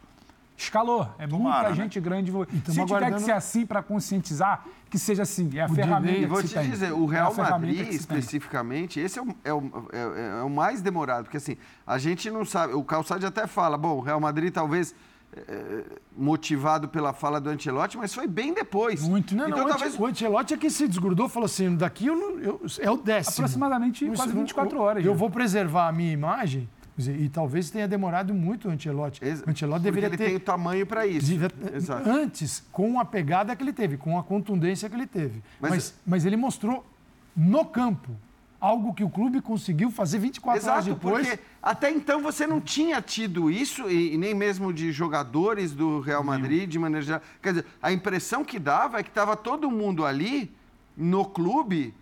escalou. 0.57 1.09
É 1.19 1.27
Tomara, 1.27 1.57
muita 1.57 1.69
né? 1.71 1.75
gente 1.75 2.01
grande. 2.01 2.33
Se 2.33 2.73
tiver 2.73 2.83
aguardando... 2.83 3.17
que 3.17 3.23
ser 3.23 3.33
assim 3.33 3.67
para 3.67 3.83
conscientizar, 3.83 4.65
que 4.89 4.99
seja 4.99 5.23
assim. 5.23 5.51
É 5.55 5.63
a 5.63 5.67
o 5.67 5.75
ferramenta 5.75 6.21
que 6.21 6.27
Vou 6.27 6.43
te 6.43 6.55
tem. 6.55 6.71
dizer, 6.71 6.93
o 6.93 7.07
Real 7.07 7.33
é 7.33 7.51
Madrid, 7.51 7.89
especificamente, 7.93 8.99
esse 8.99 9.19
é 9.19 9.23
o, 9.23 9.37
é, 9.45 9.53
o, 9.53 9.89
é, 9.93 10.41
é 10.41 10.43
o, 10.43 10.51
mais 10.51 10.81
demorado. 10.81 11.25
Porque 11.25 11.37
assim, 11.37 11.57
a 11.87 11.99
gente 11.99 12.31
não 12.31 12.45
sabe. 12.45 12.75
O 12.75 12.83
Calçade 12.83 13.27
até 13.27 13.47
fala, 13.47 13.77
bom, 13.77 13.97
o 13.97 14.01
Real 14.01 14.21
Madrid 14.21 14.53
talvez. 14.53 14.95
É, 15.37 15.85
motivado 16.17 16.89
pela 16.89 17.13
fala 17.13 17.39
do 17.41 17.51
Ancelotti, 17.51 17.99
mas 17.99 18.15
foi 18.15 18.27
bem 18.27 18.55
depois. 18.55 19.03
Muito. 19.03 19.35
Não, 19.35 19.49
então, 19.49 19.59
não, 19.59 19.69
talvez... 19.69 19.99
o 19.99 20.07
Ancelotti 20.07 20.55
é 20.55 20.57
que 20.57 20.71
se 20.71 20.89
desgrudou 20.89 21.29
falou 21.29 21.45
assim, 21.45 21.75
daqui 21.75 22.07
eu, 22.07 22.17
não, 22.17 22.39
eu 22.39 22.61
é 22.79 22.91
o 22.91 22.97
décimo. 22.97 23.45
Aproximadamente 23.45 24.07
quase 24.07 24.33
24 24.33 24.81
horas. 24.81 25.05
Eu, 25.05 25.13
eu 25.13 25.19
vou 25.19 25.29
preservar 25.29 25.89
a 25.89 25.93
minha 25.93 26.13
imagem 26.13 26.69
e 26.99 27.29
talvez 27.29 27.71
tenha 27.71 27.87
demorado 27.87 28.33
muito 28.33 28.69
o 28.69 28.71
Ancelotti. 28.71 29.23
Ex 29.23 29.47
Ancelotti 29.47 29.83
deveria 29.83 30.09
ele 30.09 30.17
ter... 30.17 30.27
tem 30.27 30.37
o 30.37 30.41
tamanho 30.41 30.87
para 30.87 31.07
isso. 31.07 31.27
Devia, 31.27 31.51
antes, 32.07 32.65
com 32.73 32.99
a 32.99 33.05
pegada 33.05 33.55
que 33.55 33.63
ele 33.63 33.73
teve, 33.73 33.99
com 33.99 34.19
a 34.19 34.23
contundência 34.23 34.89
que 34.89 34.97
ele 34.97 35.07
teve. 35.07 35.43
Mas, 35.61 35.71
mas, 35.71 35.95
mas 36.07 36.25
ele 36.25 36.37
mostrou 36.37 36.85
no 37.37 37.67
campo 37.67 38.17
algo 38.59 38.95
que 38.95 39.05
o 39.05 39.11
clube 39.11 39.41
conseguiu 39.41 39.91
fazer 39.91 40.19
24 40.19 40.59
Exato, 40.59 40.73
horas 40.73 40.85
depois. 40.87 41.27
Porque 41.29 41.43
até 41.63 41.91
então 41.91 42.23
você 42.23 42.47
não 42.47 42.61
tinha 42.61 43.03
tido 43.03 43.51
isso, 43.51 43.91
e, 43.91 44.15
e 44.15 44.19
nem 44.19 44.35
mesmo 44.35 44.73
de 44.73 44.91
jogadores 44.91 45.73
do 45.73 46.01
Real 46.01 46.25
Madrid, 46.25 46.69
de 46.69 46.79
maneira 46.79 47.05
geral. 47.05 47.23
Quer 47.43 47.51
dizer, 47.51 47.67
a 47.83 47.93
impressão 47.93 48.45
que 48.45 48.59
dava 48.59 48.99
é 48.99 49.03
que 49.03 49.11
estava 49.11 49.37
todo 49.37 49.71
mundo 49.71 50.05
ali 50.05 50.51
no 50.97 51.25
clube 51.27 51.95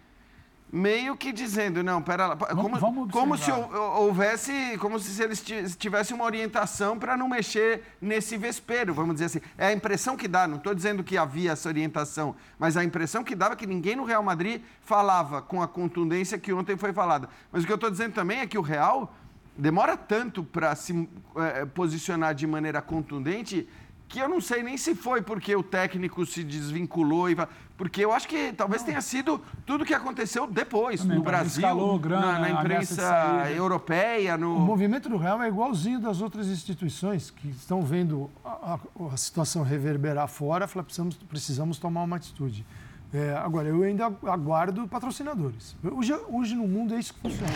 meio 0.73 1.17
que 1.17 1.33
dizendo, 1.33 1.85
não, 1.85 2.03
pera 2.03 2.27
lá, 2.27 2.37
como, 2.37 2.77
vamos 2.77 3.11
como 3.13 3.39
se 3.39 3.51
houvesse, 3.51 4.77
como 4.79 4.99
se 4.99 5.23
eles 5.23 5.41
tivessem 5.77 6.17
uma 6.17 6.25
orientação 6.25 6.99
para 6.99 7.17
não 7.17 7.29
mexer 7.29 7.83
nesse 8.01 8.37
vespeiro, 8.37 8.93
vamos 8.93 9.15
dizer 9.15 9.27
assim. 9.27 9.41
É 9.57 9.69
a 9.69 9.73
impressão 9.73 10.17
que 10.17 10.27
dá, 10.27 10.49
não 10.49 10.57
estou 10.57 10.75
dizendo 10.75 11.05
que 11.05 11.17
havia 11.17 11.53
essa 11.53 11.69
orientação, 11.69 12.35
mas 12.59 12.77
a 12.77 12.83
impressão 12.83 13.23
que 13.23 13.37
dava 13.37 13.55
é 13.55 13.57
que 13.57 13.67
ninguém 13.67 13.95
no 13.95 14.05
Real 14.05 14.23
Madrid 14.23 14.63
falava 14.81 15.41
com 15.41 15.63
a 15.63 15.69
contundência 15.69 16.39
que 16.39 16.53
ontem 16.53 16.77
foi 16.77 16.93
falada. 16.93 17.29
Mas 17.53 17.63
o 17.63 17.67
que 17.67 17.73
eu 17.73 17.77
estou 17.77 17.91
dizendo 17.91 18.13
também 18.13 18.41
é 18.41 18.47
que 18.47 18.59
o 18.59 18.63
Real 18.63 19.15
demora 19.57 19.97
tanto 19.97 20.43
para 20.43 20.75
se 20.75 21.09
é, 21.37 21.65
posicionar 21.67 22.35
de 22.35 22.47
maneira 22.47 22.83
contundente 22.83 23.69
que 24.09 24.19
eu 24.19 24.29
não 24.29 24.41
sei 24.41 24.63
nem 24.63 24.77
se 24.77 24.95
foi 24.95 25.23
porque 25.23 25.55
o 25.57 25.63
técnico 25.63 26.25
se 26.25 26.45
desvinculou 26.45 27.31
e 27.31 27.37
porque 27.77 28.05
eu 28.05 28.13
acho 28.13 28.29
que 28.29 28.53
talvez 28.53 28.83
não. 28.83 28.87
tenha 28.87 29.01
sido 29.01 29.41
tudo 29.67 29.83
o 29.83 29.85
que 29.85 29.93
aconteceu 29.93 30.47
depois 30.47 31.01
Também, 31.01 31.17
no 31.17 31.25
Brasil, 31.25 31.63
escalou, 31.63 31.99
grana, 31.99 32.33
na, 32.33 32.39
na 32.39 32.51
imprensa 32.51 33.51
europeia. 33.51 34.37
No... 34.37 34.57
O 34.57 34.61
movimento 34.61 35.09
do 35.09 35.17
Real 35.17 35.43
é 35.43 35.49
igualzinho 35.49 35.99
das 35.99 36.21
outras 36.21 36.47
instituições 36.47 37.31
que 37.31 37.49
estão 37.49 37.83
vendo 37.83 38.31
a, 38.45 38.75
a, 38.75 39.13
a 39.13 39.17
situação 39.17 39.63
reverberar 39.65 40.29
fora, 40.29 40.69
falam, 40.69 40.85
precisamos, 40.85 41.17
precisamos 41.17 41.79
tomar 41.79 42.05
uma 42.05 42.17
atitude. 42.17 42.65
É, 43.13 43.33
agora, 43.37 43.69
eu 43.69 43.83
ainda 43.83 44.07
aguardo 44.07 44.87
patrocinadores. 44.89 45.77
Hoje, 45.85 46.13
hoje 46.29 46.55
no 46.55 46.67
mundo 46.67 46.95
é 46.95 46.99
isso 46.99 47.15
que 47.15 47.21
funciona. 47.21 47.53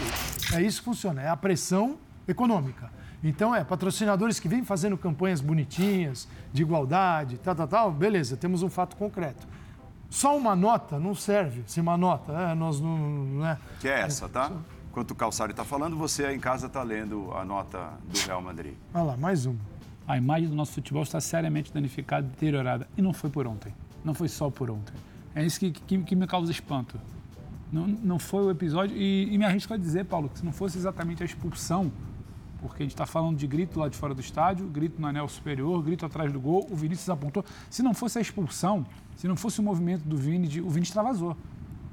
É 0.55 0.63
isso 0.63 0.79
que 0.81 0.85
funciona, 0.85 1.23
é 1.23 1.29
a 1.29 1.37
pressão 1.37 1.97
econômica. 2.27 2.91
Então, 3.23 3.55
é, 3.55 3.65
patrocinadores 3.65 4.39
que 4.39 4.49
vêm 4.49 4.65
fazendo 4.65 4.97
campanhas 4.97 5.41
bonitinhas, 5.41 6.29
de 6.53 6.63
igualdade, 6.63 7.39
tal, 7.39 7.55
tal, 7.55 7.69
tal, 7.69 7.93
beleza, 7.93 8.37
temos 8.37 8.63
um 8.63 8.69
fato 8.69 8.97
concreto. 8.97 9.47
Só 10.09 10.37
uma 10.37 10.55
nota 10.55 10.99
não 10.99 11.15
serve, 11.15 11.63
se 11.67 11.81
uma 11.81 11.97
nota, 11.97 12.33
é, 12.33 12.55
nós 12.55 12.81
não, 12.81 12.97
não 12.97 13.47
é... 13.47 13.59
Que 13.81 13.89
é 13.89 14.01
essa, 14.01 14.29
tá? 14.29 14.53
Enquanto 14.91 15.11
o 15.11 15.15
Calçari 15.15 15.51
está 15.51 15.65
falando, 15.65 15.97
você 15.97 16.25
aí 16.25 16.37
em 16.37 16.41
casa 16.41 16.67
está 16.67 16.83
lendo 16.83 17.31
a 17.35 17.45
nota 17.45 17.91
do 18.11 18.19
Real 18.21 18.41
Madrid. 18.41 18.75
Olha 18.95 19.05
lá, 19.05 19.17
mais 19.17 19.47
uma. 19.47 19.59
A 20.07 20.17
imagem 20.17 20.49
do 20.49 20.55
nosso 20.55 20.73
futebol 20.73 21.03
está 21.03 21.21
seriamente 21.21 21.73
danificada, 21.73 22.27
deteriorada. 22.27 22.89
E 22.97 23.03
não 23.03 23.13
foi 23.13 23.29
por 23.29 23.47
ontem. 23.47 23.75
Não 24.03 24.15
foi 24.15 24.29
só 24.29 24.49
por 24.49 24.71
ontem. 24.71 24.95
É 25.35 25.45
isso 25.45 25.61
que, 25.61 25.71
que, 25.71 25.99
que 25.99 26.17
me 26.17 26.27
causa 26.27 26.51
espanto. 26.51 26.99
Não, 27.71 27.87
não 27.87 28.19
foi 28.19 28.45
o 28.45 28.51
episódio. 28.51 28.97
E, 28.97 29.33
e 29.33 29.37
me 29.37 29.45
arrisco 29.45 29.75
a 29.75 29.77
dizer, 29.77 30.07
Paulo, 30.07 30.31
que 30.31 30.39
se 30.39 30.45
não 30.45 30.53
fosse 30.53 30.79
exatamente 30.79 31.23
a 31.23 31.27
expulsão 31.27 31.93
Porque 32.61 32.83
a 32.83 32.85
gente 32.85 32.93
está 32.95 33.07
falando 33.07 33.37
de 33.37 33.47
grito 33.47 33.79
lá 33.79 33.89
de 33.89 33.97
fora 33.97 34.15
do 34.15 34.21
estádio, 34.21 34.67
grito 34.67 35.01
no 35.01 35.07
anel 35.07 35.29
superior, 35.29 35.81
grito 35.83 36.05
atrás 36.05 36.33
do 36.33 36.41
gol. 36.41 36.67
O 36.71 36.75
Vinícius 36.75 37.09
apontou. 37.09 37.45
Se 37.71 37.83
não 37.83 37.95
fosse 37.95 38.19
a 38.19 38.21
expulsão, 38.21 38.85
se 39.17 39.29
não 39.29 39.37
fosse 39.37 39.61
o 39.61 39.63
movimento 39.63 40.03
do 40.03 40.17
Vini, 40.17 40.49
de, 40.49 40.61
o 40.61 40.69
Vini 40.69 40.85
extravasou. 40.85 41.37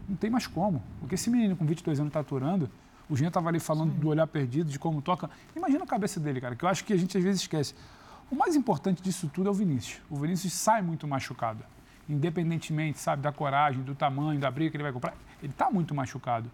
Não 0.09 0.15
tem 0.15 0.29
mais 0.29 0.47
como. 0.47 0.81
Porque 0.99 1.15
esse 1.15 1.29
menino 1.29 1.55
com 1.55 1.65
22 1.65 1.99
anos 1.99 2.09
está 2.09 2.19
aturando, 2.19 2.69
o 3.09 3.15
Jean 3.15 3.27
estava 3.27 3.49
ali 3.49 3.59
falando 3.59 3.93
Sim. 3.93 3.99
do 3.99 4.09
olhar 4.09 4.25
perdido, 4.27 4.69
de 4.69 4.79
como 4.79 5.01
toca. 5.01 5.29
Imagina 5.55 5.83
a 5.83 5.87
cabeça 5.87 6.19
dele, 6.19 6.41
cara, 6.41 6.55
que 6.55 6.65
eu 6.65 6.69
acho 6.69 6.83
que 6.83 6.93
a 6.93 6.97
gente 6.97 7.15
às 7.17 7.23
vezes 7.23 7.41
esquece. 7.41 7.75
O 8.31 8.35
mais 8.35 8.55
importante 8.55 9.01
disso 9.01 9.29
tudo 9.31 9.47
é 9.47 9.51
o 9.51 9.53
Vinícius. 9.53 10.01
O 10.09 10.15
Vinícius 10.15 10.53
sai 10.53 10.81
muito 10.81 11.07
machucado. 11.07 11.63
Independentemente, 12.09 12.99
sabe, 12.99 13.21
da 13.21 13.31
coragem, 13.31 13.83
do 13.83 13.93
tamanho, 13.93 14.39
da 14.39 14.49
briga 14.49 14.71
que 14.71 14.77
ele 14.77 14.83
vai 14.83 14.91
comprar, 14.93 15.13
ele 15.41 15.51
está 15.51 15.69
muito 15.69 15.93
machucado. 15.93 16.49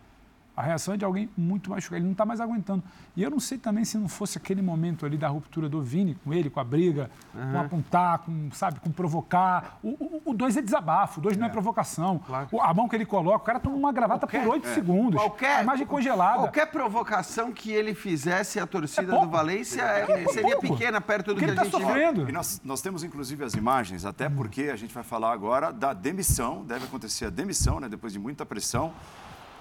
A 0.56 0.62
reação 0.62 0.94
é 0.94 0.98
de 0.98 1.06
alguém 1.06 1.30
muito 1.38 1.70
machucado, 1.70 1.98
ele 1.98 2.06
não 2.06 2.12
está 2.12 2.26
mais 2.26 2.42
aguentando. 2.42 2.84
E 3.16 3.24
eu 3.24 3.30
não 3.30 3.40
sei 3.40 3.58
também 3.58 3.86
se 3.86 3.98
não 3.98 4.10
fosse 4.10 4.38
aquele 4.38 4.62
momento 4.62 5.06
ali 5.06 5.18
da 5.18 5.30
ruptura 5.30 5.70
do 5.70 5.82
Vini 5.82 6.16
com 6.24 6.34
ele, 6.34 6.50
com 6.50 6.60
a 6.60 6.64
briga, 6.64 7.10
uhum. 7.34 7.52
com 7.52 7.60
apontar, 7.60 8.20
com, 8.20 8.50
sabe, 8.52 8.80
com 8.82 8.92
provocar. 8.92 9.80
O, 9.82 9.90
o, 9.90 10.22
o 10.26 10.34
dois 10.34 10.58
é 10.58 10.62
desabafo, 10.62 11.20
o 11.20 11.24
dois 11.24 11.38
é. 11.38 11.40
não 11.40 11.48
é 11.48 11.50
provocação. 11.50 12.20
Claro. 12.20 12.50
O, 12.52 12.62
a 12.62 12.74
mão 12.74 12.90
que 12.90 12.96
ele 12.96 13.06
coloca, 13.06 13.38
o 13.38 13.46
cara 13.46 13.60
toma 13.60 13.76
uma 13.76 13.94
gravata 13.94 14.28
qualquer, 14.28 14.44
por 14.44 14.54
oito 14.54 14.68
é. 14.68 14.74
segundos. 14.74 15.22
Qualquer, 15.22 15.58
a 15.58 15.64
imagem 15.64 15.88
congelada. 15.88 16.40
Qualquer 16.40 16.66
provocação 16.68 17.54
que 17.54 17.72
ele 17.72 17.94
fizesse 17.94 18.60
a 18.60 18.68
torcida 18.68 19.16
é 19.16 19.20
do 19.20 19.30
Valência 19.30 19.82
é, 19.82 20.28
seria 20.28 20.58
pouco. 20.58 20.78
pequena 20.78 21.00
perto 21.00 21.34
do 21.34 21.40
que, 21.40 21.46
que 21.46 21.52
a 21.52 21.56
gente 21.56 21.72
tá 21.72 21.80
sofrendo. 21.80 22.30
E 22.30 22.32
nós, 22.32 22.62
nós 22.64 22.82
temos 22.82 23.04
inclusive 23.04 23.44
as 23.44 23.54
imagens, 23.54 24.06
até 24.06 24.30
porque 24.30 24.64
a 24.64 24.76
gente 24.76 24.94
vai 24.94 25.04
falar 25.04 25.32
agora 25.32 25.72
da 25.72 25.94
demissão, 25.94 26.66
deve 26.66 26.86
acontecer 26.86 27.26
a 27.26 27.30
demissão, 27.30 27.80
né, 27.80 27.88
depois 27.88 28.12
de 28.12 28.20
muita 28.20 28.46
pressão 28.46 28.94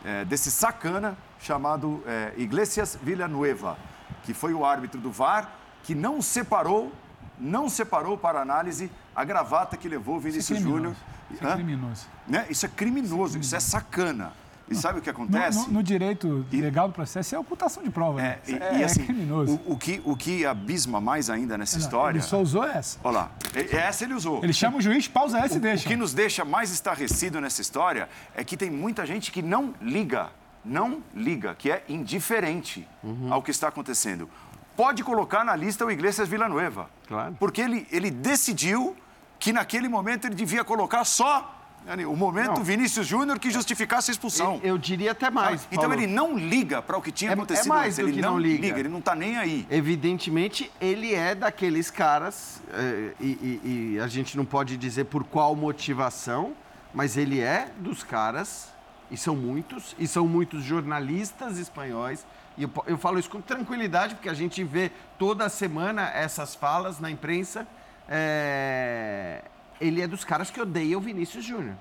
é, 0.05 0.25
desse 0.25 0.51
sacana 0.51 1.17
chamado 1.41 2.03
é, 2.07 2.33
Iglesias 2.37 2.99
Villanueva, 3.03 3.77
que 4.25 4.35
foi 4.35 4.53
o 4.53 4.65
árbitro 4.65 5.01
do 5.01 5.11
VAR, 5.11 5.51
que 5.83 5.95
não 5.95 6.21
separou, 6.21 6.93
não 7.39 7.69
separou 7.69 8.19
para 8.19 8.41
análise 8.41 8.91
a 9.15 9.25
gravata 9.25 9.77
que 9.77 9.89
levou 9.89 10.17
o 10.17 10.21
Vinícius 10.21 10.59
é 10.59 10.63
Júnior. 10.63 10.95
Isso 11.31 11.47
é 11.47 11.55
criminoso. 11.55 12.07
Né? 12.27 12.47
Isso 12.51 12.67
é 12.67 12.69
criminoso, 12.69 13.39
isso 13.39 13.57
é 13.57 13.61
sacana. 13.61 14.33
E 14.71 14.75
sabe 14.75 15.01
o 15.01 15.03
que 15.03 15.11
acontece? 15.11 15.59
No, 15.59 15.67
no, 15.67 15.73
no 15.75 15.83
direito 15.83 16.47
e, 16.53 16.61
legal 16.61 16.87
do 16.87 16.95
processo 16.95 17.35
é 17.35 17.39
a 17.39 17.41
ocultação 17.41 17.83
de 17.83 17.91
prova. 17.91 18.21
É, 18.21 18.25
né? 18.25 18.39
e, 18.47 18.55
é, 18.55 18.79
e, 18.79 18.85
assim, 18.85 19.03
é 19.03 19.05
criminoso. 19.07 19.61
O, 19.67 19.73
o, 19.73 19.77
que, 19.77 20.01
o 20.05 20.17
que 20.17 20.47
abisma 20.47 21.01
mais 21.01 21.29
ainda 21.29 21.59
nessa 21.59 21.77
Não, 21.77 21.85
história. 21.85 22.19
Ele 22.19 22.25
só 22.25 22.41
usou 22.41 22.65
essa. 22.65 22.99
Olha 23.03 23.19
lá, 23.19 23.33
essa 23.73 24.05
ele 24.05 24.15
usou. 24.15 24.43
Ele 24.45 24.53
chama 24.53 24.79
o 24.79 24.81
juiz, 24.81 25.09
pausa 25.09 25.39
essa 25.39 25.55
o, 25.55 25.57
e 25.57 25.61
deixa. 25.61 25.85
O 25.85 25.89
que 25.89 25.97
nos 25.97 26.15
deixa 26.15 26.45
mais 26.45 26.71
estarrecido 26.71 27.41
nessa 27.41 27.61
história 27.61 28.09
é 28.35 28.45
que 28.45 28.57
tem 28.57 28.71
muita 28.71 29.05
gente 29.05 29.33
que 29.33 29.43
não 29.43 29.75
liga, 29.83 30.31
não 30.65 31.03
liga, 31.13 31.55
que 31.55 31.71
é 31.71 31.85
indiferente 31.89 32.87
uhum. 33.03 33.33
ao 33.33 33.43
que 33.43 33.51
está 33.51 33.67
acontecendo. 33.67 34.31
Pode 34.77 35.03
colocar 35.03 35.45
na 35.45 35.57
lista 35.57 35.85
o 35.85 35.91
Iglesias 35.91 36.29
Villanueva. 36.29 36.89
Claro. 37.09 37.37
Porque 37.41 37.61
ele, 37.61 37.87
ele 37.91 38.11
decidiu 38.11 38.97
que 39.39 39.53
naquele 39.53 39.89
momento 39.89 40.27
ele 40.27 40.35
devia 40.35 40.63
colocar 40.63 41.05
só 41.05 41.60
o 42.09 42.17
momento 42.17 42.59
não. 42.59 42.65
Vinícius 42.65 43.07
Júnior 43.07 43.39
que 43.39 43.51
justificasse 43.51 44.11
a 44.11 44.13
expulsão. 44.13 44.61
Eu, 44.63 44.71
eu 44.71 44.79
diria 44.79 45.13
até 45.13 45.31
mais. 45.31 45.67
Então 45.73 45.89
Paulo. 45.89 45.95
ele 45.95 46.07
não 46.07 46.37
liga 46.37 46.81
para 46.81 46.97
o 46.97 47.03
que 47.03 47.11
tinha 47.11 47.31
é, 47.31 47.35
acontecido. 47.35 47.67
É 47.67 47.69
mais 47.69 47.99
ele 47.99 48.21
não, 48.21 48.33
não 48.33 48.39
liga. 48.39 48.67
liga. 48.67 48.79
ele 48.79 48.89
não 48.89 48.99
está 48.99 49.15
nem 49.15 49.37
aí. 49.37 49.67
Evidentemente, 49.71 50.71
ele 50.81 51.15
é 51.15 51.35
daqueles 51.35 51.91
caras, 51.91 52.63
é, 52.73 53.13
e, 53.21 53.27
e, 53.27 53.95
e 53.95 54.01
a 54.01 54.07
gente 54.07 54.37
não 54.37 54.45
pode 54.45 54.77
dizer 54.77 55.05
por 55.07 55.25
qual 55.25 55.57
motivação, 55.57 56.55
mas 56.95 57.17
ele 57.17 57.41
é 57.41 57.71
dos 57.79 58.03
caras, 58.03 58.69
e 59.11 59.17
são 59.17 59.35
muitos, 59.35 59.97
e 59.99 60.07
são 60.07 60.29
muitos 60.29 60.63
jornalistas 60.63 61.59
espanhóis. 61.59 62.25
E 62.57 62.63
eu, 62.63 62.71
eu 62.87 62.99
falo 62.99 63.19
isso 63.19 63.31
com 63.31 63.41
tranquilidade, 63.41 64.15
porque 64.15 64.29
a 64.29 64.35
gente 64.35 64.63
vê 64.63 64.93
toda 65.19 65.49
semana 65.49 66.09
essas 66.11 66.55
falas 66.55 67.01
na 67.01 67.11
imprensa. 67.11 67.67
É, 68.09 69.43
ele 69.81 70.03
é 70.03 70.07
dos 70.07 70.25
caras 70.25 70.51
que 70.51 70.61
odeia 70.61 70.97
o 70.97 71.01
Vinícius 71.01 71.45
Júnior. 71.45 71.77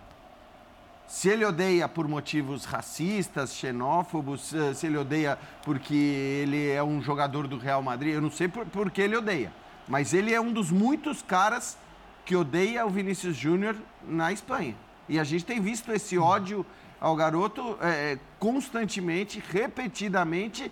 Se 1.08 1.28
ele 1.28 1.44
odeia 1.44 1.88
por 1.88 2.08
motivos 2.08 2.66
racistas, 2.66 3.56
xenófobos, 3.56 4.54
se 4.76 4.86
ele 4.86 4.98
odeia 4.98 5.40
porque 5.64 5.96
ele 5.96 6.70
é 6.70 6.84
um 6.84 7.02
jogador 7.02 7.48
do 7.48 7.58
Real 7.58 7.82
Madrid, 7.82 8.14
eu 8.14 8.22
não 8.22 8.30
sei 8.30 8.48
por, 8.48 8.66
por 8.68 8.92
que 8.92 9.02
ele 9.02 9.18
odeia. 9.18 9.52
Mas 9.88 10.14
ele 10.14 10.34
é 10.34 10.40
um 10.40 10.54
dos 10.54 10.70
muitos 10.70 11.24
caras 11.24 11.78
que 12.24 12.36
odeia 12.36 12.86
o 12.86 12.92
Vinícius 12.92 13.36
Júnior 13.36 13.76
na 14.08 14.32
Espanha. 14.32 14.76
E 15.08 15.20
a 15.20 15.24
gente 15.24 15.44
tem 15.44 15.60
visto 15.60 15.92
esse 15.92 16.16
ódio 16.16 16.64
ao 17.02 17.16
garoto 17.16 17.76
é, 17.82 18.20
constantemente, 18.38 19.42
repetidamente, 19.52 20.72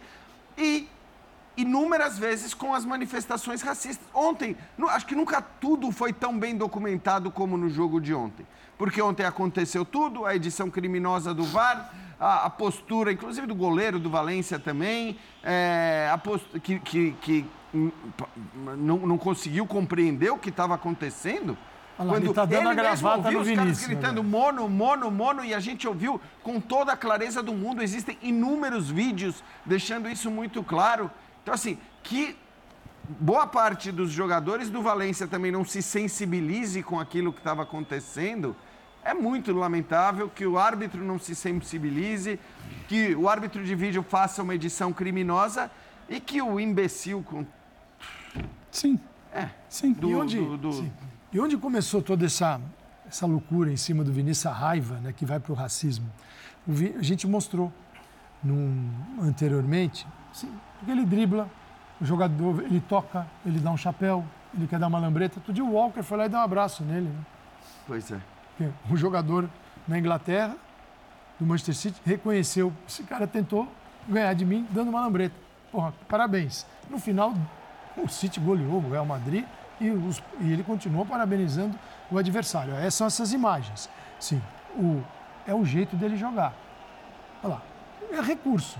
e 0.56 0.88
inúmeras 1.58 2.18
vezes 2.18 2.54
com 2.54 2.74
as 2.74 2.86
manifestações 2.86 3.62
racistas. 3.62 4.08
Ontem, 4.14 4.56
acho 4.90 5.06
que 5.06 5.16
nunca 5.16 5.42
tudo 5.42 5.92
foi 5.92 6.14
tão 6.14 6.38
bem 6.38 6.56
documentado 6.56 7.32
como 7.32 7.58
no 7.58 7.70
jogo 7.70 8.00
de 8.00 8.14
ontem. 8.14 8.46
Porque 8.78 9.02
ontem 9.02 9.26
aconteceu 9.26 9.84
tudo, 9.84 10.26
a 10.26 10.36
edição 10.36 10.70
criminosa 10.70 11.34
do 11.34 11.44
VAR, 11.44 11.92
a, 12.20 12.46
a 12.46 12.50
postura, 12.50 13.12
inclusive 13.12 13.48
do 13.48 13.56
goleiro 13.56 14.00
do 14.00 14.10
Valência 14.10 14.60
também, 14.60 15.18
é, 15.44 16.16
postura, 16.24 16.60
que, 16.60 16.80
que, 16.80 17.12
que 17.20 17.46
não, 18.78 18.98
não 18.98 19.18
conseguiu 19.18 19.66
compreender 19.66 20.32
o 20.32 20.38
que 20.38 20.50
estava 20.50 20.76
acontecendo. 20.76 21.58
Olha 22.00 22.12
lá, 22.12 22.18
ele 22.18 22.30
está 22.30 22.46
dando 22.46 22.62
ele 22.62 22.70
a 22.70 22.74
gravata 22.74 23.32
no 23.32 23.44
Vinícius. 23.44 23.82
Os 23.82 23.88
gritando 23.88 24.22
né? 24.22 24.30
mono, 24.30 24.70
mono, 24.70 25.10
mono, 25.10 25.44
e 25.44 25.54
a 25.54 25.60
gente 25.60 25.88
ouviu 25.88 26.22
com 26.44 26.60
toda 26.60 26.94
a 26.94 26.98
clareza 26.98 27.42
do 27.42 27.54
mundo. 27.54 27.82
Existem 27.82 28.18
inúmeros 28.22 28.90
vídeos 28.90 29.44
deixando 29.66 30.08
isso 30.08 30.30
muito 30.30 30.62
claro. 30.64 31.10
Então, 31.48 31.56
assim, 31.56 31.78
que 32.04 32.36
boa 33.22 33.48
parte 33.48 33.90
dos 33.90 34.12
jogadores 34.12 34.70
do 34.70 34.82
Valência 34.82 35.26
também 35.26 35.50
não 35.50 35.64
se 35.64 35.82
sensibilize 35.82 36.84
com 36.84 37.00
aquilo 37.00 37.32
que 37.32 37.40
estava 37.40 37.64
acontecendo, 37.64 38.54
é 39.02 39.14
muito 39.14 39.54
lamentável 39.54 40.28
que 40.28 40.46
o 40.46 40.58
árbitro 40.58 41.02
não 41.02 41.18
se 41.18 41.34
sensibilize, 41.34 42.38
que 42.90 43.16
o 43.16 43.30
árbitro 43.30 43.64
de 43.64 43.74
vídeo 43.76 44.04
faça 44.04 44.44
uma 44.44 44.56
edição 44.56 44.92
criminosa 44.92 45.72
e 46.10 46.20
que 46.20 46.42
o 46.42 46.60
imbecil 46.60 47.24
com. 47.24 47.46
Sim. 48.70 49.00
É. 49.32 49.48
Sim. 49.70 49.94
Do, 49.94 50.10
e, 50.10 50.16
onde, 50.16 50.38
do, 50.40 50.58
do... 50.58 50.74
Sim. 50.74 50.92
e 51.32 51.40
onde 51.40 51.56
começou 51.56 52.02
toda 52.02 52.26
essa, 52.26 52.60
essa 53.08 53.26
loucura 53.26 53.72
em 53.72 53.78
cima 53.78 54.04
do 54.04 54.12
Vinícius, 54.12 54.48
a 54.48 54.52
raiva 54.52 54.96
né, 54.96 55.14
que 55.16 55.26
vai 55.26 55.40
para 55.40 55.54
o 55.54 55.56
racismo? 55.56 56.12
A 57.00 57.02
gente 57.02 57.26
mostrou 57.26 57.72
num, 58.44 58.92
anteriormente 59.22 60.06
Sim, 60.34 60.52
porque 60.78 60.92
ele 60.92 61.06
dribla, 61.06 61.50
o 62.00 62.06
jogador, 62.06 62.64
ele 62.64 62.80
toca, 62.80 63.26
ele 63.46 63.60
dá 63.60 63.72
um 63.72 63.78
chapéu, 63.78 64.24
ele 64.56 64.68
quer 64.68 64.80
dar 64.80 64.88
uma 64.88 65.00
lambreta. 65.00 65.40
Todo 65.44 65.54
dia 65.54 65.64
o 65.64 65.74
Walker 65.74 66.04
foi 66.04 66.18
lá 66.18 66.26
e 66.26 66.30
deu 66.30 66.40
um 66.40 66.44
abraço 66.44 66.84
nele. 66.84 67.08
Né? 67.08 67.20
Pois 67.86 68.12
é. 68.12 68.20
Um 68.90 68.96
jogador 68.96 69.50
na 69.88 69.98
Inglaterra, 69.98 70.56
do 71.40 71.46
Manchester 71.46 71.76
City, 71.76 72.02
reconheceu. 72.06 72.74
Esse 72.88 73.04
cara 73.04 73.28
tentou 73.28 73.68
ganhar 74.08 74.34
de 74.34 74.46
mim 74.46 74.68
dando 74.72 74.90
uma 74.90 75.02
lambreta. 75.02 75.36
Porra, 75.72 75.94
parabéns. 76.08 76.66
No 76.90 77.00
final, 77.00 77.34
o 77.96 78.08
City 78.08 78.40
goleou 78.40 78.78
o 78.78 78.90
Real 78.92 79.06
Madrid 79.06 79.46
e, 79.80 79.90
os, 79.90 80.22
e 80.40 80.52
ele 80.52 80.64
continuou 80.64 81.06
parabenizando 81.06 81.78
o 82.12 82.18
adversário. 82.18 82.74
Essas 82.76 82.94
são 82.94 83.08
essas 83.08 83.34
imagens. 83.34 83.90
Sim, 84.20 84.42
o, 84.76 85.04
é 85.46 85.54
o 85.54 85.66
jeito 85.66 85.96
dele 85.96 86.16
jogar. 86.16 86.54
Olha 87.44 87.56
lá, 87.56 87.62
é 88.12 88.22
recurso 88.22 88.80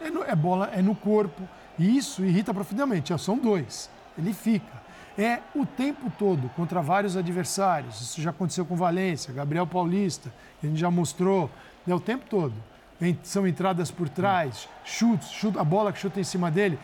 é, 0.00 0.10
no, 0.10 0.22
é 0.22 0.34
bola, 0.34 0.70
é 0.72 0.82
no 0.82 0.94
corpo. 0.94 1.42
E 1.78 1.96
isso 1.96 2.24
irrita 2.24 2.52
profundamente. 2.54 3.16
São 3.18 3.38
dois. 3.38 3.90
Ele 4.16 4.32
fica. 4.32 4.84
É 5.16 5.40
o 5.54 5.64
tempo 5.64 6.10
todo 6.18 6.48
contra 6.56 6.82
vários 6.82 7.16
adversários. 7.16 8.00
Isso 8.00 8.20
já 8.20 8.30
aconteceu 8.30 8.64
com 8.64 8.74
Valência, 8.74 9.32
Gabriel 9.32 9.66
Paulista, 9.66 10.32
que 10.60 10.66
a 10.66 10.70
gente 10.70 10.78
já 10.78 10.90
mostrou. 10.90 11.50
É 11.86 11.94
o 11.94 12.00
tempo 12.00 12.24
todo. 12.28 12.54
São 13.22 13.46
entradas 13.46 13.90
por 13.90 14.08
trás, 14.08 14.68
chutes, 14.84 15.28
chuta, 15.30 15.60
a 15.60 15.64
bola 15.64 15.92
que 15.92 15.98
chuta 15.98 16.18
em 16.20 16.24
cima 16.24 16.50
dele. 16.50 16.78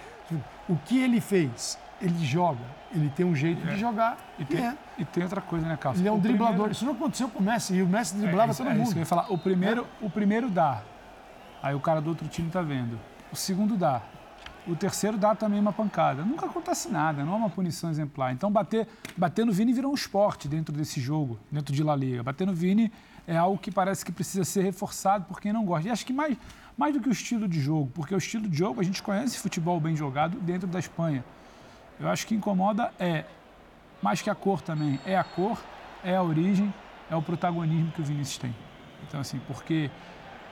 O 0.69 0.77
que 0.77 1.01
ele 1.01 1.21
fez? 1.21 1.79
Ele 2.01 2.25
joga. 2.25 2.61
Ele 2.95 3.11
tem 3.11 3.25
um 3.25 3.35
jeito 3.35 3.67
é. 3.67 3.75
de 3.75 3.81
jogar. 3.81 4.19
E 4.39 4.45
tem, 4.45 4.65
é. 4.65 4.77
e 4.99 5.05
tem 5.05 5.23
outra 5.23 5.41
coisa, 5.41 5.67
né, 5.67 5.77
Carlos? 5.77 6.01
Ele 6.01 6.09
é 6.09 6.13
um 6.13 6.17
o 6.17 6.21
driblador. 6.21 6.53
Primeiro... 6.53 6.73
Isso 6.73 6.85
não 6.85 6.93
aconteceu 6.93 7.29
com 7.29 7.39
o 7.39 7.43
Messi. 7.43 7.75
E 7.75 7.83
o 7.83 7.87
Messi 7.87 8.17
driblava 8.17 8.53
é, 8.53 8.55
todo 8.55 8.69
é 8.69 8.75
mundo. 8.75 8.87
Isso 8.87 8.95
eu 8.95 9.01
ia 9.01 9.07
falar. 9.07 9.33
O 9.33 9.39
primeiro, 9.39 9.87
o 10.01 10.11
primeiro 10.11 10.49
dá. 10.49 10.83
Aí 11.63 11.75
o 11.75 11.81
cara 11.81 12.01
do 12.01 12.11
outro 12.11 12.27
time 12.29 12.51
tá 12.51 12.63
vendo. 12.63 12.99
O 13.33 13.37
segundo 13.37 13.77
dá. 13.77 14.03
O 14.67 14.77
terceiro 14.77 15.17
dá 15.17 15.35
também 15.35 15.59
uma 15.59 15.73
pancada. 15.73 16.23
Nunca 16.23 16.47
acontece 16.47 16.91
nada, 16.91 17.25
não 17.25 17.33
é 17.33 17.37
uma 17.37 17.51
punição 17.51 17.91
exemplar. 17.91 18.33
Então, 18.33 18.51
bater, 18.51 18.87
bater 19.17 19.45
no 19.45 19.53
Vini 19.53 19.73
virou 19.73 19.91
um 19.91 19.95
esporte 19.95 20.47
dentro 20.49 20.75
desse 20.75 21.01
jogo, 21.01 21.39
dentro 21.51 21.75
de 21.75 21.83
La 21.83 21.97
Liga. 21.97 22.23
Bater 22.23 22.47
no 22.47 22.55
Vini 22.55 22.93
é 23.27 23.37
algo 23.37 23.59
que 23.59 23.71
parece 23.71 24.05
que 24.05 24.13
precisa 24.13 24.45
ser 24.45 24.63
reforçado 24.63 25.25
por 25.25 25.41
quem 25.41 25.53
não 25.53 25.65
gosta. 25.65 25.89
E 25.89 25.91
acho 25.91 26.05
que 26.05 26.13
mais, 26.13 26.37
mais 26.77 26.93
do 26.93 27.01
que 27.01 27.09
o 27.09 27.13
estilo 27.13 27.49
de 27.49 27.61
jogo, 27.61 27.91
porque 27.95 28.15
o 28.15 28.19
estilo 28.19 28.49
de 28.49 28.57
jogo, 28.57 28.81
a 28.81 28.85
gente 28.85 29.03
conhece 29.03 29.39
futebol 29.39 29.81
bem 29.81 29.97
jogado 29.97 30.39
dentro 30.41 30.69
da 30.69 30.79
Espanha. 30.79 31.25
Eu 31.99 32.09
acho 32.09 32.27
que 32.27 32.35
incomoda 32.35 32.93
é, 32.99 33.25
mais 34.03 34.23
que 34.23 34.31
a 34.31 34.35
cor 34.35 34.61
também, 34.61 34.99
é 35.05 35.17
a 35.17 35.25
cor, 35.25 35.59
é 36.03 36.17
a 36.17 36.23
origem, 36.23 36.73
é 37.11 37.17
o 37.17 37.23
protagonismo 37.23 37.93
que 37.93 38.01
o 38.01 38.05
Vinícius 38.05 38.39
tem. 38.39 38.55
Então, 39.07 39.21
assim, 39.21 39.41
porque 39.47 39.91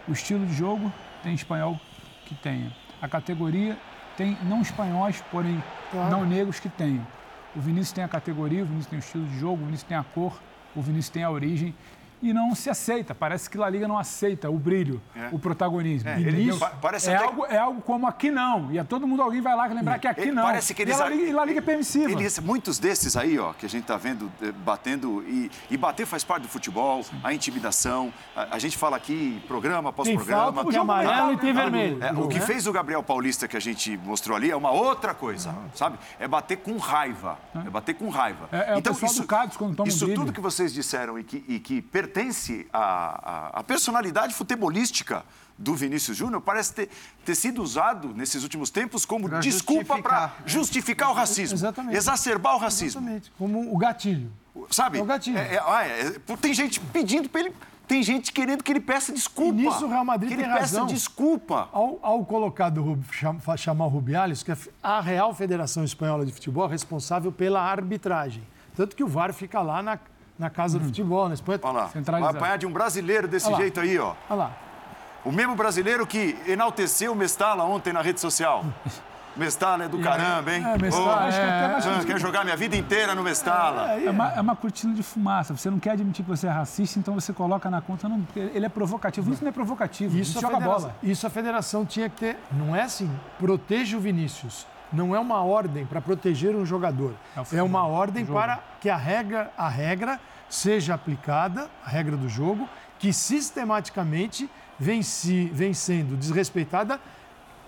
o 0.08 0.12
estilo 0.12 0.44
de 0.46 0.54
jogo 0.54 0.92
tem 1.22 1.34
espanhol 1.34 1.78
que 2.24 2.34
tenha. 2.34 2.72
A 3.00 3.08
categoria 3.08 3.76
tem 4.16 4.36
não 4.44 4.60
espanhóis, 4.62 5.22
porém 5.30 5.62
Claro. 5.90 6.10
não 6.10 6.24
negros 6.26 6.58
que 6.58 6.68
tenham. 6.68 7.06
O 7.54 7.60
Vinícius 7.60 7.92
tem 7.92 8.04
a 8.04 8.08
categoria, 8.08 8.62
o 8.62 8.66
Vinícius 8.66 8.86
tem 8.90 8.98
o 8.98 9.00
estilo 9.00 9.26
de 9.26 9.38
jogo, 9.38 9.62
o 9.62 9.64
Vinícius 9.66 9.88
tem 9.88 9.96
a 9.96 10.02
cor, 10.04 10.38
o 10.74 10.82
Vinícius 10.82 11.10
tem 11.10 11.22
a 11.24 11.30
origem. 11.30 11.74
E 12.20 12.32
não 12.32 12.54
se 12.54 12.68
aceita. 12.68 13.14
Parece 13.14 13.48
que 13.48 13.56
La 13.56 13.68
Liga 13.70 13.86
não 13.86 13.98
aceita 13.98 14.50
o 14.50 14.58
brilho, 14.58 15.00
É. 15.14 15.28
o 15.32 15.38
protagonismo. 15.38 16.08
É, 16.08 16.20
E 16.20 16.58
pa- 16.58 16.72
parece 16.80 17.10
é, 17.10 17.14
até- 17.16 17.24
algo, 17.24 17.46
é 17.46 17.58
algo 17.58 17.80
como 17.82 18.06
aqui 18.06 18.30
não. 18.30 18.72
E 18.72 18.78
a 18.78 18.84
todo 18.84 19.06
mundo 19.06 19.22
alguém 19.22 19.40
vai 19.40 19.54
lá 19.54 19.66
lembrar 19.66 19.98
que 19.98 20.08
aqui 20.08 20.22
Ele- 20.22 20.32
não. 20.32 20.42
Parece 20.42 20.74
que 20.74 20.82
e 20.82 20.84
eles. 20.84 21.00
a 21.00 21.04
La 21.04 21.10
Liga, 21.10 21.22
e 21.22 21.32
La 21.32 21.44
Liga 21.44 21.58
é 21.58 21.62
permissiva. 21.62 22.10
Eles, 22.10 22.38
muitos 22.40 22.78
desses 22.78 23.16
aí, 23.16 23.38
ó, 23.38 23.52
que 23.52 23.66
a 23.66 23.68
gente 23.68 23.84
tá 23.84 23.96
vendo 23.96 24.30
eh, 24.42 24.50
batendo. 24.52 25.22
E, 25.28 25.50
e 25.70 25.76
bater 25.76 26.06
faz 26.06 26.24
parte 26.24 26.42
do 26.42 26.48
futebol, 26.48 27.04
a 27.22 27.32
intimidação. 27.32 28.12
A, 28.34 28.56
a 28.56 28.58
gente 28.58 28.76
fala 28.76 28.96
aqui 28.96 29.42
programa 29.46 29.90
após 29.90 30.08
Tem 30.08 30.16
programa. 30.16 30.52
falta 30.52 30.70
de 30.70 30.76
amarelo 30.78 31.32
e 31.32 31.36
tem 31.38 31.52
vermelho. 31.52 32.02
É, 32.02 32.12
o 32.12 32.28
que 32.28 32.38
né? 32.38 32.44
fez 32.46 32.66
o 32.66 32.72
Gabriel 32.72 33.02
Paulista 33.02 33.46
que 33.48 33.56
a 33.56 33.60
gente 33.60 33.96
mostrou 33.98 34.36
ali 34.36 34.50
é 34.50 34.56
uma 34.56 34.70
outra 34.70 35.14
coisa, 35.14 35.54
sabe? 35.74 35.98
É 36.18 36.26
bater 36.26 36.56
com 36.58 36.76
raiva. 36.78 37.38
É 37.54 37.70
bater 37.70 37.94
com 37.94 38.08
raiva. 38.08 38.48
É- 38.52 38.74
é 38.74 38.76
o 38.76 38.82
pessoal 38.82 39.12
do 39.14 39.24
Cádiz 39.26 39.56
quando 39.56 39.76
toma 39.76 39.86
um 39.86 39.88
isso 39.88 40.04
drible. 40.04 40.14
tudo 40.24 40.32
que 40.32 40.40
vocês 40.40 40.72
disseram 40.72 41.18
e 41.18 41.24
que, 41.24 41.44
e 41.48 41.58
que 41.60 41.80
pertence 42.12 42.66
à, 42.72 42.80
à- 43.58 43.60
à 43.60 43.62
personalidade 43.64 44.34
futebolística 44.34 45.24
do 45.56 45.74
Vinícius 45.74 46.16
Júnior 46.16 46.40
parece 46.40 46.72
ter, 46.72 46.88
ter 47.24 47.34
sido 47.34 47.62
usado 47.62 48.14
nesses 48.14 48.42
últimos 48.42 48.70
tempos 48.70 49.04
como 49.04 49.28
Pra 49.28 49.40
desculpa 49.40 49.98
para 50.00 50.20
justificar. 50.28 50.42
justificar 50.46 51.10
o 51.10 51.12
racismo. 51.14 51.56
Exatamente. 51.56 51.96
Exacerbar 51.96 52.54
o 52.54 52.58
racismo. 52.58 53.00
Exatamente. 53.00 53.32
Como 53.36 53.74
o 53.74 53.76
gatilho. 53.76 54.30
Sabe? 54.70 54.98
É 54.98 55.02
o 55.02 55.04
gatilho. 55.04 55.38
É- 55.38 55.54
é- 55.56 55.62
ah, 55.64 55.84
é- 55.86 56.06
é- 56.06 56.36
tem 56.36 56.54
gente 56.54 56.80
pedindo 56.80 57.28
para 57.28 57.40
ele. 57.42 57.52
Tem 57.88 58.02
gente 58.02 58.32
querendo 58.32 58.62
que 58.62 58.70
ele 58.70 58.80
peça 58.80 59.12
desculpa. 59.12 59.58
E 59.58 59.64
nisso 59.64 59.86
o 59.86 59.88
Real 59.88 60.04
Madrid 60.04 60.28
que 60.28 60.34
ele 60.34 60.42
tem 60.42 60.52
peça 60.52 60.60
razão. 60.78 60.86
desculpa. 60.86 61.68
Ao, 61.72 61.98
ao 62.02 62.24
colocar 62.24 62.68
do, 62.68 62.98
chamar 63.56 63.86
o 63.86 63.88
Rubiales, 63.88 64.42
que 64.42 64.52
é 64.52 64.56
a 64.82 65.00
Real 65.00 65.34
Federação 65.34 65.82
Espanhola 65.84 66.24
de 66.26 66.30
Futebol 66.32 66.66
é 66.66 66.70
responsável 66.70 67.32
pela 67.32 67.62
arbitragem. 67.62 68.42
Tanto 68.76 68.94
que 68.94 69.02
o 69.02 69.08
VAR 69.08 69.32
fica 69.32 69.60
lá 69.62 69.82
na, 69.82 69.98
na 70.38 70.48
casa 70.48 70.78
do 70.78 70.84
futebol, 70.84 71.28
na 71.28 71.34
Espanha. 71.34 71.58
Olha 71.62 71.72
lá. 71.72 71.90
Vai 72.20 72.30
apanhar 72.30 72.58
de 72.58 72.66
um 72.66 72.72
brasileiro 72.72 73.26
desse 73.26 73.46
Olha 73.46 73.54
lá. 73.54 73.60
jeito 73.60 73.80
aí, 73.80 73.98
ó. 73.98 74.14
Olha 74.30 74.38
lá. 74.38 74.52
O 75.24 75.32
mesmo 75.32 75.56
brasileiro 75.56 76.06
que 76.06 76.38
enalteceu 76.46 77.12
o 77.12 77.16
Mestala 77.16 77.64
ontem 77.64 77.92
na 77.92 78.00
rede 78.00 78.20
social. 78.20 78.64
Mestala 79.36 79.84
é 79.84 79.88
do 79.88 80.00
caramba, 80.00 80.52
hein? 80.52 80.64
É, 80.64 80.78
Mestala, 80.78 81.26
acho 81.28 81.38
que 81.38 81.44
até 81.44 81.68
mais- 81.68 81.86
ah, 81.86 82.04
Quero 82.04 82.18
jogar 82.18 82.42
minha 82.42 82.56
vida 82.56 82.76
inteira 82.76 83.14
no 83.14 83.22
Mestala. 83.22 83.92
É 83.92 84.10
uma, 84.10 84.32
é 84.32 84.40
uma 84.40 84.56
cortina 84.56 84.92
de 84.92 85.02
fumaça. 85.02 85.56
Você 85.56 85.70
não 85.70 85.78
quer 85.78 85.92
admitir 85.92 86.24
que 86.24 86.30
você 86.30 86.48
é 86.48 86.50
racista, 86.50 86.98
então 86.98 87.14
você 87.14 87.32
coloca 87.32 87.70
na 87.70 87.80
conta. 87.80 88.08
Não, 88.08 88.26
ele 88.34 88.66
é 88.66 88.68
provocativo. 88.68 89.32
Isso 89.32 89.42
não 89.44 89.50
é 89.50 89.52
provocativo. 89.52 90.18
Isso 90.18 90.38
a, 90.38 90.40
joga 90.40 90.54
federação, 90.56 90.80
bola. 90.88 90.96
isso 91.04 91.26
a 91.26 91.30
federação 91.30 91.86
tinha 91.86 92.08
que 92.08 92.16
ter. 92.16 92.38
Não 92.50 92.74
é 92.74 92.82
assim, 92.82 93.08
proteja 93.38 93.96
o 93.96 94.00
Vinícius. 94.00 94.66
Não 94.92 95.14
é 95.14 95.18
uma 95.20 95.42
ordem 95.42 95.84
para 95.84 96.00
proteger 96.00 96.54
um 96.56 96.64
jogador. 96.64 97.14
É 97.52 97.56
É 97.58 97.62
uma 97.62 97.86
ordem 97.86 98.24
para 98.24 98.60
que 98.80 98.88
a 98.88 98.96
regra, 98.96 99.52
a 99.56 99.68
regra 99.68 100.18
seja 100.48 100.94
aplicada, 100.94 101.68
a 101.84 101.88
regra 101.90 102.16
do 102.16 102.28
jogo, 102.28 102.68
que 102.98 103.12
sistematicamente 103.12 104.48
vem, 104.78 105.02
se, 105.02 105.44
vem 105.52 105.74
sendo 105.74 106.16
desrespeitada 106.16 106.98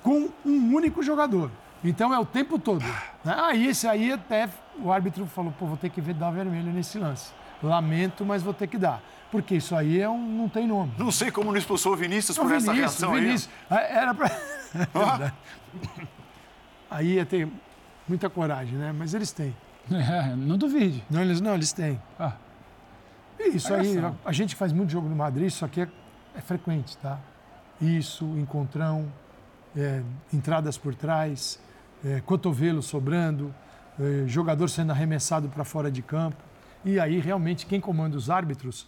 com 0.02 0.30
um 0.46 0.74
único 0.74 1.02
jogador. 1.02 1.50
Então 1.84 2.12
é 2.14 2.18
o 2.18 2.24
tempo 2.24 2.58
todo. 2.58 2.84
né? 3.24 3.34
Aí 3.38 3.66
esse 3.68 3.86
aí 3.86 4.12
até 4.12 4.48
o 4.78 4.90
árbitro 4.90 5.26
falou, 5.26 5.52
pô, 5.58 5.66
vou 5.66 5.76
ter 5.76 5.90
que 5.90 6.00
ver- 6.00 6.14
dar 6.14 6.30
vermelho 6.30 6.72
nesse 6.72 6.98
lance. 6.98 7.32
Lamento, 7.62 8.24
mas 8.24 8.42
vou 8.42 8.54
ter 8.54 8.66
que 8.66 8.78
dar. 8.78 9.02
Porque 9.30 9.54
isso 9.56 9.76
aí 9.76 10.00
é 10.00 10.08
um, 10.08 10.18
não 10.20 10.48
tem 10.48 10.66
nome. 10.66 10.92
Não 10.98 11.12
sei 11.12 11.30
como 11.30 11.50
não 11.50 11.58
expulsou 11.58 11.92
o 11.92 11.96
Vinícius 11.96 12.36
Não, 12.36 12.44
por 12.46 12.54
essa 12.54 12.72
Vinícius, 12.72 13.00
reação 13.00 13.12
Vinícius. 13.14 13.50
Ah, 13.70 13.80
Era 13.80 14.14
pra... 14.14 14.26
É. 14.26 15.32
Aí 16.90 17.14
ia 17.14 17.24
ter 17.26 17.48
muita 18.08 18.28
coragem, 18.28 18.76
né? 18.76 18.92
Mas 18.92 19.14
eles 19.14 19.30
têm. 19.32 19.54
É, 19.90 20.34
não 20.36 20.58
duvide. 20.58 21.04
Não, 21.08 21.22
eles, 21.22 21.40
não, 21.40 21.54
eles 21.54 21.72
têm. 21.72 22.00
Ah, 22.18 22.32
E 23.38 23.56
isso 23.56 23.72
aí, 23.72 23.96
a, 23.98 24.12
a 24.24 24.32
gente 24.32 24.56
faz 24.56 24.72
muito 24.72 24.90
jogo 24.90 25.08
no 25.08 25.16
Madrid, 25.16 25.46
isso 25.46 25.64
aqui 25.64 25.82
é, 25.82 25.88
é 26.34 26.40
frequente, 26.40 26.96
tá? 26.98 27.18
Isso, 27.80 28.24
encontrão, 28.36 29.10
é, 29.76 30.02
entradas 30.32 30.76
por 30.76 30.94
trás, 30.94 31.58
é, 32.04 32.20
cotovelo 32.20 32.82
sobrando, 32.82 33.54
é, 33.98 34.26
jogador 34.26 34.68
sendo 34.68 34.90
arremessado 34.90 35.48
para 35.48 35.64
fora 35.64 35.90
de 35.90 36.02
campo. 36.02 36.42
E 36.84 36.98
aí, 36.98 37.20
realmente, 37.20 37.66
quem 37.66 37.80
comanda 37.80 38.16
os 38.16 38.28
árbitros 38.30 38.86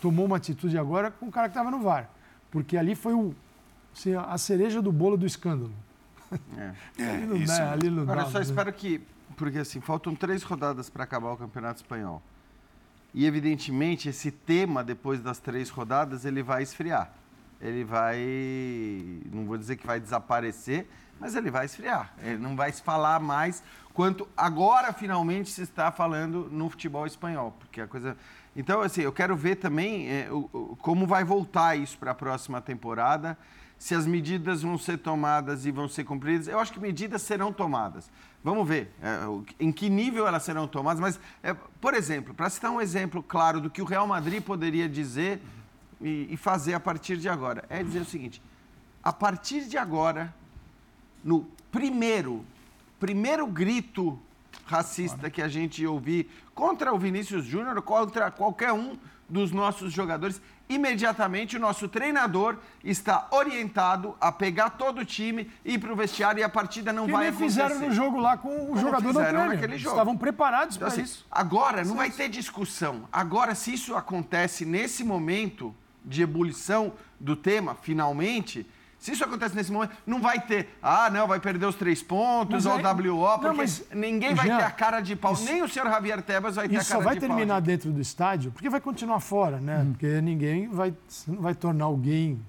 tomou 0.00 0.26
uma 0.26 0.36
atitude 0.36 0.78
agora 0.78 1.10
com 1.10 1.26
o 1.26 1.30
cara 1.30 1.48
que 1.48 1.52
estava 1.52 1.70
no 1.70 1.80
VAR. 1.80 2.08
Porque 2.50 2.76
ali 2.76 2.94
foi 2.94 3.14
o, 3.14 3.34
assim, 3.92 4.14
a 4.14 4.38
cereja 4.38 4.80
do 4.80 4.92
bolo 4.92 5.16
do 5.16 5.26
escândalo. 5.26 5.72
É, 6.98 7.10
Ali 7.10 7.26
não 7.26 7.36
isso. 7.36 7.46
dá, 7.56 7.72
ali 7.72 7.90
não 7.90 8.02
Agora, 8.02 8.22
dá, 8.22 8.26
eu 8.26 8.30
só 8.32 8.38
né? 8.38 8.44
espero 8.44 8.72
que. 8.72 9.00
Porque 9.36 9.58
assim, 9.58 9.80
faltam 9.80 10.14
três 10.14 10.42
rodadas 10.42 10.88
para 10.88 11.04
acabar 11.04 11.30
o 11.32 11.36
Campeonato 11.36 11.80
Espanhol. 11.80 12.22
E, 13.14 13.24
evidentemente, 13.26 14.08
esse 14.08 14.30
tema, 14.30 14.82
depois 14.84 15.20
das 15.20 15.38
três 15.38 15.70
rodadas, 15.70 16.24
ele 16.24 16.42
vai 16.42 16.62
esfriar. 16.62 17.12
Ele 17.60 17.84
vai. 17.84 18.18
Não 19.32 19.44
vou 19.46 19.56
dizer 19.56 19.76
que 19.76 19.86
vai 19.86 19.98
desaparecer, 20.00 20.86
mas 21.18 21.34
ele 21.34 21.50
vai 21.50 21.66
esfriar. 21.66 22.12
Ele 22.22 22.38
não 22.38 22.54
vai 22.56 22.70
se 22.72 22.82
falar 22.82 23.20
mais 23.20 23.62
quanto 23.94 24.28
agora, 24.36 24.92
finalmente, 24.92 25.50
se 25.50 25.62
está 25.62 25.90
falando 25.90 26.48
no 26.50 26.68
futebol 26.68 27.06
espanhol. 27.06 27.54
Porque 27.58 27.80
a 27.80 27.86
coisa. 27.86 28.16
Então, 28.54 28.80
assim, 28.80 29.02
eu 29.02 29.12
quero 29.12 29.36
ver 29.36 29.56
também 29.56 30.08
é, 30.10 30.28
o- 30.30 30.48
o- 30.52 30.76
como 30.80 31.06
vai 31.06 31.24
voltar 31.24 31.76
isso 31.76 31.98
para 31.98 32.10
a 32.12 32.14
próxima 32.14 32.60
temporada 32.60 33.36
se 33.78 33.94
as 33.94 34.06
medidas 34.06 34.62
vão 34.62 34.78
ser 34.78 34.98
tomadas 34.98 35.66
e 35.66 35.70
vão 35.70 35.88
ser 35.88 36.04
cumpridas. 36.04 36.48
Eu 36.48 36.58
acho 36.58 36.72
que 36.72 36.80
medidas 36.80 37.22
serão 37.22 37.52
tomadas. 37.52 38.10
Vamos 38.42 38.66
ver 38.66 38.90
é, 39.02 39.18
em 39.58 39.72
que 39.72 39.90
nível 39.90 40.26
elas 40.26 40.42
serão 40.42 40.66
tomadas. 40.66 41.00
Mas, 41.00 41.20
é, 41.42 41.52
por 41.54 41.94
exemplo, 41.94 42.32
para 42.32 42.48
citar 42.48 42.70
um 42.70 42.80
exemplo 42.80 43.22
claro 43.22 43.60
do 43.60 43.68
que 43.68 43.82
o 43.82 43.84
Real 43.84 44.06
Madrid 44.06 44.42
poderia 44.42 44.88
dizer 44.88 45.40
e, 46.00 46.28
e 46.30 46.36
fazer 46.36 46.74
a 46.74 46.80
partir 46.80 47.16
de 47.16 47.28
agora, 47.28 47.64
é 47.68 47.82
dizer 47.82 48.00
o 48.00 48.04
seguinte: 48.04 48.42
a 49.02 49.12
partir 49.12 49.66
de 49.68 49.76
agora, 49.76 50.34
no 51.22 51.46
primeiro, 51.70 52.44
primeiro 52.98 53.46
grito 53.46 54.18
racista 54.64 55.30
que 55.30 55.42
a 55.42 55.48
gente 55.48 55.86
ouvir 55.86 56.30
contra 56.54 56.92
o 56.92 56.98
Vinícius 56.98 57.44
Júnior, 57.44 57.80
contra 57.82 58.30
qualquer 58.30 58.72
um 58.72 58.96
dos 59.28 59.50
nossos 59.50 59.92
jogadores, 59.92 60.40
imediatamente 60.68 61.56
o 61.56 61.60
nosso 61.60 61.88
treinador 61.88 62.56
está 62.82 63.28
orientado 63.30 64.16
a 64.20 64.32
pegar 64.32 64.70
todo 64.70 65.00
o 65.00 65.04
time, 65.04 65.50
ir 65.64 65.78
para 65.78 65.92
o 65.92 65.96
vestiário 65.96 66.40
e 66.40 66.42
a 66.42 66.48
partida 66.48 66.92
não 66.92 67.06
Que 67.06 67.12
vai 67.12 67.28
acontecer. 67.28 67.44
fizeram 67.62 67.78
no 67.80 67.92
jogo 67.94 68.18
lá 68.18 68.36
com 68.36 68.48
o 68.48 68.66
Como 68.68 68.80
jogador 68.80 69.12
da 69.12 69.20
Ucrânia. 69.20 69.78
jogo. 69.78 69.94
Estavam 69.94 70.16
preparados 70.16 70.76
Então, 70.76 70.86
para 70.88 70.94
assim, 70.94 71.02
isso. 71.04 71.26
Agora 71.30 71.84
não 71.84 71.96
vai 71.96 72.10
ter 72.10 72.28
discussão. 72.28 73.08
Agora, 73.12 73.54
se 73.54 73.72
isso 73.74 73.94
acontece 73.94 74.64
nesse 74.64 75.04
momento 75.04 75.74
de 76.04 76.22
ebulição 76.22 76.92
do 77.18 77.34
tema, 77.36 77.74
finalmente, 77.80 78.66
se 79.06 79.12
isso 79.12 79.22
acontece 79.24 79.54
nesse 79.54 79.70
momento, 79.70 79.94
não 80.04 80.20
vai 80.20 80.40
ter, 80.40 80.68
ah, 80.82 81.08
não, 81.08 81.28
vai 81.28 81.38
perder 81.38 81.64
os 81.66 81.76
três 81.76 82.02
pontos, 82.02 82.66
ou 82.66 82.72
aí- 82.72 82.82
WO, 82.82 83.20
Não, 83.24 83.38
porque 83.38 83.56
mas, 83.56 83.84
ninguém 83.94 84.34
vai 84.34 84.46
ter 84.46 84.64
a 84.64 84.70
cara 84.70 85.00
de 85.00 85.14
pau. 85.14 85.32
isso- 85.32 85.44
Nem 85.44 85.62
o 85.62 85.68
senhor 85.68 85.88
Javier 85.88 86.20
Tebas 86.22 86.56
vai 86.56 86.68
ter 86.68 86.76
a 86.76 86.80
Isso 86.80 86.88
cara 86.90 87.00
só 87.00 87.04
vai 87.04 87.14
de 87.14 87.20
terminar 87.20 87.54
pau. 87.54 87.60
dentro 87.60 87.92
do 87.92 88.00
estádio, 88.00 88.50
porque 88.50 88.68
vai 88.68 88.80
continuar 88.80 89.20
fora, 89.20 89.58
né? 89.60 89.78
Uhum. 89.78 89.92
Porque 89.92 90.20
ninguém 90.20 90.66
vai, 90.68 90.92
não 91.28 91.40
vai 91.40 91.54
tornar 91.54 91.84
alguém. 91.84 92.40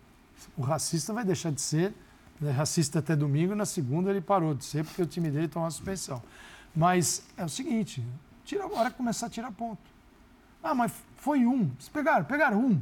O 0.58 0.62
racista 0.64 1.14
vai 1.14 1.24
deixar 1.24 1.52
de 1.52 1.62
ser 1.62 1.94
né, 2.42 2.50
racista 2.52 2.98
até 3.00 3.16
domingo, 3.16 3.54
na 3.54 3.66
segunda 3.66 4.10
ele 4.10 4.22
parou 4.22 4.56
de 4.56 4.66
ser, 4.66 4.84
porque 4.84 5.02
o 5.02 5.06
time 5.06 5.30
dele 5.30 5.48
tomou 5.48 5.66
uma 5.66 5.72
suspensão. 5.72 6.22
Mas 6.76 7.22
é 7.38 7.46
o 7.46 7.50
seguinte: 7.50 8.04
tira, 8.44 8.64
a 8.64 8.68
hora 8.80 8.90
que 8.90 8.98
começar 8.98 9.28
a 9.28 9.30
tirar 9.30 9.52
ponto. 9.52 9.82
Ah, 10.64 10.74
mas 10.74 10.92
foi 11.18 11.46
um. 11.46 11.66
Vocês 11.78 11.90
pegaram, 11.90 12.26
pegaram 12.26 12.60
um. 12.60 12.82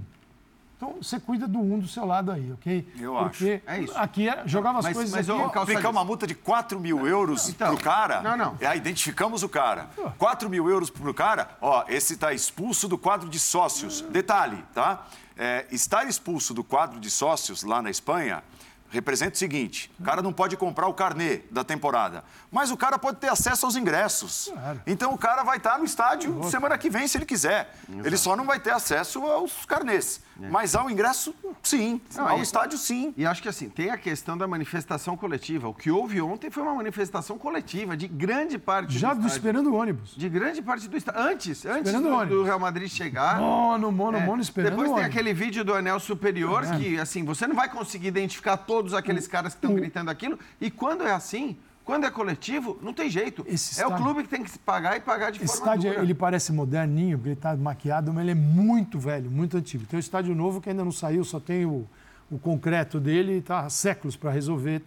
Então 0.78 0.96
você 1.02 1.20
cuida 1.20 1.48
do 1.48 1.58
um 1.60 1.80
do 1.80 1.88
seu 1.88 2.06
lado 2.06 2.32
aí, 2.32 2.52
ok? 2.52 2.88
Eu 3.00 3.14
porque 3.16 3.62
É 3.66 3.80
isso. 3.80 3.98
Aqui 3.98 4.28
é, 4.28 4.44
jogava 4.46 4.80
as 4.80 4.86
Mas- 4.86 4.94
coisas 4.96 5.14
mas, 5.14 5.30
aqui. 5.30 5.40
Calçadinho, 5.40 5.62
Aplicar 5.78 5.90
uma 5.90 6.04
multa 6.04 6.28
de 6.28 6.36
4 6.36 6.80
mil 6.80 7.08
euros 7.08 7.48
Então, 7.50 7.74
pro 7.76 7.84
cara. 7.84 8.22
não, 8.22 8.36
não. 8.36 8.58
É, 8.60 8.76
identificamos 8.76 9.42
o 9.42 9.48
cara. 9.50 9.90
4 10.18 10.50
mil 10.50 10.70
euros 10.70 10.90
pro 10.90 11.14
cara, 11.14 11.50
ó, 11.62 11.86
esse 11.88 12.18
tá 12.18 12.34
expulso 12.34 12.88
do 12.90 12.98
quadro 12.98 13.30
de 13.30 13.40
sócios. 13.40 14.02
Detalhe, 14.02 14.64
tá? 14.74 15.06
É, 15.38 15.66
estar 15.72 16.06
expulso 16.08 16.54
do 16.54 16.64
quadro 16.64 17.00
de 17.00 17.10
sócios 17.10 17.64
lá 17.64 17.82
na 17.82 17.90
Espanha 17.90 18.44
representa 18.90 19.34
o 19.34 19.38
seguinte: 19.38 19.92
o 20.00 20.04
cara 20.04 20.22
não 20.22 20.34
pode 20.34 20.56
comprar 20.58 20.88
o 20.88 20.94
carnê 20.94 21.42
da 21.52 21.64
temporada, 21.64 22.24
mas 22.52 22.72
o 22.72 22.78
cara 22.78 22.98
pode 22.98 23.18
ter 23.18 23.30
acesso 23.30 23.66
aos 23.66 23.76
ingressos. 23.76 24.50
Claro. 24.52 24.82
Então 24.88 25.14
o 25.14 25.18
cara 25.18 25.44
vai 25.44 25.58
estar 25.58 25.78
no 25.78 25.86
estádio 25.86 26.44
semana 26.50 26.78
que 26.78 26.90
vem, 26.90 27.08
se 27.08 27.18
ele 27.18 27.26
quiser. 27.26 27.76
Ele 28.04 28.18
só 28.18 28.36
não 28.36 28.46
vai 28.46 28.60
ter 28.60 28.72
acesso 28.72 29.24
aos 29.26 29.66
carnês. 29.66 30.22
É. 30.42 30.50
Mas 30.50 30.76
ao 30.76 30.90
ingresso, 30.90 31.34
sim. 31.64 32.02
Não, 32.16 32.28
ao 32.28 32.42
estádio, 32.42 32.78
sim. 32.78 33.14
E 33.16 33.26
acho 33.26 33.42
que 33.42 33.48
assim, 33.48 33.70
tem 33.70 33.90
a 33.90 33.98
questão 33.98 34.38
da 34.38 34.48
manifestação 34.48 35.16
coletiva. 35.16 35.68
O 35.68 35.74
que 35.74 35.90
houve 35.90 36.22
ontem 36.22 36.50
foi 36.50 36.64
uma 36.64 36.74
manifestação 36.74 37.38
coletiva 37.38 37.96
de 37.96 38.08
grande 38.08 38.58
parte 38.58 38.98
Já 38.98 39.14
do 39.14 39.26
esperando 39.28 39.72
o 39.72 39.76
ônibus. 39.76 40.14
De 40.16 40.28
grande 40.28 40.62
parte 40.62 40.88
do 40.88 40.98
estádio. 40.98 41.22
Antes, 41.22 41.66
antes 41.66 41.92
do, 41.92 42.26
do, 42.26 42.44
Real 42.44 42.60
Madrid 42.60 42.90
chegar. 42.90 43.40
Mono, 43.40 43.92
mono, 43.92 44.18
é. 44.18 44.26
mono, 44.26 44.42
esperando 44.42 44.72
Depois 44.72 44.92
tem 44.94 45.04
aquele 45.04 45.34
vídeo 45.34 45.64
do 45.64 45.74
anel 45.74 46.00
superior 46.00 46.64
é. 46.64 46.78
que, 46.78 47.00
assim, 47.00 47.24
você 47.24 47.48
não 47.48 47.56
vai 47.56 47.70
conseguir 47.70 48.08
identificar 48.08 48.58
todos 48.76 48.94
aqueles 48.94 49.26
caras 49.26 49.54
que 49.54 49.60
estão 49.60 49.74
gritando 49.74 50.12
aquilo. 50.12 50.38
E 50.60 50.70
quando 50.70 51.04
é 51.04 51.14
assim, 51.14 51.56
quando 51.86 52.06
é 52.06 52.12
coletivo, 52.12 52.78
não 52.82 52.94
tem 52.94 53.10
jeito. 53.10 53.46
Esse 53.48 53.82
é 53.82 53.88
o 53.88 53.96
clube 53.96 54.24
que 54.24 54.28
tem 54.28 54.44
que 54.44 54.60
pagar 54.60 54.98
e 54.98 55.00
pagar 55.00 55.32
de 55.32 55.38
Esse 55.42 55.60
forma 55.60 55.76
estádio, 55.76 55.92
dura. 55.92 56.04
ele 56.04 56.14
parece 56.14 56.52
moderninho, 56.52 57.22
ele 57.24 57.32
está 57.34 57.56
maquiado, 57.56 58.12
mas 58.14 58.24
ele 58.24 58.32
é 58.32 58.36
muito 58.36 59.00
velho, 59.00 59.32
muito 59.32 59.56
antigo. 59.56 59.86
Tem 59.86 59.96
um 59.96 60.00
estádio 60.02 60.36
novo 60.36 60.60
que 60.60 60.70
ainda 60.70 60.84
não 60.84 60.92
saiu, 60.92 61.24
só 61.24 61.40
tem 61.40 61.66
o, 61.66 61.88
o 62.30 62.38
concreto 62.38 63.00
dele 63.00 63.36
e 63.36 63.38
está 63.38 63.62
há 63.62 63.70
séculos 63.70 64.18
para 64.18 64.30
resolver. 64.30 64.82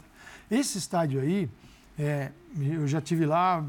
Esse 0.50 0.76
estádio 0.76 1.22
aí, 1.22 1.48
é, 1.98 2.30
eu 2.60 2.86
já 2.86 3.00
tive 3.00 3.24
lá 3.24 3.64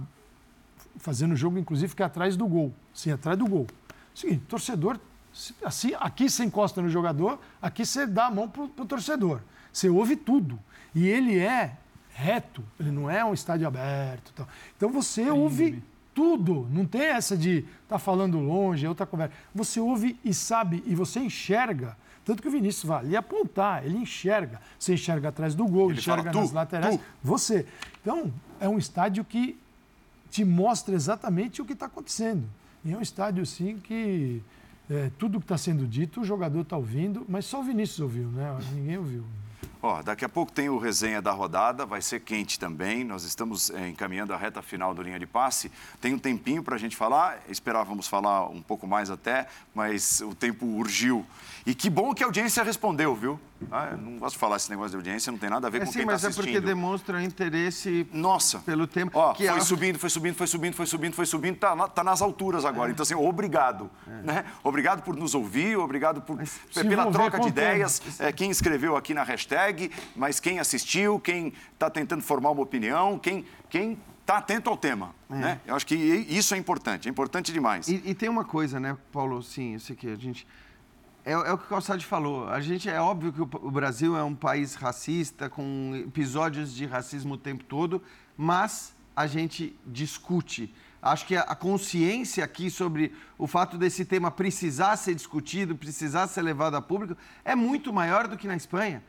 fazendo 0.97 1.33
jogo, 1.33 1.57
inclusive, 1.57 1.87
fiquei 1.87 2.05
atrás 2.05 2.35
do 2.35 2.45
gol. 2.45 2.73
Sim, 2.93 3.11
atrás 3.11 3.37
do 3.37 3.47
gol. 3.47 3.67
Seguinte, 4.13 4.43
torcedor, 4.49 4.99
assim, 5.63 5.93
aqui 5.97 6.29
você 6.29 6.43
encosta 6.43 6.81
no 6.81 6.89
jogador, 6.89 7.39
aqui 7.61 7.85
você 7.85 8.05
dá 8.05 8.25
a 8.25 8.31
mão 8.31 8.49
para 8.49 8.63
o 8.63 8.85
torcedor. 8.85 9.39
Você 9.71 9.89
ouve 9.89 10.15
tudo. 10.15 10.59
E 10.93 11.07
ele 11.07 11.37
é 11.37 11.77
reto, 12.09 12.63
ele 12.79 12.91
não 12.91 13.09
é 13.09 13.23
um 13.23 13.33
estádio 13.33 13.67
aberto. 13.67 14.33
Tal. 14.33 14.47
Então 14.75 14.89
você 14.91 15.23
Sim. 15.23 15.29
ouve 15.29 15.83
tudo, 16.13 16.67
não 16.69 16.85
tem 16.85 17.03
essa 17.03 17.37
de 17.37 17.59
estar 17.59 17.69
tá 17.87 17.99
falando 17.99 18.39
longe, 18.39 18.85
é 18.85 18.89
outra 18.89 19.05
conversa. 19.05 19.33
Você 19.55 19.79
ouve 19.79 20.19
e 20.23 20.33
sabe, 20.33 20.83
e 20.85 20.93
você 20.93 21.19
enxerga. 21.19 21.95
Tanto 22.25 22.41
que 22.41 22.47
o 22.47 22.51
Vinícius 22.51 22.83
vai 22.83 22.99
ali 22.99 23.15
apontar, 23.15 23.85
ele 23.85 23.97
enxerga. 23.97 24.59
Você 24.77 24.93
enxerga 24.93 25.29
atrás 25.29 25.55
do 25.55 25.65
gol, 25.65 25.89
ele 25.89 25.99
enxerga 25.99 26.31
fala, 26.31 26.43
nas 26.43 26.51
laterais. 26.51 26.97
Tu. 26.97 27.01
Você. 27.23 27.65
Então, 28.01 28.31
é 28.59 28.67
um 28.67 28.77
estádio 28.77 29.23
que 29.23 29.57
te 30.29 30.43
mostra 30.43 30.93
exatamente 30.93 31.61
o 31.61 31.65
que 31.65 31.73
está 31.73 31.85
acontecendo. 31.85 32.47
E 32.83 32.91
é 32.91 32.97
um 32.97 33.01
estádio, 33.01 33.45
sim, 33.45 33.77
que 33.77 34.43
é, 34.89 35.09
tudo 35.17 35.39
que 35.39 35.45
está 35.45 35.57
sendo 35.57 35.87
dito, 35.87 36.21
o 36.21 36.25
jogador 36.25 36.61
está 36.61 36.77
ouvindo, 36.77 37.25
mas 37.27 37.45
só 37.45 37.61
o 37.61 37.63
Vinícius 37.63 37.99
ouviu, 37.99 38.27
né? 38.27 38.57
Ninguém 38.73 38.97
ouviu. 38.97 39.23
Ó, 39.81 40.01
daqui 40.01 40.25
a 40.25 40.29
pouco 40.29 40.51
tem 40.51 40.67
o 40.67 40.77
resenha 40.77 41.21
da 41.21 41.31
rodada, 41.31 41.85
vai 41.85 42.01
ser 42.01 42.19
quente 42.19 42.59
também. 42.59 43.05
Nós 43.05 43.23
estamos 43.23 43.69
é, 43.69 43.87
encaminhando 43.87 44.33
a 44.33 44.37
reta 44.37 44.61
final 44.61 44.93
do 44.93 45.01
linha 45.01 45.17
de 45.17 45.25
passe. 45.25 45.71
Tem 46.01 46.13
um 46.13 46.19
tempinho 46.19 46.61
para 46.61 46.75
a 46.75 46.77
gente 46.77 46.97
falar, 46.97 47.41
esperávamos 47.47 48.05
falar 48.05 48.49
um 48.49 48.61
pouco 48.61 48.85
mais 48.85 49.09
até, 49.09 49.47
mas 49.73 50.19
o 50.19 50.35
tempo 50.35 50.65
urgiu. 50.65 51.25
E 51.65 51.73
que 51.73 51.89
bom 51.89 52.13
que 52.13 52.23
a 52.23 52.27
audiência 52.27 52.61
respondeu, 52.61 53.15
viu? 53.15 53.39
Ah, 53.71 53.95
não 53.95 54.17
gosto 54.17 54.35
de 54.35 54.39
falar 54.39 54.55
esse 54.55 54.69
negócio 54.69 54.91
de 54.91 54.95
audiência, 54.97 55.31
não 55.31 55.39
tem 55.39 55.49
nada 55.49 55.67
a 55.67 55.69
ver 55.69 55.81
é, 55.81 55.85
com 55.85 55.91
sim, 55.91 55.99
quem 55.99 56.01
está 56.03 56.15
assistindo. 56.15 56.37
Mas 56.37 56.47
é 56.47 56.59
porque 56.59 56.67
demonstra 56.67 57.23
interesse 57.23 58.07
Nossa. 58.11 58.59
pelo 58.59 58.87
tempo. 58.87 59.17
Ó, 59.17 59.33
que 59.33 59.47
foi 59.47 59.57
a... 59.57 59.61
subindo, 59.61 59.99
foi 59.99 60.09
subindo, 60.09 60.35
foi 60.35 60.47
subindo, 60.47 60.73
foi 60.73 60.85
subindo, 60.85 61.13
foi 61.13 61.25
subindo, 61.25 61.57
tá, 61.57 61.87
tá 61.87 62.03
nas 62.03 62.21
alturas 62.21 62.65
agora. 62.65 62.89
É. 62.89 62.93
Então, 62.93 63.03
assim, 63.03 63.15
obrigado. 63.15 63.89
É. 64.07 64.21
Né? 64.23 64.45
Obrigado 64.63 65.03
por 65.03 65.15
nos 65.15 65.35
ouvir, 65.35 65.77
obrigado 65.77 66.21
por, 66.21 66.37
pela 66.73 67.11
troca 67.11 67.39
de 67.39 67.47
ideias. 67.47 68.01
É, 68.19 68.31
quem 68.31 68.49
escreveu 68.49 68.95
aqui 68.95 69.13
na 69.13 69.23
hashtag, 69.23 69.91
mas 70.15 70.39
quem 70.39 70.59
assistiu, 70.59 71.19
quem 71.19 71.53
está 71.73 71.89
tentando 71.89 72.23
formar 72.23 72.51
uma 72.51 72.61
opinião, 72.61 73.19
quem... 73.19 73.45
quem 73.69 73.97
está 74.21 74.37
atento 74.37 74.69
ao 74.69 74.77
tema. 74.77 75.15
É. 75.27 75.35
Né? 75.35 75.59
Eu 75.65 75.75
acho 75.75 75.87
que 75.87 75.95
isso 75.95 76.53
é 76.53 76.57
importante, 76.57 77.07
é 77.07 77.11
importante 77.11 77.51
demais. 77.51 77.87
E, 77.87 78.01
e 78.05 78.13
tem 78.13 78.29
uma 78.29 78.45
coisa, 78.45 78.79
né, 78.79 78.95
Paulo? 79.11 79.41
Sim, 79.41 79.73
eu 79.73 79.79
sei 79.79 79.95
que 79.95 80.07
a 80.07 80.15
gente 80.15 80.45
é, 81.29 81.33
é, 81.33 81.53
o 81.53 81.57
que 81.59 81.65
o 81.65 81.69
Calçade 81.69 82.03
falou. 82.05 82.49
A 82.49 82.59
gente 82.59 82.89
é 82.89 82.99
óbvio 82.99 83.31
que 83.31 83.41
o, 83.41 83.49
o, 83.67 83.69
Brasil 83.69 84.17
é 84.17 84.23
um 84.23 84.33
país 84.33 84.73
racista, 84.73 85.47
com 85.47 85.93
episódios 85.95 86.73
de 86.73 86.87
racismo 86.87 87.35
o 87.35 87.37
tempo 87.37 87.63
todo, 87.63 88.01
mas 88.35 88.95
a 89.15 89.27
gente 89.27 89.77
discute. 89.85 90.73
Acho 90.99 91.27
que 91.27 91.35
a, 91.35 91.41
a 91.41 91.55
consciência 91.55 92.43
aqui 92.43 92.71
sobre 92.71 93.13
o 93.37 93.45
fato 93.45 93.77
desse 93.77 94.03
tema 94.05 94.31
precisar 94.31 94.97
ser 94.97 95.13
discutido, 95.13 95.75
precisar 95.75 96.25
ser 96.25 96.41
levado 96.41 96.75
a 96.75 96.81
público, 96.81 97.15
é 97.45 97.55
muito 97.55 97.93
maior 97.93 98.27
do 98.27 98.35
que 98.35 98.47
na 98.47 98.55
Espanha. 98.55 99.03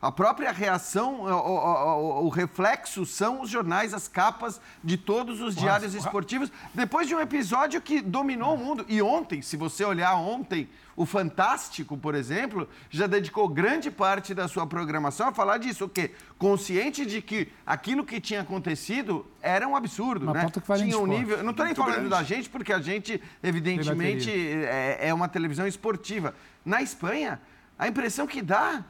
A 0.00 0.12
própria 0.12 0.52
reação, 0.52 1.22
o, 1.22 1.26
o, 1.26 2.26
o, 2.26 2.28
reflexo 2.28 3.04
são 3.04 3.40
os 3.42 3.50
jornais, 3.50 3.92
as 3.92 4.06
capas 4.06 4.60
de 4.82 4.96
todos 4.96 5.40
os 5.40 5.56
diários 5.56 5.92
esportivos, 5.92 6.52
depois 6.72 7.08
de 7.08 7.16
um 7.16 7.20
episódio 7.20 7.80
que 7.80 8.00
dominou 8.00 8.54
o 8.54 8.56
mundo. 8.56 8.86
E 8.88 9.02
ontem, 9.02 9.42
se 9.42 9.56
você 9.56 9.84
olhar 9.84 10.14
ontem, 10.14 10.68
o 10.96 11.04
Fantástico, 11.04 11.96
por 11.96 12.14
exemplo, 12.14 12.66
já 12.88 13.06
dedicou 13.06 13.46
grande 13.48 13.90
parte 13.90 14.32
da 14.32 14.48
sua 14.48 14.66
programação 14.66 15.28
a 15.28 15.32
falar 15.32 15.58
disso. 15.58 15.84
O 15.84 15.88
quê? 15.88 16.12
Consciente 16.38 17.04
de 17.04 17.20
que 17.20 17.48
aquilo 17.66 18.04
que 18.04 18.18
tinha 18.20 18.40
acontecido 18.40 19.26
era 19.42 19.68
um 19.68 19.76
absurdo, 19.76 20.24
uma 20.24 20.32
né? 20.32 20.50
Tinha 20.76 20.98
um 20.98 21.06
nível. 21.06 21.44
Não 21.44 21.50
estou 21.50 21.66
nem 21.66 21.74
falando 21.74 21.94
grande. 21.94 22.08
da 22.08 22.22
gente, 22.22 22.48
porque 22.48 22.72
a 22.72 22.80
gente, 22.80 23.22
evidentemente, 23.42 24.30
é, 24.30 25.08
é 25.08 25.14
uma 25.14 25.28
televisão 25.28 25.66
esportiva. 25.66 26.34
Na 26.64 26.80
Espanha, 26.80 27.40
a 27.78 27.86
impressão 27.86 28.26
que 28.26 28.40
dá 28.40 28.82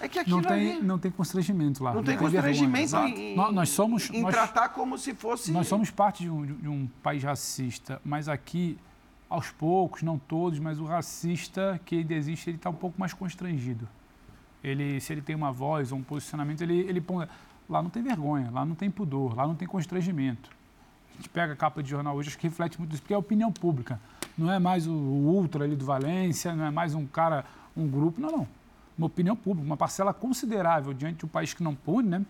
é 0.00 0.08
que 0.08 0.18
aquilo 0.18 0.38
não 0.38 0.48
tem, 0.48 0.72
ali... 0.72 0.82
não 0.82 0.98
tem 0.98 1.10
constrangimento 1.12 1.84
lá. 1.84 1.90
Não, 1.90 1.98
não 1.98 2.04
tem 2.04 2.16
constrangimento 2.16 2.96
em, 2.96 3.36
nós, 3.36 3.54
nós, 3.54 3.68
somos, 3.68 4.10
em 4.10 4.22
nós, 4.22 4.34
tratar 4.34 4.70
como 4.70 4.98
se 4.98 5.14
fosse... 5.14 5.52
Nós 5.52 5.68
somos 5.68 5.92
parte 5.92 6.24
de 6.24 6.30
um, 6.30 6.44
de 6.44 6.68
um 6.68 6.88
país 7.00 7.22
racista, 7.22 8.00
mas 8.04 8.28
aqui, 8.28 8.76
aos 9.32 9.50
poucos, 9.50 10.02
não 10.02 10.18
todos, 10.18 10.58
mas 10.58 10.78
o 10.78 10.84
racista 10.84 11.80
que 11.84 11.96
ainda 11.96 12.14
existe, 12.14 12.50
ele 12.50 12.56
está 12.56 12.70
um 12.70 12.74
pouco 12.74 13.00
mais 13.00 13.12
constrangido. 13.12 13.88
Ele, 14.62 15.00
se 15.00 15.12
ele 15.12 15.22
tem 15.22 15.34
uma 15.34 15.50
voz 15.50 15.92
ou 15.92 15.98
um 15.98 16.02
posicionamento, 16.02 16.62
ele, 16.62 16.80
ele 16.80 17.00
põe... 17.00 17.26
Lá 17.68 17.82
não 17.82 17.90
tem 17.90 18.02
vergonha, 18.02 18.50
lá 18.50 18.64
não 18.64 18.74
tem 18.74 18.90
pudor, 18.90 19.34
lá 19.34 19.46
não 19.46 19.54
tem 19.54 19.66
constrangimento. 19.66 20.50
A 21.12 21.16
gente 21.16 21.28
pega 21.28 21.52
a 21.52 21.56
capa 21.56 21.82
de 21.82 21.88
jornal 21.88 22.14
hoje, 22.16 22.28
acho 22.28 22.38
que 22.38 22.46
reflete 22.46 22.78
muito 22.78 22.92
isso, 22.92 23.02
porque 23.02 23.14
é 23.14 23.16
a 23.16 23.20
opinião 23.20 23.52
pública. 23.52 24.00
Não 24.36 24.50
é 24.50 24.58
mais 24.58 24.86
o, 24.86 24.92
o 24.92 25.34
ultra 25.34 25.64
ali 25.64 25.76
do 25.76 25.84
Valência, 25.84 26.54
não 26.54 26.64
é 26.64 26.70
mais 26.70 26.94
um 26.94 27.06
cara, 27.06 27.44
um 27.76 27.88
grupo, 27.88 28.20
não, 28.20 28.30
não 28.30 28.48
uma 28.96 29.06
opinião 29.06 29.34
pública, 29.34 29.66
uma 29.66 29.76
parcela 29.76 30.12
considerável 30.12 30.92
diante 30.92 31.18
de 31.18 31.24
um 31.24 31.28
país 31.28 31.54
que 31.54 31.62
não 31.62 31.74
pune, 31.74 32.08
né? 32.08 32.24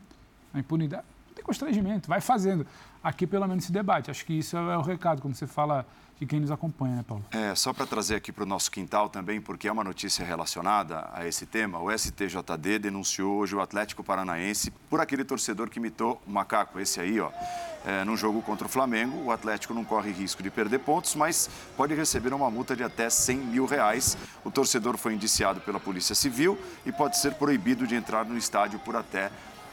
A 0.55 0.59
impunidade 0.59 1.05
não 1.29 1.35
tem 1.35 1.45
constrangimento, 1.45 2.09
vai 2.09 2.21
fazendo. 2.21 2.67
Aqui, 3.03 3.27
pelo 3.27 3.47
menos, 3.47 3.65
se 3.65 3.73
debate. 3.73 4.11
Acho 4.11 4.25
que 4.25 4.33
isso 4.33 4.57
é 4.57 4.77
o 4.77 4.83
recado 4.83 5.21
quando 5.21 5.35
você 5.35 5.47
fala 5.47 5.87
de 6.23 6.27
quem 6.27 6.39
nos 6.39 6.53
acompanha, 6.53 6.97
né, 6.97 7.05
Paulo? 7.07 7.25
É, 7.33 7.53
só 7.57 7.73
para 7.73 7.85
trazer 7.85 8.15
aqui 8.15 8.31
para 8.31 8.45
o 8.45 8.47
nosso 8.47 8.71
quintal 8.71 9.09
também, 9.09 9.41
porque 9.41 9.67
é 9.67 9.73
uma 9.73 9.83
notícia 9.83 10.25
relacionada 10.25 11.11
a 11.13 11.27
esse 11.27 11.45
tema, 11.45 11.81
o 11.81 11.91
STJD 11.91 12.79
denunciou 12.79 13.39
hoje 13.39 13.57
o 13.57 13.61
Atlético 13.61 14.05
Paranaense 14.05 14.71
por 14.89 15.01
aquele 15.01 15.25
torcedor 15.25 15.69
que 15.69 15.81
imitou 15.81 16.23
o 16.25 16.31
macaco, 16.31 16.79
esse 16.79 17.01
aí, 17.01 17.19
ó. 17.19 17.31
É, 17.85 18.05
num 18.05 18.17
jogo 18.17 18.41
contra 18.43 18.69
o 18.69 18.71
Flamengo, 18.71 19.25
o 19.25 19.33
Atlético 19.33 19.75
não 19.75 19.85
corre 19.85 20.13
risco 20.13 20.41
de 20.41 20.51
perder 20.51 20.79
pontos, 20.79 21.17
mas 21.17 21.51
pode 21.77 21.93
receber 21.93 22.33
uma 22.33 22.49
multa 22.49 22.77
de 22.77 22.85
até 22.85 23.11
100 23.11 23.39
mil 23.39 23.67
reais. 23.67 24.17
O 24.45 24.51
torcedor 24.53 24.97
foi 24.97 25.15
indiciado 25.15 25.61
pela 25.61 25.81
Polícia 25.81 26.15
Civil 26.15 26.57
e 26.87 26.93
pode 26.93 27.19
ser 27.19 27.35
proibido 27.35 27.85
de 27.85 27.97
entrar 27.97 28.25
no 28.25 28.39
estádio 28.39 28.79
por 28.79 28.95
até 28.95 29.33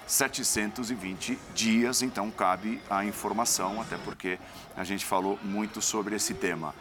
720 0.09 1.37
dias, 1.53 2.01
então 2.01 2.31
cabe 2.31 2.81
a 2.89 3.05
informação, 3.05 3.79
até 3.79 3.95
porque 3.97 4.39
a 4.75 4.83
gente 4.83 5.05
falou 5.05 5.37
muito 5.43 5.83
sobre 5.83 6.15
esse 6.15 6.33
tema. 6.33 6.73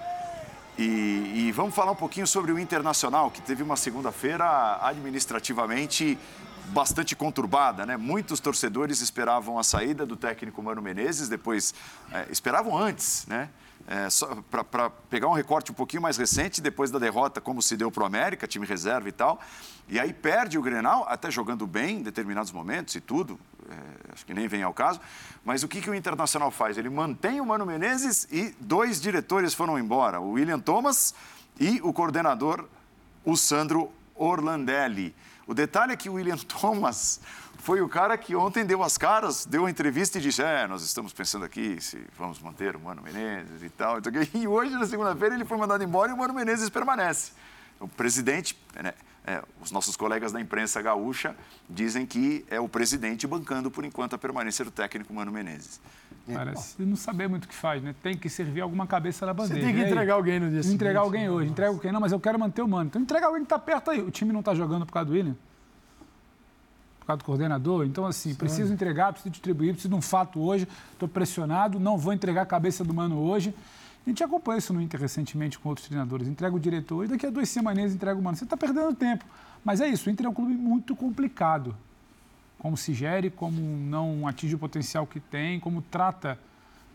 E, 0.79 1.49
e 1.49 1.53
vamos 1.53 1.75
falar 1.75 1.93
um 1.93 1.97
pouquinho 1.97 2.27
sobre 2.27 2.53
o 2.53 2.59
Internacional, 2.59 3.31
que 3.31 3.43
teve 3.43 3.63
uma 3.63 3.77
segunda-feira 3.77 4.79
administrativamente 4.81 6.19
bastante 6.69 7.15
conturbada, 7.15 7.85
né? 7.85 7.99
Muitos 7.99 8.41
torcedores 8.41 9.03
esperavam 9.03 9.59
a 9.59 9.63
saída 9.63 10.07
do 10.07 10.17
técnico 10.17 10.63
Mano 10.63 10.81
Menezes, 10.81 11.29
depois 11.29 11.75
é, 12.11 12.29
esperavam 12.31 12.79
antes, 12.79 13.27
né? 13.27 13.51
É, 13.91 14.07
para 14.71 14.91
pegar 14.91 15.29
um 15.29 15.33
recorte 15.33 15.73
um 15.73 15.75
pouquinho 15.75 16.03
mais 16.03 16.19
recente, 16.19 16.61
depois 16.61 16.91
da 16.91 16.99
derrota, 16.99 17.41
como 17.41 17.63
se 17.63 17.75
deu 17.75 17.91
para 17.91 18.03
o 18.03 18.07
América, 18.07 18.47
time 18.47 18.67
reserva 18.67 19.09
e 19.09 19.13
tal. 19.13 19.41
E 19.89 19.99
aí 19.99 20.13
perde 20.13 20.59
o 20.59 20.63
Grenal, 20.63 21.07
até 21.09 21.31
jogando 21.31 21.67
bem 21.67 22.01
em 22.01 22.03
determinados 22.03 22.53
momentos 22.53 22.95
e 22.95 23.01
tudo, 23.01 23.41
é, 23.71 24.13
acho 24.13 24.27
que 24.27 24.35
nem 24.35 24.47
vem 24.47 24.63
ao 24.63 24.75
caso. 24.75 25.01
Mas 25.43 25.63
o 25.63 25.69
que, 25.69 25.81
que 25.81 25.89
o 25.89 25.95
Internacional 25.95 26.51
faz? 26.51 26.77
Ele 26.77 26.91
mantém 26.91 27.41
o 27.41 27.47
Mano 27.47 27.65
Menezes 27.65 28.29
e 28.31 28.55
dois 28.61 29.01
diretores 29.01 29.55
foram 29.55 29.79
embora, 29.79 30.21
o 30.21 30.33
William 30.33 30.61
Thomas 30.61 31.15
e 31.59 31.81
o 31.83 31.91
coordenador, 31.91 32.69
o 33.25 33.39
Sandro 33.39 33.91
Orlandelli. 34.19 35.15
O 35.47 35.55
detalhe 35.55 35.93
é 35.93 35.97
que 35.97 36.09
o 36.09 36.15
William 36.15 36.37
Thomas 36.61 37.21
foi 37.59 37.81
o 37.81 37.89
cara 37.89 38.17
que 38.17 38.35
ontem 38.37 38.65
deu 38.65 38.83
as 38.83 38.97
caras, 38.97 39.45
deu 39.45 39.63
uma 39.63 39.71
entrevista 39.71 40.19
e 40.19 40.21
disse: 40.21 40.43
É, 40.43 40.67
nós 40.67 40.83
estamos 40.83 41.13
pensando 41.13 41.45
aqui 41.45 41.81
se 41.81 42.05
vamos 42.17 42.41
manter 42.41 42.77
o 42.77 42.81
Mano 42.81 43.03
Menezes 43.03 43.63
e 43.63 43.69
tal. 43.69 43.99
E 44.35 44.47
hoje, 44.47 44.73
na 44.75 44.87
segunda-feira, 44.87 45.35
ele 45.35 45.45
foi 45.45 45.59
mandado 45.59 45.83
embora 45.83 46.11
e 46.11 46.15
o 46.15 46.17
Mano 46.17 46.35
Menezes 46.35 46.69
permanece. 46.71 47.33
O 47.81 47.87
presidente, 47.87 48.59
né, 48.75 48.93
é, 49.25 49.43
os 49.61 49.71
nossos 49.71 49.97
colegas 49.97 50.33
da 50.33 50.41
imprensa 50.41 50.81
gaúcha 50.81 51.37
dizem 51.69 52.07
que 52.07 52.45
é 52.49 52.59
o 52.59 52.69
presidente 52.69 53.27
bancando, 53.27 53.71
por 53.71 53.85
enquanto, 53.85 54.15
a 54.15 54.19
permanência 54.19 54.65
do 54.65 54.71
técnico 54.71 55.13
Mano 55.13 55.31
Menezes. 55.31 55.81
Parece 56.35 56.83
não 56.83 56.97
saber 56.97 57.29
muito 57.29 57.45
o 57.45 57.49
que 57.49 57.55
faz, 57.55 57.83
né? 57.83 57.95
Tem 58.03 58.17
que 58.17 58.29
servir 58.29 58.61
alguma 58.61 58.87
cabeça 58.87 59.25
na 59.25 59.33
bandeja. 59.33 59.61
Você 59.61 59.67
tem 59.67 59.75
que 59.75 59.81
entregar 59.81 60.15
alguém 60.15 60.41
no 60.41 60.51
dia 60.51 60.63
seguinte. 60.63 60.77
Entregar 60.77 61.01
alguém 61.01 61.29
hoje. 61.29 61.51
Entrega 61.51 61.79
quem? 61.79 61.93
Não, 61.93 62.01
mas 62.01 62.13
eu 62.13 62.21
quero 62.21 62.39
manter 62.39 62.63
o 62.63 62.69
mano. 62.69 62.89
Então 62.89 63.01
entrega 63.01 63.27
alguém 63.27 63.43
que 63.43 63.47
está 63.47 63.59
perto 63.59 63.91
aí. 63.91 64.01
O 64.01 64.11
time 64.11 64.33
não 64.33 64.41
está 64.41 64.55
jogando 64.55 64.85
por 64.85 64.93
causa 64.93 65.07
do 65.07 65.13
William? 65.13 65.37
Por 67.01 67.07
causa 67.07 67.19
do 67.19 67.25
coordenador? 67.25 67.87
Então, 67.87 68.07
assim, 68.07 68.35
preciso 68.35 68.73
entregar, 68.73 69.13
preciso 69.13 69.31
distribuir, 69.31 69.73
preciso 69.73 69.89
de 69.89 69.95
um 69.95 70.03
fato 70.03 70.41
hoje. 70.41 70.69
Estou 70.93 71.09
pressionado, 71.09 71.81
não 71.81 71.97
vou 71.97 72.13
entregar 72.13 72.43
a 72.43 72.47
cabeça 72.47 72.85
do 72.85 72.93
mano 72.93 73.19
hoje. 73.19 73.55
A 74.07 74.11
gente 74.11 74.23
acompanha 74.25 74.59
isso 74.59 74.73
no 74.73 74.81
Inter 74.81 75.01
recentemente 75.01 75.59
com 75.59 75.69
outros 75.69 75.87
treinadores. 75.87 76.29
Entrega 76.29 76.55
o 76.55 76.61
diretor 76.61 77.05
e 77.05 77.09
daqui 77.09 77.27
a 77.27 77.31
duas 77.31 77.49
semanas 77.49 77.95
entrega 77.95 78.19
o 78.19 78.23
mano. 78.23 78.37
Você 78.37 78.45
está 78.45 78.57
perdendo 78.57 78.95
tempo. 78.95 79.25
Mas 79.65 79.81
é 79.81 79.89
isso, 79.89 80.09
o 80.09 80.13
Inter 80.13 80.27
é 80.27 80.29
um 80.29 80.35
clube 80.35 80.55
muito 80.55 80.95
complicado. 80.95 81.75
Como 82.59 82.77
se 82.77 82.93
gere, 82.93 83.31
como 83.31 83.61
não 83.61 84.27
atinge 84.27 84.55
o 84.55 84.59
potencial 84.59 85.07
que 85.07 85.21
tem, 85.21 85.61
como 85.61 85.81
trata 85.81 86.39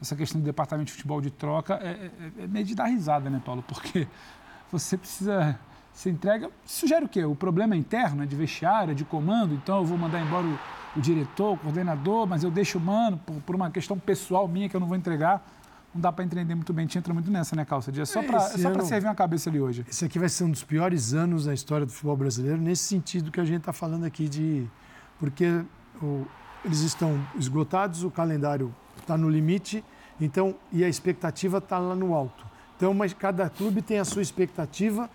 essa 0.01 0.16
questão 0.16 0.41
do 0.41 0.43
departamento 0.43 0.88
de 0.88 0.91
futebol 0.93 1.22
de 1.22 1.32
troca. 1.32 1.76
É, 1.76 2.09
é, 2.39 2.43
é 2.43 2.47
meio 2.47 2.66
de 2.66 2.76
dar 2.76 2.86
risada, 2.88 3.30
né, 3.30 3.41
Paulo? 3.45 3.64
Porque 3.66 4.07
você 4.72 4.97
precisa. 4.97 5.57
Você 5.93 6.09
entrega. 6.09 6.49
Sugere 6.66 7.05
o 7.05 7.07
quê? 7.07 7.24
O 7.24 7.36
problema 7.36 7.76
é 7.76 7.78
interno, 7.78 8.24
é 8.24 8.26
de 8.26 8.36
vestiário, 8.36 8.91
é 8.91 8.95
de 8.95 9.05
comando, 9.05 9.53
então 9.53 9.78
eu 9.78 9.86
vou 9.86 9.97
mandar 9.97 10.20
embora 10.20 10.45
o, 10.45 10.59
o 10.97 11.01
diretor, 11.01 11.53
o 11.53 11.57
coordenador, 11.57 12.26
mas 12.28 12.43
eu 12.43 12.49
deixo 12.49 12.80
o 12.80 12.82
mano 12.82 13.18
por, 13.26 13.36
por 13.41 13.55
uma 13.55 13.70
questão 13.70 13.97
pessoal 13.99 14.47
minha 14.47 14.68
que 14.68 14.76
eu 14.76 14.80
não 14.80 14.88
vou 14.88 14.97
entregar. 14.97 15.47
Não 15.93 16.01
dá 16.01 16.11
para 16.11 16.26
entender 16.26 16.55
muito 16.55 16.74
bem, 16.74 16.86
a 16.86 16.88
gente 16.88 16.97
entra 16.97 17.14
muito 17.14 17.30
nessa, 17.30 17.55
né, 17.55 17.64
Calça? 17.64 17.91
É 17.95 18.05
só 18.05 18.22
É, 18.22 18.24
para 18.26 18.39
só 18.39 18.57
pra 18.72 18.80
ano- 18.80 18.86
servir 18.88 19.05
uma 19.07 19.14
cabeça 19.14 19.51
ali 19.51 19.61
hoje. 19.61 19.86
Esse 19.88 20.03
aqui 20.03 20.18
vai 20.18 20.28
ser 20.28 20.43
um 20.43 20.49
dos 20.49 20.64
piores 20.64 21.14
anos 21.14 21.45
na 21.45 21.53
história 21.53 21.86
do 21.86 21.91
futebol 21.91 22.18
brasileiro, 22.18 22.57
nesse 22.59 22.84
sentido 22.86 23.30
que 23.32 23.39
a 23.39 23.45
gente 23.45 23.59
está 23.59 23.72
falando 23.72 24.03
aqui 24.03 24.28
de. 24.28 24.68
Porque 25.24 25.61
o- 26.01 26.26
eles 26.65 26.82
estão 26.82 27.17
esgotados, 27.39 28.03
o 28.03 28.11
calendário 28.11 28.76
está 28.99 29.17
no 29.17 29.30
limite, 29.30 29.82
então 30.19 30.53
e 30.69 30.84
a 30.84 30.89
expectativa 30.89 31.59
está 31.59 31.80
lá 31.80 31.95
no 31.95 32.13
alto. 32.13 32.45
Então, 32.76 32.93
mas 32.93 33.13
cada 33.13 33.49
clube 33.49 33.82
tem 33.82 33.99
a 33.99 34.03
sua 34.03 34.21
expectativa, 34.21 35.09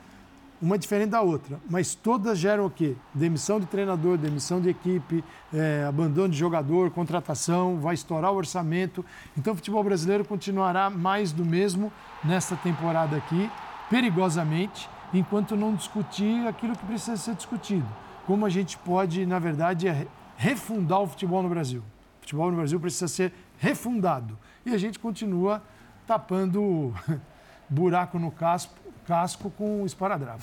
uma 0.62 0.78
diferente 0.78 1.10
da 1.10 1.20
outra, 1.20 1.60
mas 1.68 1.94
todas 1.94 2.38
geram 2.38 2.64
o 2.64 2.70
quê? 2.70 2.96
Demissão 3.12 3.60
de 3.60 3.66
treinador, 3.66 4.16
demissão 4.16 4.62
de 4.62 4.70
equipe, 4.70 5.22
eh, 5.52 5.84
abandono 5.86 6.30
de 6.30 6.38
jogador, 6.38 6.90
contratação, 6.90 7.76
vai 7.78 7.92
estourar 7.92 8.32
o 8.32 8.36
orçamento. 8.36 9.04
Então, 9.36 9.52
o 9.52 9.56
futebol 9.56 9.84
brasileiro 9.84 10.24
continuará 10.24 10.88
mais 10.88 11.32
do 11.32 11.44
mesmo 11.44 11.92
nesta 12.24 12.56
temporada 12.56 13.14
aqui, 13.14 13.50
perigosamente, 13.90 14.88
enquanto 15.12 15.54
não 15.54 15.74
discutir 15.74 16.46
aquilo 16.48 16.74
que 16.74 16.86
precisa 16.86 17.16
ser 17.18 17.34
discutido. 17.34 17.86
Como 18.28 18.44
a 18.44 18.50
gente 18.50 18.76
pode, 18.76 19.24
na 19.24 19.38
verdade, 19.38 19.88
é 19.88 20.06
refundar 20.36 21.00
o 21.00 21.06
futebol 21.06 21.42
no 21.42 21.48
Brasil. 21.48 21.80
O 21.80 22.20
futebol 22.20 22.50
no 22.50 22.58
Brasil 22.58 22.78
precisa 22.78 23.08
ser 23.08 23.32
refundado. 23.56 24.38
E 24.66 24.74
a 24.74 24.76
gente 24.76 24.98
continua 24.98 25.62
tapando 26.06 26.92
buraco 27.70 28.18
no 28.18 28.30
casco, 28.30 28.74
casco 29.06 29.50
com 29.52 29.82
esparadrapo. 29.86 30.42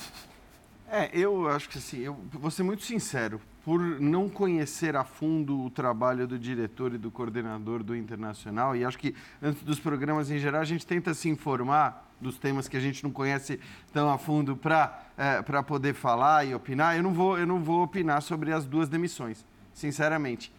É, 0.90 1.12
eu 1.14 1.48
acho 1.48 1.70
que 1.70 1.78
assim, 1.78 2.00
eu 2.00 2.18
vou 2.34 2.50
ser 2.50 2.64
muito 2.64 2.82
sincero, 2.82 3.40
por 3.64 3.80
não 3.80 4.30
conhecer 4.30 4.96
a 4.96 5.04
fundo 5.04 5.62
o 5.62 5.70
trabalho 5.70 6.26
do 6.26 6.40
diretor 6.40 6.92
e 6.92 6.98
do 6.98 7.12
coordenador 7.12 7.84
do 7.84 7.96
Internacional, 7.96 8.76
e 8.76 8.84
acho 8.84 8.98
que 8.98 9.14
antes 9.40 9.62
dos 9.62 9.80
programas 9.80 10.32
em 10.32 10.40
geral 10.40 10.62
a 10.62 10.66
gente 10.66 10.88
tenta 10.88 11.14
se 11.14 11.30
informar 11.30 12.05
dos 12.20 12.38
temas 12.38 12.68
que 12.68 12.78
a 12.78 12.80
gente 12.80 13.04
não 13.04 13.12
conhece 13.12 13.60
tão 13.94 14.10
a 14.10 14.18
fundo 14.18 14.56
para 14.56 15.02
para 15.46 15.64
poder 15.64 15.94
falar 15.94 16.44
e 16.46 16.54
opinar, 16.54 16.98
eu 16.98 17.02
não, 17.04 17.14
vou, 17.14 17.38
eu 17.38 17.48
não 17.48 17.64
vou 17.64 17.82
opinar 17.84 18.22
sobre 18.22 18.52
as 18.52 18.66
duas 18.66 18.90
demissões, 18.90 19.46
sinceramente. 19.74 20.52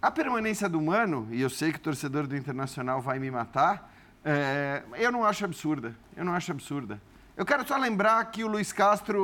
A 0.00 0.08
permanência 0.08 0.68
do 0.68 0.80
Mano, 0.80 1.26
e 1.32 1.40
eu 1.40 1.50
sei 1.50 1.72
que 1.72 1.78
o 1.78 1.82
torcedor 1.82 2.28
do 2.28 2.36
Internacional 2.36 3.00
vai 3.00 3.18
me 3.18 3.28
matar, 3.28 3.92
é, 4.24 4.84
eu 4.96 5.10
não 5.10 5.24
acho 5.24 5.44
absurda. 5.44 5.96
Eu 6.16 6.24
não 6.24 6.32
acho 6.32 6.52
absurda. 6.52 7.00
Eu 7.36 7.44
quero 7.44 7.66
só 7.66 7.76
lembrar 7.76 8.24
que 8.26 8.44
o 8.44 8.48
Luiz 8.48 8.72
Castro, 8.72 9.20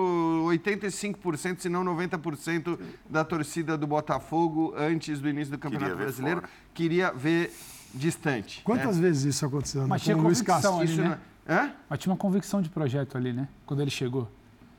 85%, 0.49 1.61
se 1.61 1.69
não 1.69 1.85
90% 1.85 2.79
da 3.09 3.25
torcida 3.25 3.77
do 3.77 3.87
Botafogo, 3.87 4.75
antes 4.77 5.21
do 5.21 5.29
início 5.29 5.53
do 5.53 5.59
Campeonato 5.59 5.91
Queria 5.93 6.05
Brasileiro, 6.05 6.41
fora. 6.41 6.53
queria 6.73 7.13
ver 7.13 7.53
distante. 7.93 8.63
Quantas 8.65 8.99
vezes 8.99 9.35
isso 9.37 9.47
aconteceu? 9.47 9.83
né? 9.83 9.87
Mas 9.89 10.03
Com 10.03 10.05
tinha 10.05 10.17
o 10.17 10.21
Luiz 10.23 10.43
Castro. 10.43 10.77
ali, 10.79 10.85
Isso 10.85 11.01
né? 11.01 11.19
Hã? 11.49 11.73
Mas 11.89 11.99
tinha 11.99 12.13
uma 12.13 12.19
convicção 12.19 12.63
de 12.63 12.69
projeto 12.69 13.17
ali, 13.17 13.33
né? 13.33 13.49
Quando 13.67 13.81
ele 13.81 13.91
chegou. 13.91 14.31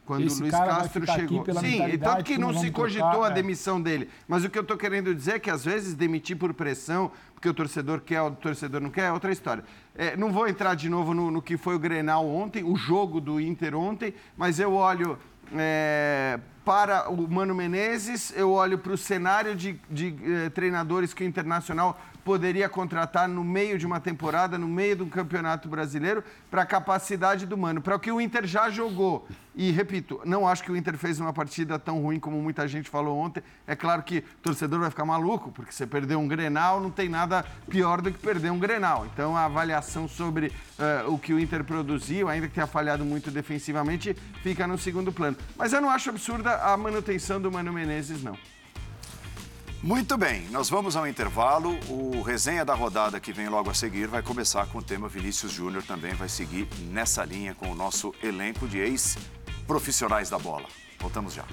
Quando 0.05 0.26
Esse 0.26 0.38
o 0.38 0.41
Luiz 0.41 0.51
Castro 0.51 1.05
chegou. 1.05 1.45
Sim, 1.59 1.84
e 1.88 1.97
tanto 1.97 2.24
que 2.24 2.38
não 2.38 2.53
se 2.53 2.70
cogitou 2.70 3.09
trocar, 3.09 3.28
a 3.28 3.32
é. 3.32 3.34
demissão 3.34 3.82
dele. 3.82 4.07
Mas 4.28 4.43
o 4.43 4.49
que 4.49 4.57
eu 4.57 4.61
estou 4.61 4.78
querendo 4.78 5.13
dizer 5.16 5.36
é 5.36 5.39
que, 5.39 5.49
às 5.49 5.66
vezes, 5.66 5.95
demitir 5.95 6.38
por 6.38 6.53
pressão, 6.53 7.11
porque 7.34 7.49
o 7.49 7.53
torcedor 7.53 8.01
quer, 8.01 8.22
o 8.22 8.32
torcedor 8.32 8.82
não 8.82 8.91
quer, 8.91 9.05
é 9.05 9.11
outra 9.11 9.32
história. 9.32 9.63
É, 9.95 10.16
não 10.16 10.32
vou 10.32 10.47
entrar 10.47 10.76
de 10.76 10.89
novo 10.89 11.13
no, 11.13 11.32
no 11.32 11.41
que 11.41 11.57
foi 11.57 11.76
o 11.76 11.80
Grenal 11.80 12.28
ontem, 12.28 12.63
o 12.63 12.76
jogo 12.76 13.20
do 13.20 13.41
Inter 13.41 13.76
ontem, 13.76 14.13
mas 14.38 14.59
eu 14.59 14.74
olho 14.74 15.18
é, 15.55 16.39
para 16.63 17.09
o 17.09 17.28
Mano 17.28 17.55
Menezes, 17.55 18.34
eu 18.36 18.51
olho 18.51 18.78
para 18.78 18.93
o 18.93 18.97
cenário 18.97 19.55
de, 19.55 19.80
de 19.89 20.16
eh, 20.24 20.49
treinadores 20.49 21.13
que 21.13 21.24
o 21.24 21.28
Internacional 21.28 21.99
poderia 22.26 22.67
contratar 22.67 23.30
no 23.30 23.43
meio 23.43 23.78
de 23.78 23.86
uma 23.86 23.99
temporada, 23.99 24.57
no 24.57 24.67
meio 24.67 24.95
de 24.95 25.03
um 25.03 25.09
campeonato 25.09 25.69
brasileiro, 25.69 26.23
para 26.49 26.63
a 26.63 26.65
capacidade 26.65 27.45
do 27.45 27.55
Mano, 27.55 27.84
para 27.84 27.95
o 27.95 27.99
que 27.99 28.11
o 28.11 28.19
Inter 28.19 28.47
já 28.47 28.67
jogou. 28.67 29.28
E, 29.55 29.69
repito, 29.69 30.19
não 30.26 30.47
acho 30.47 30.63
que 30.63 30.71
o 30.71 30.76
Inter 30.76 30.97
fez 30.97 31.19
uma 31.19 31.32
partida 31.32 31.78
tão 31.78 32.01
ruim 32.01 32.19
como 32.19 32.41
muita 32.41 32.67
gente 32.67 32.89
falou 32.89 33.15
ontem. 33.15 33.43
É 33.67 33.76
claro 33.76 34.01
que 34.01 34.17
o 34.17 34.23
torcedor 34.41 34.80
vai 34.80 34.89
ficar 34.89 35.05
maluco, 35.05 35.51
porque 35.51 35.71
você 35.71 35.86
perdeu 35.86 36.19
um 36.19 36.28
Grenal, 36.28 36.82
não 36.82 36.89
tem 36.89 37.07
nada 37.07 37.45
pior 37.69 38.01
do 38.01 38.11
que 38.11 38.17
perder 38.17 38.51
um 38.51 38.57
Grenal. 38.57 39.05
Então, 39.05 39.38
a 39.38 39.45
avaliação 39.45 40.07
sobre 40.07 40.51
eh, 40.80 41.05
o 41.07 41.19
que 41.19 41.32
o 41.32 41.39
Inter 41.39 41.63
produziu, 41.63 42.28
ainda 42.28 42.47
que 42.47 42.55
tenha 42.55 42.65
falhado 42.65 43.05
muito 43.05 43.30
defensivamente, 43.30 44.15
fica 44.41 44.65
no 44.65 44.80
segundo 44.80 45.11
plano. 45.11 45.38
Mas 45.55 45.73
eu 45.73 45.80
não 45.80 45.91
acho 45.91 46.09
absurda 46.09 46.57
a 46.57 46.76
manutenção 46.76 47.39
do 47.39 47.51
Mano 47.51 47.71
Menezes, 47.71 48.23
não. 48.23 48.36
Muito 49.86 50.18
bem, 50.18 50.42
nós 50.50 50.68
vamos 50.68 50.96
ao 50.96 51.08
intervalo. 51.08 51.78
O 51.88 52.24
resenha 52.24 52.66
da 52.66 52.74
rodada 52.74 53.20
que 53.20 53.32
vem 53.32 53.48
logo 53.48 53.70
a 53.70 53.74
seguir 53.76 54.08
vai 54.08 54.24
começar 54.24 54.66
com 54.66 54.80
o 54.80 54.82
tema 54.82 55.08
Vinícius 55.08 55.52
Júnior 55.52 55.84
também 55.84 56.12
vai 56.16 56.28
seguir 56.28 56.68
nessa 56.92 57.24
linha 57.24 57.54
com 57.54 57.70
o 57.70 57.76
nosso 57.76 58.12
elenco 58.24 58.68
de 58.68 58.80
ex-profissionais 58.80 60.28
da 60.28 60.40
bola. 60.40 60.66
Voltamos 61.00 61.36
já. 61.36 61.46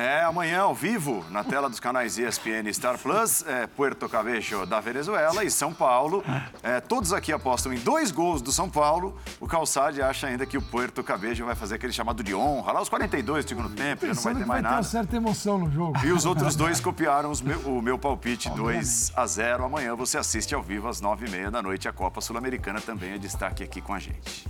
É, 0.00 0.22
amanhã 0.24 0.60
ao 0.62 0.74
vivo, 0.74 1.22
na 1.30 1.44
tela 1.44 1.68
dos 1.68 1.78
canais 1.78 2.16
ESPN 2.16 2.66
e 2.66 2.72
Star 2.72 2.96
Plus, 2.96 3.44
é, 3.46 3.66
Puerto 3.66 4.08
Cabello 4.08 4.64
da 4.64 4.80
Venezuela 4.80 5.44
e 5.44 5.50
São 5.50 5.74
Paulo. 5.74 6.24
É, 6.62 6.80
todos 6.80 7.12
aqui 7.12 7.30
apostam 7.34 7.70
em 7.70 7.78
dois 7.78 8.10
gols 8.10 8.40
do 8.40 8.50
São 8.50 8.70
Paulo. 8.70 9.14
O 9.38 9.46
Calçade 9.46 10.00
acha 10.00 10.26
ainda 10.26 10.46
que 10.46 10.56
o 10.56 10.62
Puerto 10.62 11.02
Cabello 11.04 11.44
vai 11.44 11.54
fazer 11.54 11.74
aquele 11.74 11.92
chamado 11.92 12.22
de 12.24 12.34
honra, 12.34 12.72
lá 12.72 12.80
os 12.80 12.88
42 12.88 13.44
do 13.44 13.48
segundo 13.50 13.68
tempo, 13.68 14.06
já 14.06 14.14
não 14.14 14.22
vai 14.22 14.34
ter 14.34 14.40
que 14.40 14.46
vai 14.46 14.62
mais 14.62 14.62
ter 14.62 14.68
uma 14.68 14.70
nada. 14.76 14.82
certa 14.82 15.16
emoção 15.16 15.58
no 15.58 15.70
jogo. 15.70 15.98
E 16.02 16.10
os 16.12 16.24
outros 16.24 16.56
dois 16.56 16.80
copiaram 16.80 17.30
meu- 17.44 17.60
o 17.60 17.82
meu 17.82 17.98
palpite 17.98 18.48
2 18.48 19.12
a 19.14 19.26
0. 19.26 19.64
Amanhã 19.64 19.94
você 19.94 20.16
assiste 20.16 20.54
ao 20.54 20.62
vivo 20.62 20.88
às 20.88 21.02
9h30 21.02 21.50
da 21.50 21.60
noite. 21.60 21.86
A 21.86 21.92
Copa 21.92 22.22
Sul-Americana 22.22 22.80
também 22.80 23.12
é 23.12 23.18
destaque 23.18 23.62
aqui 23.62 23.82
com 23.82 23.92
a 23.92 23.98
gente. 23.98 24.48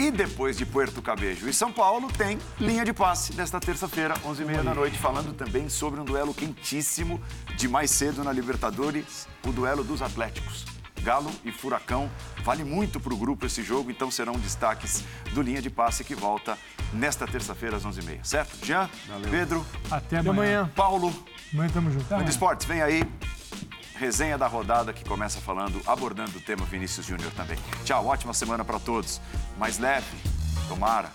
E 0.00 0.10
depois 0.10 0.56
de 0.56 0.64
Puerto 0.64 1.02
Cabello 1.02 1.46
e 1.46 1.52
São 1.52 1.70
Paulo, 1.70 2.10
tem 2.10 2.38
linha 2.58 2.86
de 2.86 2.92
passe 2.94 3.34
nesta 3.34 3.60
terça-feira, 3.60 4.14
11h30 4.24 4.62
da 4.62 4.74
noite, 4.74 4.96
falando 4.96 5.34
também 5.34 5.68
sobre 5.68 6.00
um 6.00 6.06
duelo 6.06 6.32
quentíssimo 6.32 7.20
de 7.54 7.68
mais 7.68 7.90
cedo 7.90 8.24
na 8.24 8.32
Libertadores, 8.32 9.28
o 9.46 9.52
duelo 9.52 9.84
dos 9.84 10.00
Atléticos. 10.00 10.64
Galo 11.02 11.30
e 11.44 11.52
Furacão. 11.52 12.10
Vale 12.42 12.64
muito 12.64 12.98
para 12.98 13.12
o 13.12 13.16
grupo 13.16 13.44
esse 13.44 13.62
jogo, 13.62 13.90
então 13.90 14.10
serão 14.10 14.32
destaques 14.38 15.04
do 15.34 15.42
Linha 15.42 15.60
de 15.60 15.68
Passe 15.68 16.02
que 16.02 16.14
volta 16.14 16.56
nesta 16.94 17.26
terça-feira 17.26 17.76
às 17.76 17.84
11h30, 17.84 18.24
certo? 18.24 18.64
Jean, 18.64 18.88
Pedro, 19.30 19.66
Até 19.90 20.16
amanhã. 20.16 20.70
Paulo, 20.74 21.12
Amanhã 21.52 21.70
tamo 21.74 21.90
junto. 21.90 22.30
Esportes, 22.30 22.66
vem 22.66 22.80
aí. 22.80 23.02
Resenha 24.00 24.38
da 24.38 24.46
rodada 24.46 24.94
que 24.94 25.04
começa 25.04 25.42
falando, 25.42 25.78
abordando 25.86 26.38
o 26.38 26.40
tema 26.40 26.64
Vinícius 26.64 27.04
Júnior 27.04 27.30
também. 27.32 27.58
Tchau, 27.84 28.06
ótima 28.06 28.32
semana 28.32 28.64
para 28.64 28.78
todos. 28.78 29.20
Mais 29.58 29.78
leve, 29.78 30.16
tomara. 30.68 31.12